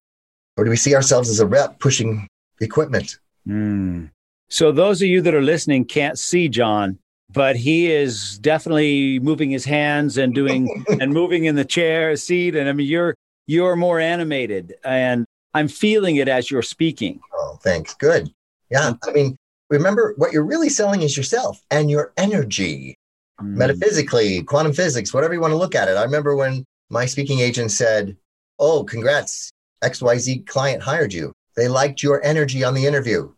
Or 0.59 0.65
do 0.65 0.69
we 0.69 0.75
see 0.75 0.93
ourselves 0.93 1.29
as 1.29 1.39
a 1.39 1.45
rep 1.45 1.79
pushing 1.79 2.27
equipment? 2.59 3.17
Mm. 3.47 4.09
So, 4.49 4.73
those 4.73 5.01
of 5.01 5.07
you 5.07 5.21
that 5.21 5.33
are 5.33 5.41
listening 5.41 5.85
can't 5.85 6.19
see 6.19 6.49
John, 6.49 6.99
but 7.31 7.55
he 7.55 7.89
is 7.89 8.37
definitely 8.39 9.19
moving 9.19 9.51
his 9.51 9.63
hands 9.63 10.17
and 10.17 10.35
doing 10.35 10.83
and 10.99 11.13
moving 11.13 11.45
in 11.45 11.55
the 11.55 11.63
chair, 11.63 12.17
seat. 12.17 12.57
And 12.57 12.67
I 12.67 12.73
mean, 12.73 12.87
you're 12.87 13.15
you're 13.47 13.77
more 13.77 14.01
animated, 14.01 14.75
and 14.83 15.25
I'm 15.53 15.69
feeling 15.69 16.17
it 16.17 16.27
as 16.27 16.51
you're 16.51 16.61
speaking. 16.61 17.21
Oh, 17.33 17.57
thanks. 17.63 17.93
Good. 17.93 18.29
Yeah. 18.69 18.93
I 19.07 19.11
mean, 19.11 19.37
remember 19.69 20.13
what 20.17 20.33
you're 20.33 20.43
really 20.43 20.69
selling 20.69 21.03
is 21.03 21.15
yourself 21.15 21.61
and 21.71 21.89
your 21.89 22.11
energy. 22.17 22.95
Mm. 23.39 23.55
Metaphysically, 23.55 24.43
quantum 24.43 24.73
physics, 24.73 25.13
whatever 25.13 25.33
you 25.33 25.39
want 25.39 25.51
to 25.51 25.57
look 25.57 25.73
at 25.73 25.87
it. 25.87 25.95
I 25.95 26.03
remember 26.03 26.35
when 26.35 26.65
my 26.89 27.05
speaking 27.05 27.39
agent 27.39 27.71
said, 27.71 28.17
Oh, 28.59 28.83
congrats. 28.83 29.51
XYZ 29.83 30.45
client 30.47 30.81
hired 30.81 31.13
you. 31.13 31.31
They 31.55 31.67
liked 31.67 32.03
your 32.03 32.23
energy 32.23 32.63
on 32.63 32.73
the 32.73 32.85
interview. 32.85 33.31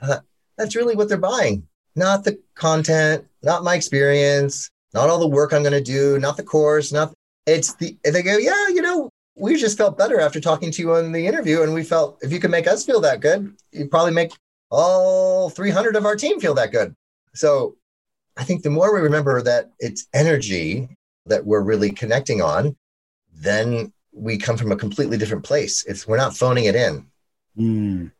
Uh, 0.00 0.18
that's 0.56 0.76
really 0.76 0.96
what 0.96 1.08
they're 1.08 1.18
buying. 1.18 1.66
Not 1.94 2.24
the 2.24 2.38
content, 2.54 3.26
not 3.42 3.64
my 3.64 3.74
experience, 3.74 4.70
not 4.94 5.08
all 5.08 5.18
the 5.18 5.28
work 5.28 5.52
I'm 5.52 5.62
going 5.62 5.72
to 5.72 5.80
do, 5.80 6.18
not 6.18 6.36
the 6.36 6.42
course, 6.42 6.92
not 6.92 7.12
it's 7.46 7.74
the 7.74 7.96
they 8.04 8.22
go, 8.22 8.36
yeah, 8.36 8.68
you 8.68 8.82
know, 8.82 9.10
we 9.36 9.56
just 9.56 9.78
felt 9.78 9.98
better 9.98 10.20
after 10.20 10.40
talking 10.40 10.70
to 10.70 10.82
you 10.82 10.94
on 10.94 11.12
the 11.12 11.26
interview 11.26 11.62
and 11.62 11.72
we 11.72 11.84
felt 11.84 12.18
if 12.22 12.32
you 12.32 12.40
could 12.40 12.50
make 12.50 12.66
us 12.66 12.84
feel 12.84 13.00
that 13.02 13.20
good, 13.20 13.54
you'd 13.72 13.90
probably 13.90 14.12
make 14.12 14.32
all 14.70 15.50
300 15.50 15.96
of 15.96 16.06
our 16.06 16.16
team 16.16 16.40
feel 16.40 16.54
that 16.54 16.72
good. 16.72 16.94
So 17.34 17.76
I 18.36 18.44
think 18.44 18.62
the 18.62 18.70
more 18.70 18.94
we 18.94 19.00
remember 19.00 19.42
that 19.42 19.70
it's 19.78 20.06
energy 20.12 20.88
that 21.26 21.44
we're 21.44 21.62
really 21.62 21.90
connecting 21.90 22.42
on, 22.42 22.76
then 23.32 23.92
we 24.16 24.38
come 24.38 24.56
from 24.56 24.72
a 24.72 24.76
completely 24.76 25.18
different 25.18 25.44
place. 25.44 25.84
It's 25.84 26.08
we're 26.08 26.16
not 26.16 26.36
phoning 26.36 26.64
it 26.64 26.74
in. 26.74 27.06
Mm, 27.58 28.10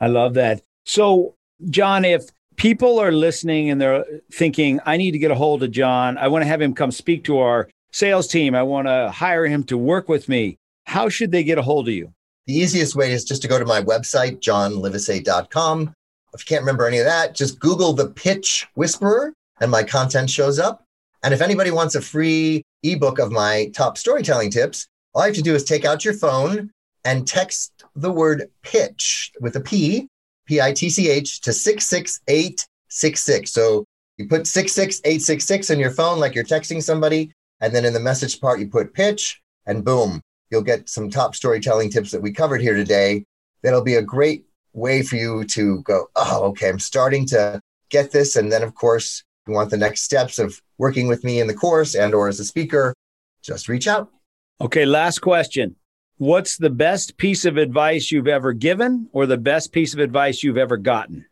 I 0.00 0.06
love 0.06 0.34
that. 0.34 0.62
So, 0.84 1.34
John, 1.70 2.04
if 2.04 2.26
people 2.56 2.98
are 2.98 3.12
listening 3.12 3.70
and 3.70 3.80
they're 3.80 4.04
thinking, 4.32 4.80
I 4.84 4.96
need 4.96 5.12
to 5.12 5.18
get 5.18 5.30
a 5.30 5.34
hold 5.34 5.62
of 5.62 5.70
John, 5.70 6.18
I 6.18 6.28
want 6.28 6.42
to 6.42 6.46
have 6.46 6.60
him 6.60 6.74
come 6.74 6.90
speak 6.90 7.24
to 7.24 7.38
our 7.38 7.68
sales 7.92 8.28
team, 8.28 8.54
I 8.54 8.62
want 8.62 8.88
to 8.88 9.10
hire 9.10 9.46
him 9.46 9.64
to 9.64 9.78
work 9.78 10.08
with 10.08 10.28
me, 10.28 10.58
how 10.84 11.08
should 11.08 11.32
they 11.32 11.42
get 11.42 11.58
a 11.58 11.62
hold 11.62 11.88
of 11.88 11.94
you? 11.94 12.12
The 12.46 12.54
easiest 12.54 12.94
way 12.94 13.12
is 13.12 13.24
just 13.24 13.42
to 13.42 13.48
go 13.48 13.58
to 13.58 13.64
my 13.64 13.82
website, 13.82 14.40
johnlivesay.com. 14.40 15.94
If 16.34 16.40
you 16.40 16.46
can't 16.46 16.62
remember 16.62 16.86
any 16.86 16.98
of 16.98 17.06
that, 17.06 17.34
just 17.34 17.58
Google 17.58 17.92
the 17.92 18.08
pitch 18.10 18.66
whisperer 18.74 19.32
and 19.60 19.70
my 19.70 19.82
content 19.82 20.30
shows 20.30 20.58
up. 20.58 20.84
And 21.22 21.32
if 21.32 21.40
anybody 21.40 21.70
wants 21.70 21.94
a 21.94 22.02
free 22.02 22.62
ebook 22.82 23.18
of 23.18 23.32
my 23.32 23.70
top 23.74 23.98
storytelling 23.98 24.50
tips, 24.50 24.86
all 25.16 25.22
you 25.22 25.28
have 25.28 25.36
to 25.36 25.42
do 25.42 25.54
is 25.54 25.64
take 25.64 25.86
out 25.86 26.04
your 26.04 26.12
phone 26.12 26.70
and 27.06 27.26
text 27.26 27.84
the 27.94 28.12
word 28.12 28.50
pitch 28.62 29.32
with 29.40 29.56
a 29.56 29.60
P, 29.60 30.08
P 30.44 30.60
I 30.60 30.74
T 30.74 30.90
C 30.90 31.08
H, 31.08 31.40
to 31.40 31.54
66866. 31.54 33.50
So 33.50 33.86
you 34.18 34.28
put 34.28 34.46
66866 34.46 35.70
in 35.70 35.78
your 35.78 35.90
phone 35.90 36.18
like 36.20 36.34
you're 36.34 36.44
texting 36.44 36.82
somebody. 36.82 37.32
And 37.62 37.74
then 37.74 37.86
in 37.86 37.94
the 37.94 38.00
message 38.00 38.42
part, 38.42 38.60
you 38.60 38.68
put 38.68 38.92
pitch, 38.92 39.40
and 39.64 39.82
boom, 39.82 40.20
you'll 40.50 40.60
get 40.60 40.90
some 40.90 41.08
top 41.08 41.34
storytelling 41.34 41.88
tips 41.88 42.10
that 42.10 42.20
we 42.20 42.30
covered 42.30 42.60
here 42.60 42.74
today. 42.74 43.24
That'll 43.62 43.82
be 43.82 43.94
a 43.94 44.02
great 44.02 44.44
way 44.74 45.02
for 45.02 45.16
you 45.16 45.44
to 45.44 45.80
go, 45.84 46.08
oh, 46.14 46.42
okay, 46.48 46.68
I'm 46.68 46.78
starting 46.78 47.24
to 47.28 47.58
get 47.88 48.12
this. 48.12 48.36
And 48.36 48.52
then, 48.52 48.62
of 48.62 48.74
course, 48.74 49.24
you 49.48 49.54
want 49.54 49.70
the 49.70 49.78
next 49.78 50.02
steps 50.02 50.38
of 50.38 50.60
working 50.76 51.08
with 51.08 51.24
me 51.24 51.40
in 51.40 51.46
the 51.46 51.54
course 51.54 51.94
and 51.94 52.14
or 52.14 52.28
as 52.28 52.38
a 52.38 52.44
speaker, 52.44 52.92
just 53.42 53.70
reach 53.70 53.88
out. 53.88 54.10
Okay, 54.58 54.86
last 54.86 55.18
question. 55.18 55.76
What's 56.16 56.56
the 56.56 56.70
best 56.70 57.18
piece 57.18 57.44
of 57.44 57.58
advice 57.58 58.10
you've 58.10 58.26
ever 58.26 58.54
given 58.54 59.10
or 59.12 59.26
the 59.26 59.36
best 59.36 59.70
piece 59.70 59.92
of 59.92 60.00
advice 60.00 60.42
you've 60.42 60.56
ever 60.56 60.78
gotten? 60.78 61.26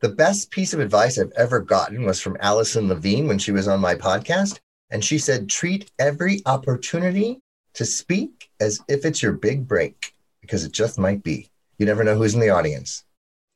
The 0.00 0.08
best 0.08 0.50
piece 0.50 0.74
of 0.74 0.80
advice 0.80 1.20
I've 1.20 1.30
ever 1.36 1.60
gotten 1.60 2.04
was 2.04 2.20
from 2.20 2.36
Alison 2.40 2.88
Levine 2.88 3.28
when 3.28 3.38
she 3.38 3.52
was 3.52 3.68
on 3.68 3.80
my 3.80 3.94
podcast. 3.94 4.58
And 4.90 5.04
she 5.04 5.18
said, 5.18 5.48
treat 5.48 5.88
every 6.00 6.42
opportunity 6.46 7.38
to 7.74 7.84
speak 7.84 8.50
as 8.60 8.80
if 8.88 9.04
it's 9.04 9.22
your 9.22 9.32
big 9.32 9.68
break, 9.68 10.12
because 10.40 10.64
it 10.64 10.72
just 10.72 10.98
might 10.98 11.22
be. 11.22 11.48
You 11.78 11.86
never 11.86 12.02
know 12.02 12.16
who's 12.16 12.34
in 12.34 12.40
the 12.40 12.50
audience. 12.50 13.04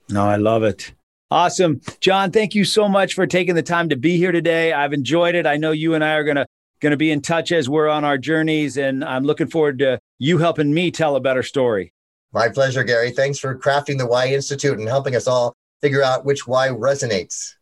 No, 0.09 0.25
I 0.25 0.37
love 0.37 0.63
it. 0.63 0.93
Awesome. 1.33 1.81
John, 2.01 2.31
thank 2.31 2.55
you 2.55 2.65
so 2.65 2.89
much 2.89 3.15
for 3.15 3.27
taking 3.27 3.55
the 3.55 3.63
time 3.63 3.89
to 3.89 3.97
be 3.97 4.17
here 4.17 4.33
today. 4.33 4.73
I've 4.73 4.93
enjoyed 4.93 5.35
it. 5.35 5.47
I 5.47 5.57
know 5.57 5.73
you 5.73 5.95
and 5.95 6.05
I 6.05 6.15
are 6.15 6.25
going 6.25 6.37
to 6.37 6.47
going 6.81 6.91
to 6.91 6.97
be 6.97 7.11
in 7.11 7.21
touch 7.21 7.53
as 7.53 7.69
we're 7.69 7.89
on 7.89 8.05
our 8.05 8.19
journeys 8.19 8.77
and 8.77 9.05
I'm 9.05 9.25
looking 9.25 9.49
forward 9.49 9.79
to 9.81 10.01
you 10.19 10.39
helping 10.39 10.73
me 10.73 10.91
tell 10.91 11.17
a 11.17 11.21
better 11.21 11.43
story. 11.43 11.93
My 12.33 12.49
pleasure, 12.49 12.85
Gary. 12.85 13.11
Thanks 13.11 13.39
for 13.39 13.59
crafting 13.59 13.99
the 13.99 14.07
Why 14.07 14.29
Institute 14.29 14.79
and 14.79 14.89
helping 14.89 15.17
us 15.17 15.27
all 15.27 15.55
figure 15.81 16.03
out 16.03 16.25
which 16.25 16.47
why 16.47 16.69
resonates. 16.69 17.55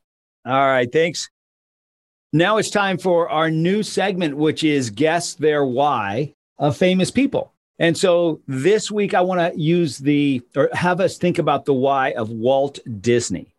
All 0.45 0.67
right, 0.67 0.91
thanks. 0.91 1.29
Now 2.33 2.59
it's 2.59 2.71
time 2.71 2.99
for 2.99 3.29
our 3.31 3.51
new 3.51 3.83
segment 3.83 4.37
which 4.37 4.63
is 4.63 4.91
guess 4.91 5.35
their 5.35 5.65
why 5.65 6.35
of 6.59 6.77
famous 6.77 7.11
people. 7.11 7.53
And 7.79 7.97
so 7.97 8.41
this 8.47 8.91
week 8.91 9.15
I 9.15 9.21
want 9.21 9.41
to 9.41 9.59
use 9.59 9.99
the 9.99 10.43
or 10.57 10.69
have 10.73 11.01
us 11.01 11.17
think 11.17 11.39
about 11.39 11.65
the 11.65 11.73
why 11.73 12.13
of 12.13 12.29
Walt 12.29 12.81
Disney. 13.01 13.55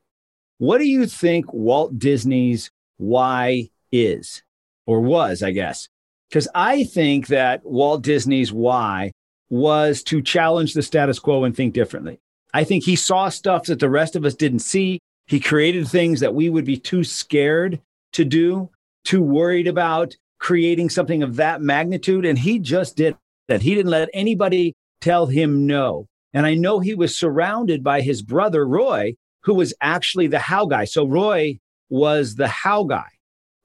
What 0.57 0.78
do 0.78 0.86
you 0.86 1.07
think 1.07 1.51
Walt 1.53 1.97
Disney's 1.97 2.70
why 2.97 3.70
is 3.91 4.43
or 4.90 5.02
was, 5.02 5.44
I 5.44 5.52
guess? 5.52 5.88
Because 6.30 6.48
I 6.56 6.84
think 6.84 7.28
that 7.28 7.64
Walt 7.64 8.02
Disney's 8.02 8.52
why 8.52 9.12
was 9.48 10.02
to 10.06 10.20
challenge 10.20 10.74
the 10.74 10.82
status 10.82 11.20
quo 11.20 11.44
and 11.44 11.56
think 11.56 11.76
differently. 11.76 12.20
I 12.56 12.64
think 12.64 12.84
he 12.84 12.96
saw 12.96 13.30
stuff 13.30 13.66
that 13.66 13.80
the 13.80 13.90
rest 13.90 14.16
of 14.16 14.26
us 14.26 14.34
didn't 14.34 14.60
see. 14.60 14.98
He 15.28 15.40
created 15.40 15.88
things 15.88 16.22
that 16.22 16.34
we 16.34 16.50
would 16.50 16.66
be 16.66 16.76
too 16.76 17.04
scared 17.04 17.80
to 18.14 18.26
do, 18.26 18.72
too 19.04 19.22
worried 19.22 19.68
about 19.68 20.16
creating 20.40 20.90
something 20.90 21.22
of 21.22 21.36
that 21.36 21.62
magnitude. 21.62 22.26
And 22.26 22.40
he 22.40 22.58
just 22.58 22.98
did 22.98 23.16
that. 23.48 23.62
He 23.62 23.76
didn't 23.76 23.92
let 23.92 24.10
anybody 24.12 24.74
tell 25.02 25.28
him 25.28 25.68
no. 25.68 26.08
And 26.34 26.48
I 26.48 26.56
know 26.56 26.80
he 26.80 26.96
was 26.96 27.16
surrounded 27.16 27.84
by 27.84 28.02
his 28.02 28.24
brother, 28.24 28.66
Roy, 28.68 29.14
who 29.44 29.54
was 29.54 29.72
actually 29.82 30.26
the 30.26 30.40
how 30.40 30.66
guy. 30.66 30.86
So 30.86 31.06
Roy 31.06 31.60
was 31.90 32.36
the 32.36 32.48
how 32.48 32.86
guy. 32.86 33.06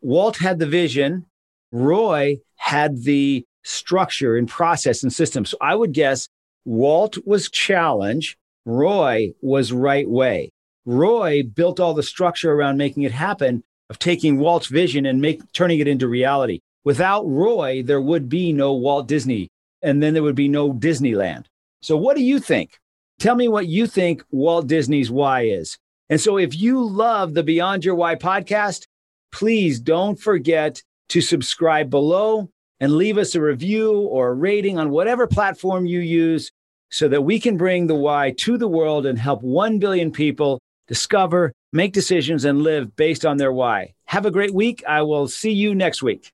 Walt 0.04 0.36
had 0.36 0.58
the 0.58 0.66
vision. 0.66 1.24
Roy 1.72 2.36
had 2.56 3.04
the 3.04 3.46
structure 3.62 4.36
and 4.36 4.46
process 4.46 5.02
and 5.02 5.10
system. 5.10 5.46
So 5.46 5.56
I 5.62 5.74
would 5.74 5.94
guess 5.94 6.28
Walt 6.66 7.16
was 7.26 7.50
challenge. 7.50 8.36
Roy 8.66 9.32
was 9.40 9.72
right 9.72 10.08
way. 10.08 10.50
Roy 10.84 11.42
built 11.42 11.80
all 11.80 11.94
the 11.94 12.02
structure 12.02 12.52
around 12.52 12.76
making 12.76 13.04
it 13.04 13.12
happen 13.12 13.64
of 13.88 13.98
taking 13.98 14.38
Walt's 14.38 14.66
vision 14.66 15.06
and 15.06 15.22
make, 15.22 15.40
turning 15.54 15.80
it 15.80 15.88
into 15.88 16.06
reality. 16.06 16.60
Without 16.84 17.24
Roy, 17.26 17.82
there 17.82 18.00
would 18.00 18.28
be 18.28 18.52
no 18.52 18.74
Walt 18.74 19.08
Disney, 19.08 19.48
and 19.82 20.02
then 20.02 20.12
there 20.12 20.22
would 20.22 20.34
be 20.34 20.48
no 20.48 20.70
Disneyland. 20.74 21.46
So, 21.80 21.96
what 21.96 22.14
do 22.14 22.22
you 22.22 22.38
think? 22.38 22.78
Tell 23.18 23.36
me 23.36 23.48
what 23.48 23.68
you 23.68 23.86
think 23.86 24.22
Walt 24.30 24.66
Disney's 24.66 25.10
why 25.10 25.42
is. 25.42 25.78
And 26.10 26.20
so, 26.20 26.36
if 26.36 26.54
you 26.54 26.82
love 26.84 27.32
the 27.32 27.42
Beyond 27.42 27.86
Your 27.86 27.94
Why 27.94 28.16
podcast, 28.16 28.86
please 29.34 29.80
don't 29.80 30.14
forget 30.14 30.80
to 31.08 31.20
subscribe 31.20 31.90
below 31.90 32.48
and 32.78 32.92
leave 32.92 33.18
us 33.18 33.34
a 33.34 33.40
review 33.40 33.92
or 33.92 34.28
a 34.28 34.34
rating 34.34 34.78
on 34.78 34.90
whatever 34.90 35.26
platform 35.26 35.86
you 35.86 35.98
use 35.98 36.52
so 36.90 37.08
that 37.08 37.22
we 37.22 37.40
can 37.40 37.56
bring 37.56 37.88
the 37.88 37.96
why 37.96 38.32
to 38.38 38.56
the 38.56 38.68
world 38.68 39.06
and 39.06 39.18
help 39.18 39.42
1 39.42 39.80
billion 39.80 40.12
people 40.12 40.60
discover, 40.86 41.52
make 41.72 41.92
decisions, 41.92 42.44
and 42.44 42.62
live 42.62 42.94
based 42.94 43.26
on 43.26 43.36
their 43.36 43.52
why. 43.52 43.92
Have 44.04 44.24
a 44.24 44.30
great 44.30 44.54
week. 44.54 44.84
I 44.86 45.02
will 45.02 45.26
see 45.26 45.50
you 45.50 45.74
next 45.74 46.00
week. 46.00 46.30